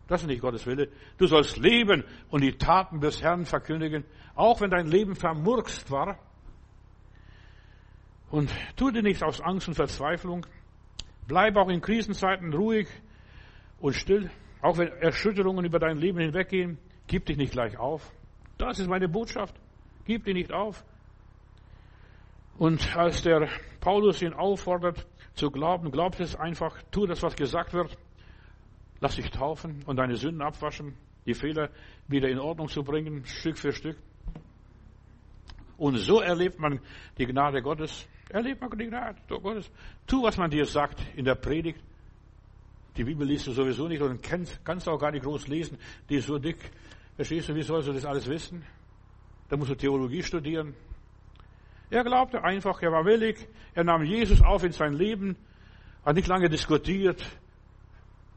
Das 0.06 0.20
ist 0.20 0.26
nicht 0.26 0.42
Gottes 0.42 0.66
Wille. 0.66 0.88
Du 1.16 1.26
sollst 1.26 1.56
leben 1.56 2.04
und 2.28 2.42
die 2.42 2.52
Taten 2.52 3.00
des 3.00 3.22
Herrn 3.22 3.46
verkündigen, 3.46 4.04
auch 4.34 4.60
wenn 4.60 4.70
dein 4.70 4.86
Leben 4.86 5.16
vermurkst 5.16 5.90
war. 5.90 6.18
Und 8.35 8.53
tu 8.74 8.91
dir 8.91 9.05
nichts 9.05 9.22
aus 9.22 9.41
Angst 9.41 9.68
und 9.68 9.74
Verzweiflung. 9.74 10.45
Bleib 11.28 11.55
auch 11.57 11.68
in 11.68 11.80
Krisenzeiten 11.80 12.53
ruhig 12.53 12.89
und 13.78 13.95
still. 13.95 14.28
Auch 14.61 14.76
wenn 14.76 14.89
Erschütterungen 14.89 15.64
über 15.64 15.78
dein 15.78 15.99
Leben 15.99 16.18
hinweggehen, 16.18 16.78
gib 17.07 17.26
dich 17.26 17.37
nicht 17.37 17.53
gleich 17.53 17.78
auf. 17.78 18.11
Das 18.59 18.80
ist 18.80 18.89
meine 18.89 19.09
Botschaft. 19.09 19.55
Gib 20.05 20.24
dich 20.24 20.35
nicht 20.35 20.53
auf. 20.53 20.85
Und 22.59 22.97
als 22.97 23.22
der 23.22 23.49
Paulus 23.78 24.20
ihn 24.20 24.32
auffordert 24.32 25.07
zu 25.35 25.53
glauben, 25.53 25.93
glaubt 25.93 26.18
es 26.18 26.35
einfach, 26.35 26.76
tu 26.91 27.07
das, 27.07 27.22
was 27.22 27.37
gesagt 27.37 27.72
wird. 27.72 27.97
Lass 28.99 29.14
dich 29.14 29.30
taufen 29.30 29.85
und 29.87 29.97
deine 29.97 30.16
Sünden 30.16 30.43
abwaschen. 30.43 30.97
die 31.24 31.35
Fehler 31.35 31.70
wieder 32.09 32.28
in 32.28 32.41
Ordnung 32.41 32.66
zu 32.66 32.82
bringen, 32.82 33.24
Stück 33.26 33.59
für 33.59 33.72
Stück. 33.72 33.97
Und 35.76 35.99
so 35.99 36.20
erlebt 36.20 36.59
man 36.59 36.80
die 37.16 37.26
Gnade 37.26 37.62
Gottes. 37.62 38.09
Erlebt 38.29 38.61
man 38.61 38.79
die 38.79 38.87
Gnade 38.87 39.18
Gottes. 39.29 39.70
Tu, 40.07 40.22
was 40.22 40.37
man 40.37 40.51
dir 40.51 40.64
sagt 40.66 41.01
in 41.16 41.25
der 41.25 41.35
Predigt. 41.35 41.81
Die 42.97 43.05
Bibel 43.05 43.27
liest 43.27 43.47
du 43.47 43.53
sowieso 43.53 43.89
nicht 43.89 44.03
und 44.03 44.22
kannst 44.22 44.89
auch 44.89 44.99
gar 44.99 45.11
nicht 45.11 45.25
groß 45.25 45.49
lesen. 45.49 45.79
Die 46.09 46.16
ist 46.16 46.27
so 46.27 46.39
dick. 46.39 46.59
Verstehst 47.16 47.49
du, 47.49 47.55
wie 47.55 47.62
sollst 47.62 47.89
du 47.89 47.93
das 47.93 48.05
alles 48.05 48.27
wissen? 48.29 48.64
Da 49.49 49.57
musst 49.57 49.70
du 49.70 49.75
Theologie 49.75 50.22
studieren. 50.22 50.75
Er 51.91 52.03
glaubte 52.03 52.43
einfach, 52.43 52.81
er 52.83 52.93
war 52.93 53.05
willig, 53.05 53.47
er 53.75 53.85
nahm 53.85 54.05
Jesus 54.05 54.43
auf 54.43 54.64
in 54.64 54.72
sein 54.72 54.95
Leben, 54.95 55.37
hat 56.05 56.16
nicht 56.16 56.29
lange 56.29 56.49
diskutiert. 56.49 57.22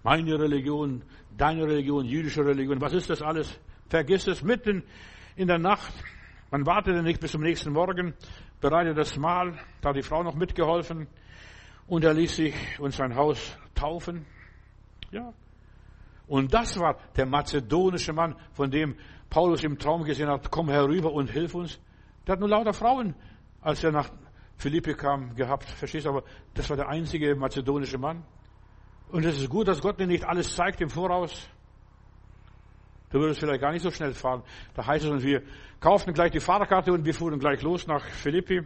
Meine 0.04 0.40
Religion, 0.40 1.02
deine 1.38 1.64
Religion, 1.64 2.06
jüdische 2.06 2.46
Religion, 2.46 2.82
was 2.82 2.94
ist 2.94 3.10
das 3.10 3.22
alles? 3.22 3.60
Vergiss 3.90 4.28
es 4.28 4.44
mitten 4.44 4.84
in 5.36 5.48
der 5.48 5.58
Nacht. 5.60 5.94
Man 6.52 6.66
wartete 6.66 7.02
nicht 7.02 7.20
bis 7.20 7.32
zum 7.32 7.42
nächsten 7.42 7.74
Morgen, 7.74 8.14
bereitete 8.60 8.95
das 8.95 9.18
Mahl, 9.18 9.58
da 9.82 9.89
hat 9.89 9.95
die 9.95 10.01
Frau 10.01 10.24
noch 10.24 10.36
mitgeholfen 10.36 11.08
und 11.88 12.03
er 12.03 12.14
ließ 12.14 12.36
sich 12.36 12.80
und 12.80 12.93
sein 12.93 13.16
Haus 13.16 13.58
taufen. 13.76 14.26
Ja. 15.12 15.34
Und 16.28 16.53
das 16.53 16.78
war 16.80 16.97
der 17.16 17.26
mazedonische 17.26 18.14
Mann, 18.14 18.36
von 18.53 18.70
dem 18.70 18.95
Paulus 19.30 19.64
im 19.64 19.78
Traum 19.78 20.03
gesehen 20.03 20.30
hat, 20.30 20.51
komm 20.51 20.70
herüber 20.70 21.12
und 21.14 21.30
hilf 21.30 21.55
uns. 21.55 21.80
Der 22.26 22.34
hat 22.34 22.39
nur 22.39 22.49
lauter 22.49 22.74
Frauen, 22.74 23.16
als 23.62 23.84
er 23.84 23.91
nach 23.91 24.10
Philippi 24.58 24.93
kam, 24.93 25.36
gehabt. 25.36 25.66
Verstehst 25.66 26.05
du? 26.05 26.10
Aber 26.10 26.24
das 26.53 26.70
war 26.70 26.76
der 26.76 26.89
einzige 26.89 27.36
mazedonische 27.36 27.97
Mann. 27.97 28.24
Und 29.10 29.24
es 29.26 29.39
ist 29.39 29.49
gut, 29.49 29.68
dass 29.68 29.82
Gott 29.82 29.99
dir 29.99 30.08
nicht 30.08 30.26
alles 30.26 30.53
zeigt 30.53 30.82
im 30.82 30.89
Voraus. 30.89 31.49
Du 33.10 33.20
würdest 33.20 33.39
vielleicht 33.39 33.62
gar 33.62 33.72
nicht 33.72 33.84
so 33.84 33.91
schnell 33.91 34.14
fahren. 34.14 34.43
Da 34.74 34.86
heißt 34.86 35.05
es, 35.05 35.12
und 35.12 35.24
wir 35.24 35.41
kauften 35.80 36.14
gleich 36.14 36.32
die 36.32 36.39
Fahrkarte 36.39 36.91
und 36.91 37.05
wir 37.05 37.14
fuhren 37.14 37.39
gleich 37.39 37.62
los 37.62 37.88
nach 37.88 38.03
Philippi. 38.03 38.62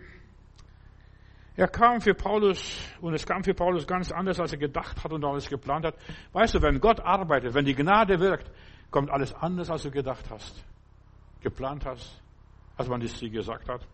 Er 1.56 1.68
kam 1.68 2.02
für 2.02 2.14
Paulus 2.14 2.82
und 3.02 3.14
es 3.14 3.26
kam 3.26 3.44
für 3.44 3.54
Paulus 3.54 3.86
ganz 3.86 4.12
anders, 4.12 4.40
als 4.40 4.54
er 4.54 4.58
gedacht 4.58 5.04
hat 5.04 5.12
und 5.12 5.24
alles 5.24 5.50
geplant 5.50 5.86
hat. 5.86 5.96
Weißt 6.32 6.56
du, 6.56 6.62
wenn 6.62 6.80
Gott 6.80 7.00
arbeitet, 7.02 7.54
wenn 7.54 7.66
die 7.66 7.76
Gnade 7.76 8.20
wirkt, 8.20 8.50
kommt 8.90 9.12
alles 9.12 9.34
anders, 9.34 9.70
als 9.70 9.84
du 9.84 9.92
gedacht 9.92 10.26
hast, 10.30 10.64
geplant 11.42 11.86
hast, 11.86 12.22
als 12.78 12.88
man 12.88 13.02
es 13.02 13.20
dir 13.20 13.30
gesagt 13.30 13.68
hat. 13.70 13.86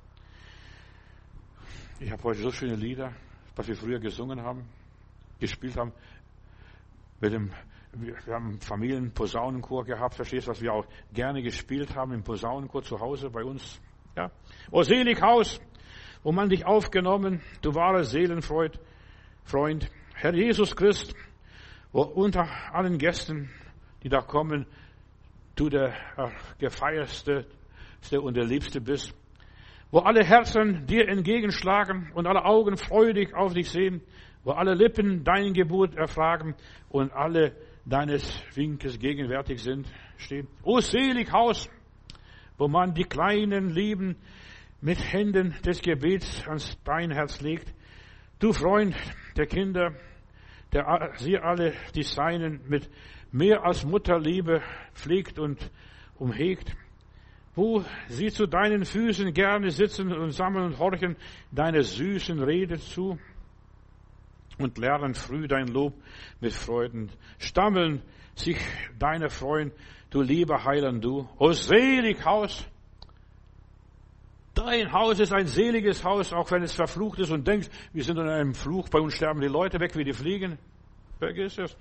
Ich 2.00 2.12
habe 2.12 2.24
heute 2.24 2.42
so 2.42 2.52
schöne 2.52 2.76
Lieder, 2.76 3.12
was 3.56 3.68
wir 3.68 3.76
früher 3.76 4.00
gesungen 4.00 4.42
haben, 4.42 4.70
gespielt 5.40 5.76
haben. 5.78 5.92
Mit 7.20 7.34
dem, 7.34 7.52
wir 8.02 8.16
haben 8.34 8.60
Familienposaunenchor 8.60 9.86
gehabt, 9.86 10.16
verstehst 10.16 10.48
du, 10.48 10.52
was 10.52 10.62
wir 10.62 10.74
auch 10.74 10.86
gerne 11.14 11.42
gespielt 11.42 11.96
haben 11.96 12.14
im 12.14 12.24
Posaunenchor 12.24 12.84
zu 12.84 13.00
Hause 13.00 13.30
bei 13.30 13.44
uns. 13.44 13.82
Ja. 14.16 14.32
O 14.72 14.84
selig 14.84 15.22
Haus, 15.22 15.60
wo 16.24 16.32
man 16.32 16.50
dich 16.50 16.66
aufgenommen, 16.66 17.42
du 17.62 17.74
wahre 17.76 18.04
Seelenfreund, 18.04 18.80
Freund, 19.44 19.90
Herr 20.16 20.34
Jesus 20.34 20.76
Christ, 20.76 21.16
wo 21.92 22.02
unter 22.02 22.48
allen 22.74 22.98
Gästen, 22.98 23.50
die 24.04 24.10
da 24.10 24.22
kommen, 24.22 24.66
du 25.56 25.70
der 25.70 25.94
gefeierste 26.60 27.46
und 28.12 28.36
der 28.36 28.46
Liebste 28.46 28.82
bist 28.82 29.14
wo 29.92 30.00
alle 30.00 30.24
Herzen 30.24 30.86
dir 30.86 31.08
entgegenschlagen 31.08 32.12
und 32.14 32.28
alle 32.28 32.46
Augen 32.46 32.78
freudig 32.78 33.34
auf 33.34 33.54
dich 33.54 33.70
sehen, 33.70 34.02
wo 34.44 34.52
alle 34.52 34.74
Lippen 34.74 35.24
dein 35.24 35.54
Geburt 35.54 35.96
erfragen 35.96 36.56
und 36.90 37.12
alle 37.14 37.56
deines 37.90 38.44
Winkes 38.56 39.00
gegenwärtig 39.00 39.62
sind, 39.62 39.88
stehen. 40.18 40.48
O 40.64 40.80
selig 40.80 41.32
Haus, 41.32 41.70
wo 42.58 42.68
man 42.68 42.94
die 42.94 43.06
kleinen 43.06 43.70
Lieben 43.70 44.18
mit 44.82 45.00
Händen 45.12 45.56
des 45.66 45.82
Gebets 45.82 46.48
ans 46.48 46.78
dein 46.84 47.12
Herz 47.12 47.42
legt. 47.42 47.74
Du 48.40 48.54
Freund 48.54 48.96
der 49.36 49.48
Kinder, 49.48 49.94
der 50.74 51.14
sie 51.16 51.38
alle 51.38 51.74
die 51.96 52.04
Seinen 52.04 52.62
mit 52.68 52.90
mehr 53.32 53.64
als 53.66 53.86
Mutterliebe 53.86 54.62
pflegt 54.94 55.40
und 55.40 55.72
umhegt 56.18 56.76
wo 57.58 57.84
sie 58.08 58.28
zu 58.28 58.46
deinen 58.46 58.86
Füßen 58.86 59.34
gerne 59.34 59.72
sitzen 59.72 60.14
und 60.14 60.30
sammeln 60.30 60.66
und 60.66 60.80
horchen 60.80 61.18
deine 61.52 61.82
süßen 61.82 62.40
Rede 62.40 62.78
zu 62.78 63.18
und 64.58 64.78
lernen 64.78 65.14
früh 65.14 65.48
dein 65.48 65.68
Lob 65.68 65.94
mit 66.40 66.54
Freuden. 66.54 67.12
Stammeln 67.38 68.02
sich 68.36 68.58
deine 68.98 69.30
Freund, 69.30 69.74
du 70.10 70.22
lieber 70.22 70.64
Heiland, 70.64 71.04
du. 71.04 71.28
O 71.38 71.52
selig 71.52 72.24
Haus! 72.26 72.66
Dein 74.54 74.92
Haus 74.92 75.20
ist 75.20 75.34
ein 75.34 75.46
seliges 75.46 76.04
Haus, 76.04 76.34
auch 76.34 76.50
wenn 76.50 76.64
es 76.64 76.74
verflucht 76.74 77.20
ist 77.20 77.30
und 77.30 77.48
denkst, 77.48 77.70
wir 77.94 78.04
sind 78.04 78.18
in 78.18 78.28
einem 78.28 78.56
Fluch, 78.56 78.90
bei 78.90 79.00
uns 79.00 79.14
sterben 79.14 79.40
die 79.40 79.48
Leute 79.48 79.80
weg 79.80 79.96
wie 79.96 80.04
die 80.04 80.14
Fliegen. 80.14 80.58
Vergiss 81.20 81.60
es. 81.60 81.78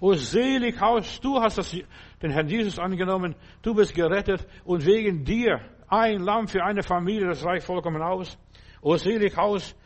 O 0.00 0.14
selig 0.14 0.80
Haus, 0.80 1.20
du 1.20 1.40
hast 1.40 1.58
das, 1.58 1.76
den 2.20 2.32
Herrn 2.32 2.48
Jesus 2.48 2.80
angenommen, 2.80 3.36
du 3.62 3.74
bist 3.74 3.94
gerettet 3.94 4.44
und 4.64 4.84
wegen 4.84 5.24
dir 5.24 5.60
ein 5.86 6.20
Lamm 6.20 6.48
für 6.48 6.64
eine 6.64 6.82
Familie, 6.82 7.28
das 7.28 7.44
reicht 7.44 7.64
vollkommen 7.64 8.02
aus. 8.02 8.36
O 8.82 8.96
selig 8.96 9.36
Haus, 9.36 9.76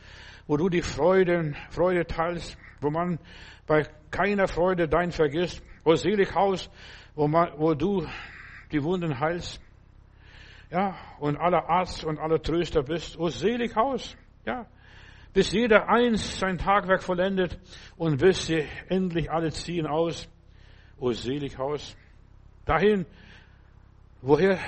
wo 0.48 0.56
du 0.56 0.68
die 0.68 0.82
Freude, 0.82 1.54
Freude 1.70 2.06
teilst, 2.06 2.58
wo 2.80 2.90
man 2.90 3.20
bei 3.66 3.86
keiner 4.10 4.48
Freude 4.48 4.88
dein 4.88 5.12
vergisst. 5.12 5.62
O 5.84 5.94
selig 5.94 6.34
Haus, 6.34 6.70
wo, 7.14 7.28
man, 7.28 7.52
wo 7.58 7.74
du 7.74 8.06
die 8.72 8.82
Wunden 8.82 9.20
heilst. 9.20 9.60
Ja, 10.70 10.96
und 11.20 11.36
aller 11.36 11.68
Arzt 11.68 12.04
und 12.04 12.18
aller 12.18 12.42
Tröster 12.42 12.82
bist. 12.82 13.18
O 13.18 13.28
selig 13.28 13.76
Haus, 13.76 14.16
ja, 14.44 14.66
bis 15.34 15.52
jeder 15.52 15.88
eins 15.88 16.38
sein 16.38 16.58
Tagwerk 16.58 17.02
vollendet 17.02 17.58
und 17.96 18.18
bis 18.18 18.46
sie 18.46 18.66
endlich 18.88 19.30
alle 19.30 19.50
ziehen 19.50 19.86
aus. 19.86 20.28
O 20.98 21.12
selig 21.12 21.58
Haus, 21.58 21.94
dahin, 22.64 23.04
woher 24.22 24.58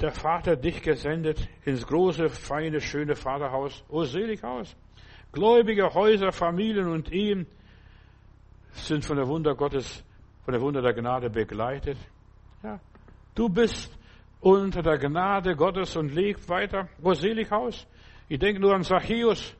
der 0.00 0.10
Vater 0.10 0.56
dich 0.56 0.82
gesendet, 0.82 1.48
ins 1.64 1.86
große, 1.86 2.28
feine, 2.28 2.80
schöne 2.80 3.14
Vaterhaus. 3.14 3.84
O 3.88 4.04
selig 4.04 4.42
Haus. 4.42 4.76
Gläubige 5.32 5.92
Häuser, 5.94 6.32
Familien 6.32 6.88
und 6.88 7.12
Ehen 7.12 7.46
sind 8.72 9.04
von 9.04 9.16
der 9.16 9.26
Wunder 9.26 9.54
Gottes, 9.54 10.04
von 10.44 10.52
der 10.52 10.60
Wunder 10.60 10.80
der 10.80 10.94
Gnade 10.94 11.30
begleitet. 11.30 11.98
Ja. 12.62 12.80
Du 13.34 13.48
bist 13.48 13.96
unter 14.40 14.82
der 14.82 14.98
Gnade 14.98 15.54
Gottes 15.54 15.96
und 15.96 16.14
lebt 16.14 16.48
weiter. 16.48 16.88
O 17.02 17.12
selig 17.14 17.50
Haus. 17.50 17.86
Ich 18.28 18.38
denke 18.38 18.60
nur 18.60 18.74
an 18.74 18.82
Zachäus, 18.82 19.56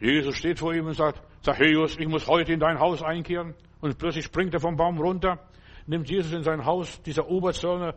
Jesus 0.00 0.36
steht 0.36 0.58
vor 0.58 0.72
ihm 0.74 0.86
und 0.86 0.94
sagt, 0.94 1.20
Zachäus, 1.42 1.96
ich 1.98 2.06
muss 2.06 2.26
heute 2.28 2.52
in 2.52 2.60
dein 2.60 2.78
Haus 2.78 3.02
einkehren. 3.02 3.54
Und 3.80 3.98
plötzlich 3.98 4.24
springt 4.24 4.54
er 4.54 4.60
vom 4.60 4.76
Baum 4.76 4.98
runter, 4.98 5.38
nimmt 5.86 6.08
Jesus 6.08 6.32
in 6.32 6.42
sein 6.42 6.64
Haus, 6.64 7.00
dieser 7.02 7.28
Oberzöllner, 7.28 7.94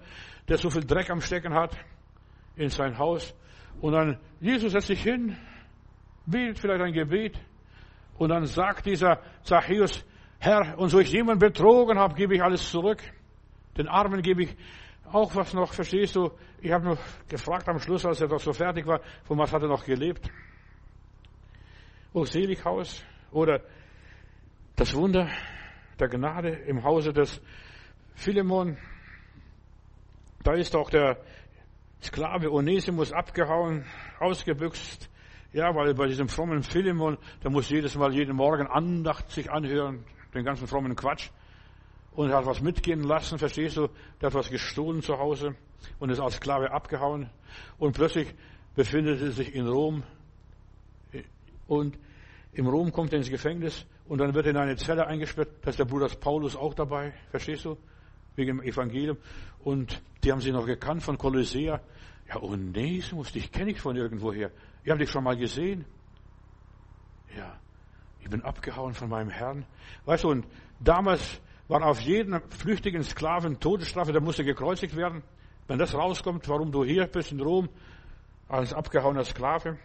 der 0.47 0.57
so 0.57 0.69
viel 0.69 0.83
Dreck 0.83 1.09
am 1.09 1.21
Stecken 1.21 1.53
hat, 1.53 1.77
in 2.55 2.69
sein 2.69 2.97
Haus. 2.97 3.35
Und 3.81 3.93
dann, 3.93 4.19
Jesus 4.39 4.71
setzt 4.71 4.87
sich 4.87 5.01
hin, 5.01 5.37
betet 6.31 6.59
vielleicht 6.59 6.81
ein 6.81 6.93
Gebet. 6.93 7.37
Und 8.17 8.29
dann 8.29 8.45
sagt 8.45 8.85
dieser 8.85 9.19
Zachäus, 9.43 10.05
Herr, 10.39 10.77
und 10.79 10.89
so 10.89 10.99
ich 10.99 11.11
jemanden 11.11 11.39
betrogen 11.39 11.99
habe, 11.99 12.15
gebe 12.15 12.35
ich 12.35 12.41
alles 12.41 12.69
zurück. 12.69 13.01
Den 13.77 13.87
Armen 13.87 14.21
gebe 14.21 14.43
ich 14.43 14.57
auch 15.11 15.35
was 15.35 15.53
noch, 15.53 15.73
verstehst 15.73 16.15
du? 16.15 16.31
Ich 16.61 16.71
habe 16.71 16.85
noch 16.85 16.99
gefragt 17.27 17.67
am 17.67 17.79
Schluss, 17.79 18.05
als 18.05 18.21
er 18.21 18.27
doch 18.27 18.39
so 18.39 18.53
fertig 18.53 18.87
war, 18.87 19.01
von 19.23 19.37
was 19.37 19.51
hat 19.51 19.61
er 19.61 19.67
noch 19.67 19.85
gelebt? 19.85 20.29
O 22.13 22.25
Selighaus 22.25 23.03
oder 23.31 23.61
das 24.75 24.95
Wunder 24.95 25.29
der 25.99 26.07
Gnade 26.07 26.49
im 26.49 26.83
Hause 26.83 27.13
des 27.13 27.41
Philemon. 28.15 28.77
Da 30.43 30.53
ist 30.53 30.75
auch 30.75 30.89
der 30.89 31.17
Sklave 32.01 32.51
Onesimus 32.51 33.13
abgehauen, 33.13 33.85
ausgebüxt. 34.19 35.10
Ja, 35.53 35.75
weil 35.75 35.93
bei 35.93 36.07
diesem 36.07 36.29
frommen 36.29 36.63
Philemon, 36.63 37.17
der 37.43 37.51
muss 37.51 37.69
jedes 37.69 37.95
Mal 37.95 38.13
jeden 38.13 38.35
Morgen 38.35 38.67
Andacht 38.67 39.29
sich 39.31 39.51
anhören, 39.51 40.05
den 40.33 40.45
ganzen 40.45 40.65
frommen 40.65 40.95
Quatsch. 40.95 41.29
Und 42.13 42.29
er 42.29 42.37
hat 42.37 42.45
was 42.45 42.61
mitgehen 42.61 43.03
lassen, 43.03 43.37
verstehst 43.37 43.75
du? 43.75 43.89
Der 44.21 44.27
hat 44.27 44.33
was 44.33 44.49
gestohlen 44.49 45.01
zu 45.01 45.17
Hause 45.17 45.55
und 45.99 46.09
ist 46.09 46.21
als 46.21 46.35
Sklave 46.35 46.71
abgehauen. 46.71 47.29
Und 47.77 47.93
plötzlich 47.93 48.33
befindet 48.75 49.21
er 49.21 49.31
sich 49.31 49.53
in 49.53 49.67
Rom 49.67 50.03
und 51.67 51.97
im 52.53 52.67
Rom 52.67 52.91
kommt 52.91 53.13
er 53.13 53.17
ins 53.17 53.29
Gefängnis 53.29 53.85
und 54.07 54.19
dann 54.19 54.33
wird 54.33 54.45
er 54.45 54.51
in 54.51 54.57
eine 54.57 54.75
Zelle 54.77 55.07
eingesperrt. 55.07 55.49
Da 55.61 55.69
ist 55.69 55.79
der 55.79 55.85
Bruder 55.85 56.07
Paulus 56.07 56.55
auch 56.55 56.73
dabei, 56.73 57.13
verstehst 57.29 57.65
du? 57.65 57.77
Wegen 58.35 58.57
dem 58.57 58.61
Evangelium. 58.65 59.17
Und 59.59 60.01
die 60.23 60.31
haben 60.31 60.41
sie 60.41 60.51
noch 60.51 60.65
gekannt 60.65 61.03
von 61.03 61.17
Kolossea. 61.17 61.81
Ja, 62.29 62.41
Onesimus, 62.41 63.33
dich 63.33 63.51
kenne 63.51 63.71
ich 63.71 63.81
von 63.81 63.95
irgendwoher. 63.97 64.51
Ich 64.83 64.89
habe 64.89 64.99
dich 64.99 65.11
schon 65.11 65.23
mal 65.23 65.37
gesehen. 65.37 65.85
Ja, 67.37 67.59
ich 68.19 68.29
bin 68.29 68.41
abgehauen 68.43 68.93
von 68.93 69.09
meinem 69.09 69.29
Herrn. 69.29 69.65
Weißt 70.05 70.23
du, 70.23 70.29
und 70.29 70.45
damals 70.79 71.39
war 71.67 71.83
auf 71.83 72.01
jeden 72.01 72.41
flüchtigen 72.49 73.03
Sklaven 73.03 73.59
Todesstrafe, 73.59 74.11
der 74.11 74.21
musste 74.21 74.43
gekreuzigt 74.43 74.95
werden. 74.95 75.23
Wenn 75.67 75.77
das 75.77 75.93
rauskommt, 75.93 76.49
warum 76.49 76.71
du 76.71 76.83
hier 76.83 77.07
bist 77.07 77.31
in 77.31 77.39
Rom, 77.39 77.69
als 78.49 78.73
abgehauener 78.73 79.23
Sklave. 79.23 79.79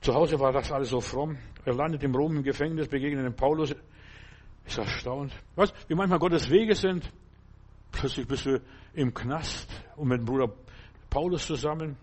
Zu 0.00 0.14
Hause 0.14 0.40
war 0.40 0.52
das 0.52 0.72
alles 0.72 0.88
so 0.88 1.00
fromm. 1.00 1.36
Er 1.64 1.74
landet 1.74 2.02
im 2.02 2.14
Rom 2.14 2.36
im 2.36 2.42
Gefängnis, 2.42 2.88
begegnet 2.88 3.26
dem 3.26 3.36
Paulus. 3.36 3.74
Ist 4.64 4.78
erstaunt. 4.78 5.32
Was? 5.56 5.74
Wie 5.88 5.94
manchmal 5.94 6.18
Gottes 6.18 6.48
Wege 6.48 6.74
sind. 6.74 7.10
Plötzlich 7.92 8.26
bist 8.26 8.46
du 8.46 8.60
im 8.94 9.12
Knast 9.12 9.68
und 9.96 10.08
mit 10.08 10.18
dem 10.18 10.24
Bruder 10.24 10.50
Paulus 11.10 11.46
zusammen. 11.46 11.96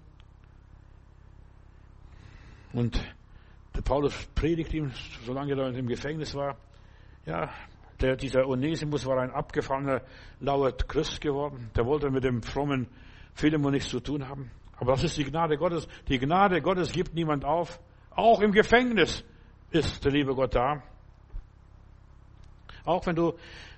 Und 2.74 3.02
der 3.76 3.82
Paulus 3.82 4.28
predigt 4.36 4.74
ihm, 4.74 4.92
solange 5.26 5.54
er 5.54 5.74
im 5.74 5.88
Gefängnis 5.88 6.36
war. 6.36 6.58
Ja, 7.26 7.50
der, 8.00 8.16
dieser 8.16 8.48
Onesimus 8.48 9.06
war 9.06 9.20
ein 9.20 9.32
abgefallener, 9.32 10.02
lauer 10.40 10.72
Christ 10.72 11.22
geworden. 11.22 11.70
Der 11.76 11.86
wollte 11.86 12.10
mit 12.10 12.24
dem 12.24 12.42
frommen 12.42 12.88
Philemon 13.34 13.74
nichts 13.74 13.90
zu 13.90 14.00
tun 14.00 14.28
haben. 14.28 14.52
Aber 14.78 14.94
das 14.94 15.04
ist 15.04 15.18
die 15.18 15.26
Gnade 15.26 15.58
Gottes. 15.58 15.88
Die 16.08 16.18
Gnade 16.18 16.62
Gottes 16.62 16.92
gibt 16.92 17.14
niemand 17.14 17.46
auf. 17.46 17.80
Auch 18.16 18.42
im 18.42 18.52
Gefängnis 18.52 19.24
ist 19.70 20.04
der 20.04 20.12
liebe 20.12 20.34
Gott 20.34 20.56
da. 20.56 20.82
Auch 22.84 23.06
wenn 23.06 23.16
du 23.16 23.34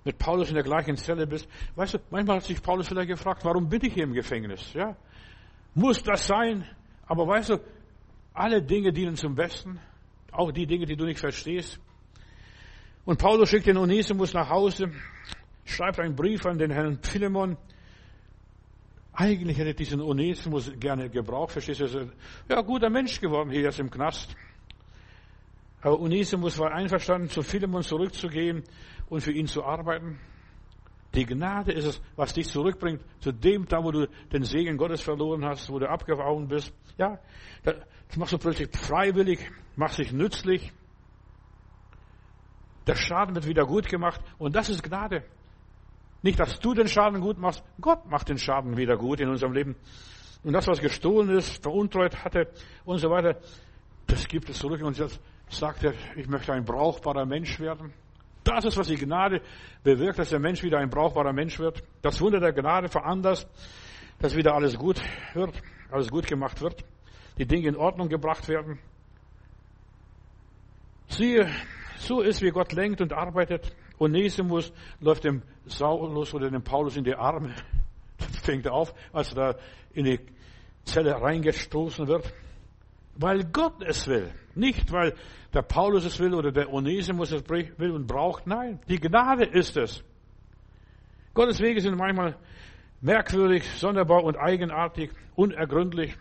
mit 0.06 0.18
Paulus 0.18 0.50
in 0.50 0.56
der 0.56 0.64
gleichen 0.64 0.96
Zelle 0.96 1.28
bist. 1.28 1.48
Weißt 1.76 1.96
du, 1.96 2.00
manchmal 2.10 2.38
hat 2.38 2.44
sich 2.44 2.62
Paulus 2.62 2.88
vielleicht 2.88 3.10
gefragt, 3.10 3.44
warum 3.44 3.68
bin 3.68 3.84
ich 3.84 3.94
hier 3.94 4.04
im 4.04 4.14
Gefängnis? 4.14 4.74
Ja? 4.74 4.96
Muss 5.74 6.02
das 6.02 6.26
sein? 6.26 6.66
Aber 7.06 7.28
weißt 7.28 7.50
du, 7.50 7.60
alle 8.34 8.62
Dinge 8.62 8.92
dienen 8.92 9.16
zum 9.16 9.36
Besten. 9.36 9.80
Auch 10.32 10.52
die 10.52 10.66
Dinge, 10.66 10.86
die 10.86 10.96
du 10.96 11.06
nicht 11.06 11.20
verstehst. 11.20 11.80
Und 13.06 13.20
Paulus 13.20 13.50
schickt 13.50 13.68
den 13.68 13.78
Onesimus 13.78 14.34
nach 14.34 14.50
Hause, 14.50 14.92
schreibt 15.66 16.00
einen 16.00 16.16
Brief 16.16 16.46
an 16.46 16.58
den 16.58 16.72
Herrn 16.72 17.00
Philemon. 17.02 17.58
Eigentlich 19.12 19.58
hätte 19.58 19.76
diesen 19.76 20.02
Onesimus 20.02 20.72
gerne 20.80 21.10
gebraucht, 21.10 21.52
verstehst 21.52 21.82
du? 21.82 22.12
Ja, 22.50 22.62
guter 22.62 22.90
Mensch 22.90 23.20
geworden 23.20 23.52
hier 23.52 23.62
jetzt 23.62 23.80
im 23.80 23.92
Knast. 23.92 24.36
Aber 25.82 26.00
Onesimus 26.00 26.58
war 26.58 26.72
einverstanden, 26.72 27.30
zu 27.30 27.44
Philemon 27.44 27.84
zurückzugehen 27.84 28.64
und 29.10 29.22
für 29.22 29.34
ihn 29.34 29.48
zu 29.48 29.64
arbeiten. 29.64 30.20
Die 31.14 31.26
Gnade 31.26 31.74
ist 31.74 31.86
es, 31.86 32.02
was 32.16 32.34
dich 32.34 32.48
zurückbringt 32.48 33.04
zu 33.20 33.32
dem, 33.32 33.68
da 33.68 33.84
wo 33.84 33.92
du 33.92 34.08
den 34.32 34.44
Segen 34.44 34.78
Gottes 34.78 35.02
verloren 35.02 35.46
hast, 35.46 35.70
wo 35.70 35.78
du 35.78 35.88
abgehauen 35.88 36.48
bist. 36.48 36.74
Ja, 36.98 37.20
das 38.14 38.20
machst 38.20 38.34
du 38.34 38.38
plötzlich 38.38 38.70
freiwillig, 38.78 39.40
machst 39.76 39.98
dich 39.98 40.12
nützlich. 40.12 40.72
Der 42.86 42.94
Schaden 42.94 43.34
wird 43.34 43.48
wieder 43.48 43.66
gut 43.66 43.90
gemacht 43.90 44.22
und 44.38 44.56
das 44.56 44.70
ist 44.70 44.84
Gnade. 44.84 45.24
Nicht, 46.22 46.40
dass 46.40 46.60
du 46.60 46.76
den 46.76 46.88
Schaden 46.88 47.22
gut 47.22 47.40
machst, 47.40 47.64
Gott 47.82 48.06
macht 48.06 48.30
den 48.30 48.38
Schaden 48.38 48.78
wieder 48.78 48.98
gut 48.98 49.20
in 49.20 49.30
unserem 49.30 49.54
Leben. 49.54 49.76
Und 50.44 50.54
das, 50.54 50.68
was 50.68 50.80
gestohlen 50.80 51.32
ist, 51.32 51.64
veruntreut 51.64 52.24
hatte 52.24 52.52
und 52.86 53.00
so 53.00 53.10
weiter, 53.10 53.40
das 54.06 54.28
gibt 54.28 54.48
es 54.48 54.60
zurück. 54.60 54.84
Und 54.84 54.96
jetzt 55.00 55.20
sagt 55.50 55.84
er, 55.84 55.96
ich 56.16 56.28
möchte 56.28 56.54
ein 56.54 56.66
brauchbarer 56.66 57.26
Mensch 57.26 57.60
werden. 57.60 57.94
Das 58.44 58.64
ist, 58.64 58.78
was 58.78 58.90
die 58.90 58.98
Gnade 58.98 59.42
bewirkt, 59.84 60.20
dass 60.20 60.30
der 60.30 60.40
Mensch 60.40 60.62
wieder 60.62 60.78
ein 60.78 60.92
brauchbarer 60.92 61.34
Mensch 61.34 61.58
wird. 61.58 61.82
Das 62.04 62.22
Wunder 62.22 62.40
der 62.40 62.54
Gnade 62.54 62.90
veranlasst, 62.90 63.50
dass 64.20 64.36
wieder 64.36 64.54
alles 64.54 64.78
gut 64.78 65.02
wird, 65.34 65.60
alles 65.90 66.12
gut 66.12 66.28
gemacht 66.28 66.62
wird, 66.62 66.86
die 67.38 67.46
Dinge 67.46 67.70
in 67.70 67.76
Ordnung 67.76 68.10
gebracht 68.10 68.48
werden. 68.48 68.80
Siehe, 71.08 71.50
so 71.98 72.22
ist, 72.22 72.42
wie 72.42 72.50
Gott 72.50 72.74
lenkt 72.74 73.02
und 73.02 73.14
arbeitet. 73.14 73.76
Onesimus 74.00 74.74
läuft 75.00 75.24
dem 75.24 75.44
Saulus 75.66 76.34
oder 76.34 76.50
dem 76.50 76.64
Paulus 76.64 76.98
in 76.98 77.04
die 77.04 77.16
Arme. 77.16 77.54
Das 78.18 78.38
fängt 78.38 78.66
er 78.66 78.74
auf, 78.74 78.94
als 79.12 79.34
er 79.34 79.54
da 79.54 79.60
in 79.94 80.06
die 80.06 80.20
Zelle 80.84 81.22
reingestoßen 81.22 82.08
wird. 82.08 82.34
Weil 83.16 83.44
Gott 83.46 83.84
es 83.84 84.08
will. 84.08 84.32
Nicht, 84.56 84.92
weil 84.92 85.14
der 85.54 85.62
Paulus 85.62 86.06
es 86.06 86.20
will 86.20 86.34
oder 86.34 86.52
der 86.52 86.72
Onesimus 86.72 87.32
es 87.32 87.48
will 87.50 87.92
und 87.92 88.08
braucht. 88.08 88.48
Nein, 88.48 88.80
die 88.88 89.00
Gnade 89.00 89.46
ist 89.46 89.78
es. 89.78 90.04
Gottes 91.34 91.60
Wege 91.60 91.82
sind 91.82 91.98
manchmal 91.98 92.38
merkwürdig, 93.02 93.64
sonderbar 93.78 94.24
und 94.24 94.38
eigenartig, 94.38 95.12
unergründlich. 95.36 96.16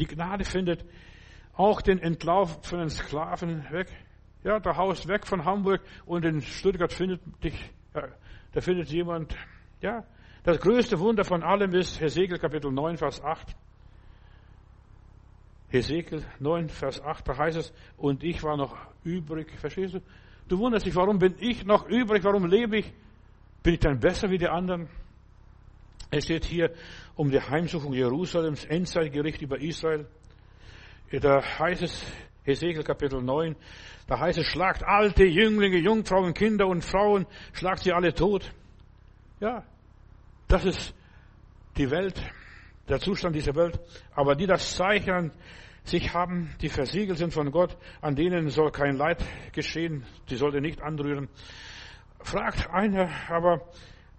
Die 0.00 0.06
Gnade 0.06 0.44
findet 0.44 0.84
auch 1.54 1.82
den 1.82 1.98
entlaufenen 1.98 2.88
Sklaven 2.88 3.70
weg. 3.70 3.88
Ja, 4.42 4.58
der 4.58 4.78
Haus 4.78 5.06
weg 5.06 5.26
von 5.26 5.44
Hamburg 5.44 5.82
und 6.06 6.24
in 6.24 6.40
Stuttgart 6.40 6.90
findet 6.90 7.20
dich, 7.44 7.70
ja, 7.94 8.08
da 8.52 8.60
findet 8.62 8.88
jemand, 8.88 9.36
ja. 9.82 10.04
Das 10.42 10.58
größte 10.58 10.98
Wunder 10.98 11.22
von 11.24 11.42
allem 11.42 11.74
ist 11.74 12.00
Hesekiel 12.00 12.38
Kapitel 12.38 12.72
9, 12.72 12.96
Vers 12.96 13.22
8. 13.22 13.54
Hesekiel 15.68 16.24
9, 16.38 16.70
Vers 16.70 17.02
8, 17.02 17.28
da 17.28 17.36
heißt 17.36 17.58
es, 17.58 17.72
und 17.98 18.24
ich 18.24 18.42
war 18.42 18.56
noch 18.56 18.74
übrig. 19.04 19.52
Verstehst 19.58 19.94
du? 19.94 20.00
Du 20.48 20.58
wunderst 20.58 20.86
dich, 20.86 20.96
warum 20.96 21.18
bin 21.18 21.34
ich 21.38 21.66
noch 21.66 21.86
übrig? 21.86 22.24
Warum 22.24 22.46
lebe 22.46 22.78
ich? 22.78 22.90
Bin 23.62 23.74
ich 23.74 23.80
dann 23.80 24.00
besser 24.00 24.30
wie 24.30 24.38
die 24.38 24.48
anderen? 24.48 24.88
Es 26.10 26.24
steht 26.24 26.46
hier 26.46 26.72
um 27.20 27.30
die 27.30 27.38
Heimsuchung 27.38 27.92
Jerusalems, 27.92 28.64
Endzeitgericht 28.64 29.42
über 29.42 29.60
Israel. 29.60 30.06
Da 31.12 31.42
heißt 31.58 31.82
es, 31.82 32.02
Hesekiel 32.44 32.82
Kapitel 32.82 33.20
9, 33.20 33.56
da 34.06 34.18
heißt 34.18 34.38
es, 34.38 34.46
schlagt 34.46 34.82
alte, 34.82 35.24
Jünglinge, 35.24 35.76
Jungfrauen, 35.76 36.32
Kinder 36.32 36.66
und 36.66 36.82
Frauen, 36.82 37.26
schlagt 37.52 37.82
sie 37.82 37.92
alle 37.92 38.14
tot. 38.14 38.50
Ja, 39.38 39.64
das 40.48 40.64
ist 40.64 40.94
die 41.76 41.90
Welt, 41.90 42.18
der 42.88 43.00
Zustand 43.00 43.36
dieser 43.36 43.54
Welt. 43.54 43.78
Aber 44.14 44.34
die 44.34 44.46
das 44.46 44.74
Zeichen 44.74 45.30
sich 45.84 46.14
haben, 46.14 46.54
die 46.62 46.70
versiegelt 46.70 47.18
sind 47.18 47.34
von 47.34 47.50
Gott, 47.50 47.76
an 48.00 48.16
denen 48.16 48.48
soll 48.48 48.70
kein 48.70 48.96
Leid 48.96 49.22
geschehen, 49.52 50.06
die 50.30 50.36
sollte 50.36 50.62
nicht 50.62 50.80
anrühren. 50.80 51.28
Fragt 52.22 52.70
einer 52.70 53.10
aber 53.28 53.68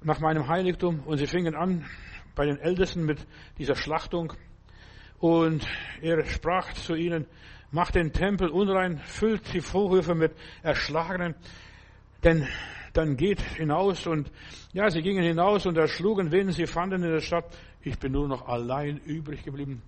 nach 0.04 0.20
meinem 0.20 0.48
Heiligtum 0.48 1.00
und 1.00 1.18
sie 1.18 1.26
fingen 1.26 1.56
an 1.56 1.84
bei 2.36 2.46
den 2.46 2.60
Ältesten 2.60 3.06
mit 3.06 3.26
dieser 3.58 3.76
Schlachtung 3.76 4.34
und 5.20 5.68
er 6.02 6.26
sprach 6.26 6.74
zu 6.74 6.96
ihnen, 6.96 7.26
macht 7.72 7.96
den 7.96 8.12
Tempel 8.12 8.50
unrein, 8.50 9.00
füllt 9.00 9.54
die 9.54 9.62
Vorhöfe 9.62 10.16
mit 10.16 10.34
Erschlagenen, 10.64 11.36
denn 12.24 12.48
dann 12.94 13.16
geht 13.16 13.42
hinaus 13.42 14.06
und 14.08 14.32
ja, 14.74 14.90
sie 14.90 15.02
gingen 15.02 15.24
hinaus 15.24 15.66
und 15.66 15.78
erschlugen, 15.78 16.32
wen 16.32 16.52
sie 16.52 16.68
fanden 16.68 17.04
in 17.04 17.12
der 17.12 17.22
Stadt. 17.22 17.46
Ich 17.82 17.98
bin 17.98 18.12
nur 18.12 18.28
noch 18.28 18.48
allein 18.48 18.98
übrig 18.98 19.44
geblieben. 19.44 19.82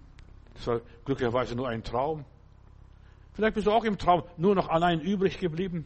Das 0.54 0.68
war 0.68 0.82
glücklicherweise 1.04 1.56
nur 1.56 1.68
ein 1.68 1.84
Traum. 1.84 2.26
Vielleicht 3.34 3.56
bist 3.56 3.68
du 3.68 3.72
auch 3.72 3.84
im 3.84 3.98
Traum 3.98 4.24
nur 4.38 4.56
noch 4.56 4.70
allein 4.70 5.02
übrig 5.02 5.39
geblieben. 5.39 5.86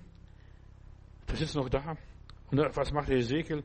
Das 1.27 1.41
ist 1.41 1.55
noch 1.55 1.69
da. 1.69 1.97
Und 2.51 2.59
was 2.75 2.91
macht 2.91 3.09
Ezekiel? 3.09 3.63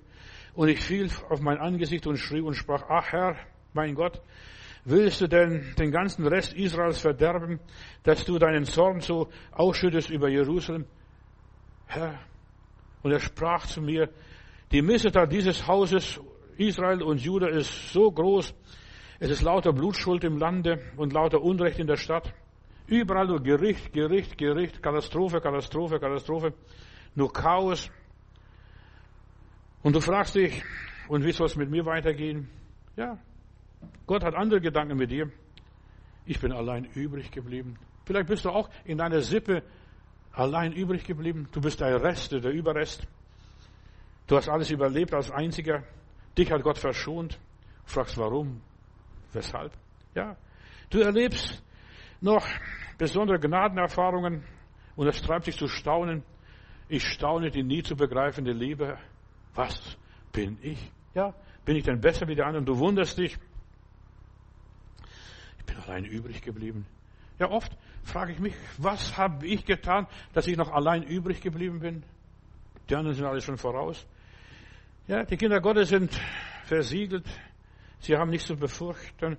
Und 0.55 0.69
ich 0.69 0.81
fiel 0.81 1.11
auf 1.29 1.41
mein 1.41 1.59
Angesicht 1.59 2.07
und 2.07 2.17
schrie 2.17 2.41
und 2.41 2.55
sprach, 2.55 2.85
ach 2.89 3.13
Herr, 3.13 3.37
mein 3.73 3.95
Gott, 3.95 4.21
Willst 4.85 5.21
du 5.21 5.29
denn 5.29 5.75
den 5.79 5.93
ganzen 5.93 6.27
Rest 6.27 6.55
Israels 6.55 7.01
verderben, 7.01 7.61
dass 8.03 8.25
du 8.25 8.39
deinen 8.39 8.65
Zorn 8.65 9.01
so 9.01 9.29
ausschüttest 9.53 10.11
über 10.11 10.29
Jerusalem? 10.29 10.87
Herr, 11.87 12.19
und 13.03 13.13
er 13.13 13.21
sprach 13.21 13.67
zu 13.67 13.81
mir, 13.81 14.09
die 14.73 14.83
Missetat 14.83 15.31
dieses 15.31 15.69
Hauses 15.69 16.21
Israel 16.57 17.03
und 17.03 17.21
Juda 17.21 17.47
ist 17.47 17.93
so 17.93 18.11
groß, 18.11 18.53
es 19.21 19.31
ist 19.31 19.43
lauter 19.43 19.73
Blutschuld 19.73 20.25
im 20.25 20.37
Lande 20.37 20.81
und 20.97 21.13
lauter 21.13 21.41
Unrecht 21.41 21.79
in 21.79 21.87
der 21.87 21.97
Stadt. 21.97 22.35
Überall 22.89 23.29
nur 23.29 23.41
Gericht, 23.41 23.93
Gericht, 23.93 24.37
Gericht, 24.37 24.83
Katastrophe, 24.83 25.41
Katastrophe, 25.41 26.01
Katastrophe, 26.01 26.55
nur 27.15 27.33
Chaos. 27.33 27.89
Und 29.83 29.97
du 29.97 30.01
fragst 30.01 30.35
dich, 30.35 30.63
und 31.09 31.25
wie 31.25 31.33
soll 31.33 31.47
es 31.47 31.57
mit 31.57 31.71
mir 31.71 31.85
weitergehen? 31.85 32.49
Ja, 32.97 33.19
Gott 34.07 34.25
hat 34.25 34.35
andere 34.35 34.61
Gedanken 34.61 34.97
mit 34.97 35.11
dir. 35.11 35.31
Ich 36.25 36.41
bin 36.41 36.53
allein 36.53 36.85
übrig 36.85 37.31
geblieben. 37.31 37.77
Vielleicht 38.05 38.29
bist 38.29 38.45
du 38.45 38.51
auch 38.51 38.69
in 38.85 38.99
deiner 38.99 39.21
Sippe 39.21 39.63
allein 40.33 40.73
übrig 40.73 41.05
geblieben. 41.05 41.49
Du 41.53 41.61
bist 41.61 41.81
der 41.81 42.03
Rest, 42.03 42.33
der 42.33 42.51
Überrest. 42.51 43.07
Du 44.27 44.37
hast 44.37 44.49
alles 44.49 44.71
überlebt 44.71 45.13
als 45.15 45.31
Einziger. 45.31 45.83
Dich 46.39 46.51
hat 46.51 46.63
Gott 46.63 46.79
verschont. 46.79 47.39
Du 47.87 47.93
fragst 47.93 48.17
warum? 48.17 48.63
Weshalb? 49.33 49.73
Ja. 50.15 50.37
Du 50.91 51.01
erlebst 51.01 51.63
noch 52.21 52.47
besondere 52.99 53.39
Gnadenerfahrungen 53.41 54.45
und 54.95 55.07
es 55.09 55.21
treibt 55.23 55.47
dich 55.47 55.57
zu 55.57 55.67
staunen. 55.67 56.23
Ich 56.89 57.05
staune 57.05 57.51
die 57.51 57.63
nie 57.63 57.83
zu 57.83 57.97
begreifende 57.97 58.53
Liebe. 58.53 58.99
Was 59.55 59.97
bin 60.33 60.59
ich? 60.63 60.91
Ja. 61.15 61.35
Bin 61.65 61.77
ich 61.77 61.85
denn 61.85 62.01
besser 62.01 62.27
wie 62.27 62.35
der 62.35 62.47
anderen? 62.47 62.67
Du 62.67 62.79
wunderst 62.79 63.19
dich. 63.19 63.39
Ich 65.59 65.65
bin 65.65 65.77
allein 65.77 66.05
übrig 66.05 66.43
geblieben. 66.43 66.87
Ja, 67.39 67.51
oft 67.51 67.77
frage 68.03 68.33
ich 68.33 68.39
mich, 68.39 68.55
was 68.79 69.17
habe 69.17 69.47
ich 69.47 69.65
getan, 69.65 70.07
dass 70.33 70.47
ich 70.47 70.57
noch 70.57 70.71
allein 70.71 71.03
übrig 71.03 71.41
geblieben 71.41 71.81
bin? 71.81 72.03
Die 72.89 72.97
anderen 72.97 73.17
sind 73.17 73.27
alle 73.27 73.41
schon 73.41 73.57
voraus. 73.57 74.07
Ja, 75.07 75.25
die 75.25 75.37
Kinder 75.37 75.61
Gottes 75.61 75.89
sind 75.89 76.19
versiegelt. 76.65 77.27
Sie 78.01 78.17
haben 78.17 78.31
nichts 78.31 78.47
zu 78.47 78.57
befürchten. 78.57 79.39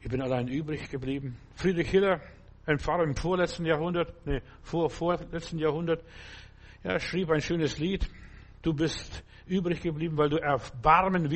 Ich 0.00 0.08
bin 0.08 0.20
allein 0.20 0.48
übrig 0.48 0.90
geblieben. 0.90 1.36
Friedrich 1.54 1.88
Hiller, 1.90 2.20
ein 2.66 2.78
Pfarrer 2.78 3.04
im 3.04 3.14
vorletzten 3.14 3.64
Jahrhundert, 3.64 4.26
nee, 4.26 4.42
vor, 4.62 4.90
vorletzten 4.90 5.58
Jahrhundert, 5.58 6.04
ja, 6.82 6.98
schrieb 6.98 7.30
ein 7.30 7.40
schönes 7.40 7.78
Lied. 7.78 8.08
Du 8.62 8.74
bist 8.74 9.24
übrig 9.46 9.82
geblieben, 9.82 10.16
weil 10.16 10.28
du 10.28 10.36
Erbarmen 10.36 11.30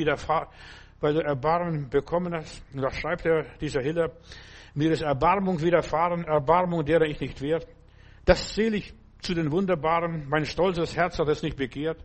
weil 0.99 1.13
du 1.13 1.21
Erbarmen 1.21 1.89
bekommen 1.89 2.33
hast. 2.33 2.63
Und 2.73 2.81
da 2.81 2.91
schreibt 2.91 3.25
er, 3.25 3.45
dieser 3.61 3.81
Hiller, 3.81 4.11
mir 4.73 4.91
ist 4.91 5.01
Erbarmung 5.01 5.61
widerfahren, 5.61 6.25
Erbarmung, 6.25 6.85
derer 6.85 7.05
ich 7.05 7.19
nicht 7.19 7.41
wert. 7.41 7.67
Das 8.25 8.53
zähle 8.53 8.77
ich 8.77 8.93
zu 9.21 9.33
den 9.33 9.51
Wunderbaren. 9.51 10.27
Mein 10.29 10.45
stolzes 10.45 10.95
Herz 10.95 11.19
hat 11.19 11.27
es 11.27 11.43
nicht 11.43 11.57
begehrt. 11.57 12.03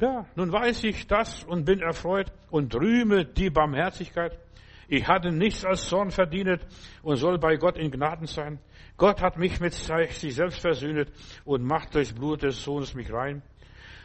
Ja, 0.00 0.26
nun 0.36 0.52
weiß 0.52 0.84
ich 0.84 1.06
das 1.08 1.42
und 1.44 1.64
bin 1.64 1.80
erfreut 1.80 2.32
und 2.50 2.74
rühme 2.74 3.24
die 3.24 3.50
Barmherzigkeit. 3.50 4.38
Ich 4.86 5.06
hatte 5.06 5.32
nichts 5.32 5.64
als 5.64 5.86
Zorn 5.88 6.10
verdient 6.10 6.64
und 7.02 7.16
soll 7.16 7.38
bei 7.38 7.56
Gott 7.56 7.76
in 7.76 7.90
Gnaden 7.90 8.26
sein. 8.26 8.58
Gott 8.96 9.20
hat 9.20 9.36
mich 9.36 9.60
mit 9.60 9.74
sich 9.74 10.34
selbst 10.34 10.60
versöhnet 10.60 11.12
und 11.44 11.62
macht 11.62 11.94
durchs 11.94 12.12
Blut 12.12 12.42
des 12.42 12.62
Sohnes 12.62 12.94
mich 12.94 13.12
rein. 13.12 13.42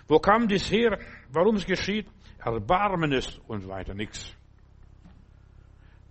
Wo 0.08 0.20
kam 0.20 0.48
dies 0.48 0.70
her? 0.70 1.00
Warum 1.32 1.56
es 1.56 1.66
geschieht? 1.66 2.08
Erbarmen 2.40 3.12
ist 3.12 3.40
und 3.48 3.68
weiter 3.68 3.94
nichts. 3.94 4.36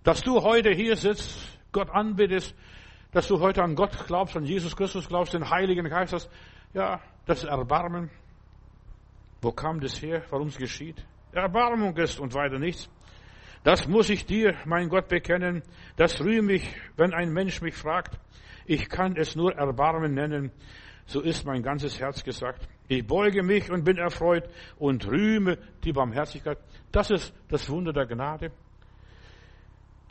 Dass 0.03 0.21
du 0.21 0.41
heute 0.41 0.71
hier 0.71 0.95
sitzt, 0.95 1.59
Gott 1.71 1.89
anbetest, 1.89 2.55
dass 3.11 3.27
du 3.27 3.39
heute 3.39 3.63
an 3.63 3.75
Gott 3.75 4.05
glaubst, 4.07 4.35
an 4.35 4.43
Jesus 4.43 4.75
Christus 4.75 5.07
glaubst, 5.07 5.33
den 5.33 5.49
Heiligen 5.49 5.87
Geist 5.87 6.13
hast, 6.13 6.29
ja, 6.73 6.99
das 7.25 7.43
Erbarmen. 7.43 8.09
Wo 9.41 9.51
kam 9.51 9.79
das 9.79 10.01
her? 10.01 10.23
Warum 10.29 10.47
es 10.47 10.57
geschieht? 10.57 11.05
Erbarmung 11.31 11.95
ist 11.97 12.19
und 12.19 12.33
weiter 12.33 12.59
nichts. 12.59 12.89
Das 13.63 13.87
muss 13.87 14.09
ich 14.09 14.25
dir, 14.25 14.55
mein 14.65 14.89
Gott, 14.89 15.07
bekennen. 15.07 15.63
Das 15.95 16.19
rühme 16.19 16.53
ich, 16.53 16.75
wenn 16.97 17.13
ein 17.13 17.31
Mensch 17.31 17.61
mich 17.61 17.75
fragt. 17.75 18.19
Ich 18.65 18.89
kann 18.89 19.15
es 19.15 19.35
nur 19.35 19.53
Erbarmen 19.55 20.13
nennen. 20.13 20.51
So 21.05 21.21
ist 21.21 21.45
mein 21.45 21.63
ganzes 21.63 21.99
Herz 21.99 22.23
gesagt. 22.23 22.67
Ich 22.95 23.07
beuge 23.07 23.41
mich 23.41 23.71
und 23.71 23.83
bin 23.83 23.97
erfreut 23.97 24.47
und 24.77 25.07
rühme 25.07 25.57
die 25.83 25.91
Barmherzigkeit. 25.91 26.59
Das 26.91 27.09
ist 27.09 27.33
das 27.49 27.67
Wunder 27.67 27.91
der 27.91 28.05
Gnade. 28.05 28.51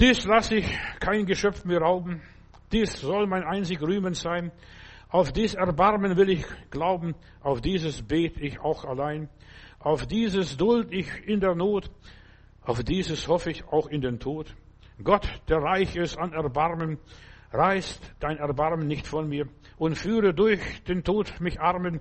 Dies 0.00 0.24
lasse 0.24 0.56
ich 0.56 0.78
kein 0.98 1.24
Geschöpf 1.24 1.64
mir 1.64 1.78
rauben. 1.78 2.20
Dies 2.72 3.00
soll 3.00 3.28
mein 3.28 3.44
einzig 3.44 3.80
Rühmen 3.80 4.14
sein. 4.14 4.50
Auf 5.10 5.30
dies 5.30 5.54
Erbarmen 5.54 6.16
will 6.16 6.30
ich 6.30 6.44
glauben, 6.70 7.14
auf 7.40 7.60
dieses 7.60 8.02
bet 8.02 8.36
ich 8.38 8.58
auch 8.58 8.84
allein, 8.84 9.28
auf 9.78 10.06
dieses 10.06 10.56
duld 10.56 10.90
ich 10.90 11.06
in 11.28 11.38
der 11.38 11.54
Not, 11.54 11.88
auf 12.62 12.82
dieses 12.82 13.28
hoffe 13.28 13.52
ich 13.52 13.62
auch 13.68 13.86
in 13.86 14.00
den 14.00 14.18
Tod. 14.18 14.52
Gott, 15.04 15.28
der 15.48 15.58
reich 15.58 15.94
ist 15.94 16.18
an 16.18 16.32
Erbarmen, 16.32 16.98
reißt 17.52 18.14
dein 18.18 18.38
Erbarmen 18.38 18.88
nicht 18.88 19.06
von 19.06 19.28
mir 19.28 19.46
und 19.82 19.96
führe 19.96 20.32
durch 20.32 20.84
den 20.84 21.02
Tod 21.02 21.40
mich 21.40 21.60
Armen, 21.60 22.00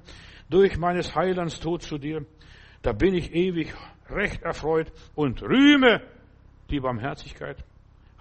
durch 0.51 0.77
meines 0.77 1.15
Heilands 1.15 1.59
Tod 1.59 1.81
zu 1.81 1.97
dir. 1.97 2.23
Da 2.83 2.91
bin 2.91 3.15
ich 3.15 3.33
ewig 3.33 3.73
recht 4.07 4.43
erfreut 4.43 4.91
und 5.15 5.41
rühme 5.41 5.99
die 6.69 6.79
Barmherzigkeit. 6.79 7.57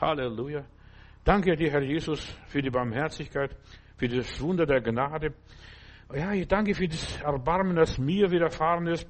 Halleluja. 0.00 0.64
Danke 1.24 1.56
dir, 1.56 1.70
Herr 1.72 1.82
Jesus, 1.82 2.34
für 2.46 2.62
die 2.62 2.70
Barmherzigkeit 2.70 3.54
für 3.98 4.08
das 4.08 4.40
Wunder 4.40 4.64
der 4.64 4.80
Gnade. 4.80 5.34
Ja, 6.14 6.32
ich 6.32 6.48
danke 6.48 6.74
für 6.74 6.88
das 6.88 7.20
Erbarmen, 7.20 7.76
das 7.76 7.98
mir 7.98 8.30
widerfahren 8.30 8.86
ist. 8.86 9.06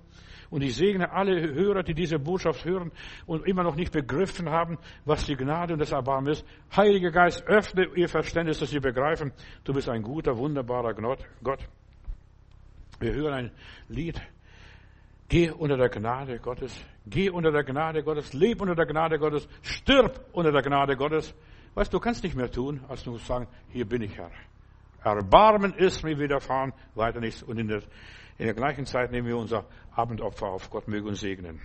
Und 0.51 0.63
ich 0.63 0.75
segne 0.75 1.13
alle 1.13 1.55
Hörer, 1.55 1.85
die 1.85 1.95
diese 1.95 2.19
Botschaft 2.19 2.65
hören 2.65 2.91
und 3.27 3.47
immer 3.47 3.63
noch 3.63 3.77
nicht 3.77 3.93
begriffen 3.93 4.51
haben, 4.51 4.79
was 5.05 5.25
die 5.25 5.37
Gnade 5.37 5.73
und 5.75 5.79
das 5.79 5.93
Erbarmen 5.93 6.33
ist. 6.33 6.45
Heiliger 6.77 7.13
Geist, 7.13 7.47
öffne 7.47 7.87
ihr 7.95 8.09
Verständnis, 8.09 8.59
dass 8.59 8.71
sie 8.71 8.81
begreifen, 8.81 9.33
du 9.65 9.73
bist 9.73 9.89
ein 9.89 10.03
guter, 10.03 10.37
wunderbarer 10.37 10.95
Gott. 11.43 11.61
Wir 12.99 13.15
hören 13.15 13.33
ein 13.33 13.51
Lied. 13.89 14.21
Geh 15.29 15.51
unter 15.51 15.77
der 15.77 15.89
Gnade 15.89 16.41
Gottes. 16.41 16.85
Geh 17.07 17.31
unter 17.31 17.53
der 17.53 17.63
Gnade 17.63 18.03
Gottes. 18.03 18.33
Leb 18.33 18.61
unter 18.61 18.75
der 18.75 18.87
Gnade 18.87 19.19
Gottes. 19.19 19.49
Stirb 19.63 20.21
unter 20.33 20.51
der 20.51 20.63
Gnade 20.63 20.97
Gottes. 20.97 21.33
Weißt 21.75 21.93
du, 21.93 21.99
du 21.99 22.03
kannst 22.03 22.25
nicht 22.25 22.35
mehr 22.35 22.51
tun, 22.51 22.81
als 22.89 23.07
nur 23.07 23.19
sagen, 23.21 23.47
hier 23.69 23.89
bin 23.89 24.03
ich 24.03 24.17
Herr. 24.17 24.31
Erbarmen 25.03 25.73
ist 25.75 26.03
mir 26.03 26.19
widerfahren, 26.19 26.73
weiter 26.95 27.21
nichts. 27.21 27.43
Und 27.43 27.59
in 27.59 27.69
der, 27.69 27.83
in 28.41 28.47
der 28.47 28.55
gleichen 28.55 28.87
Zeit 28.87 29.13
nehmen 29.13 29.29
wir 29.29 29.37
unser 29.37 29.67
Abendopfer 29.95 30.47
auf. 30.47 30.71
Gott 30.71 30.89
möge 30.89 31.07
uns 31.07 31.21
segnen. 31.21 31.61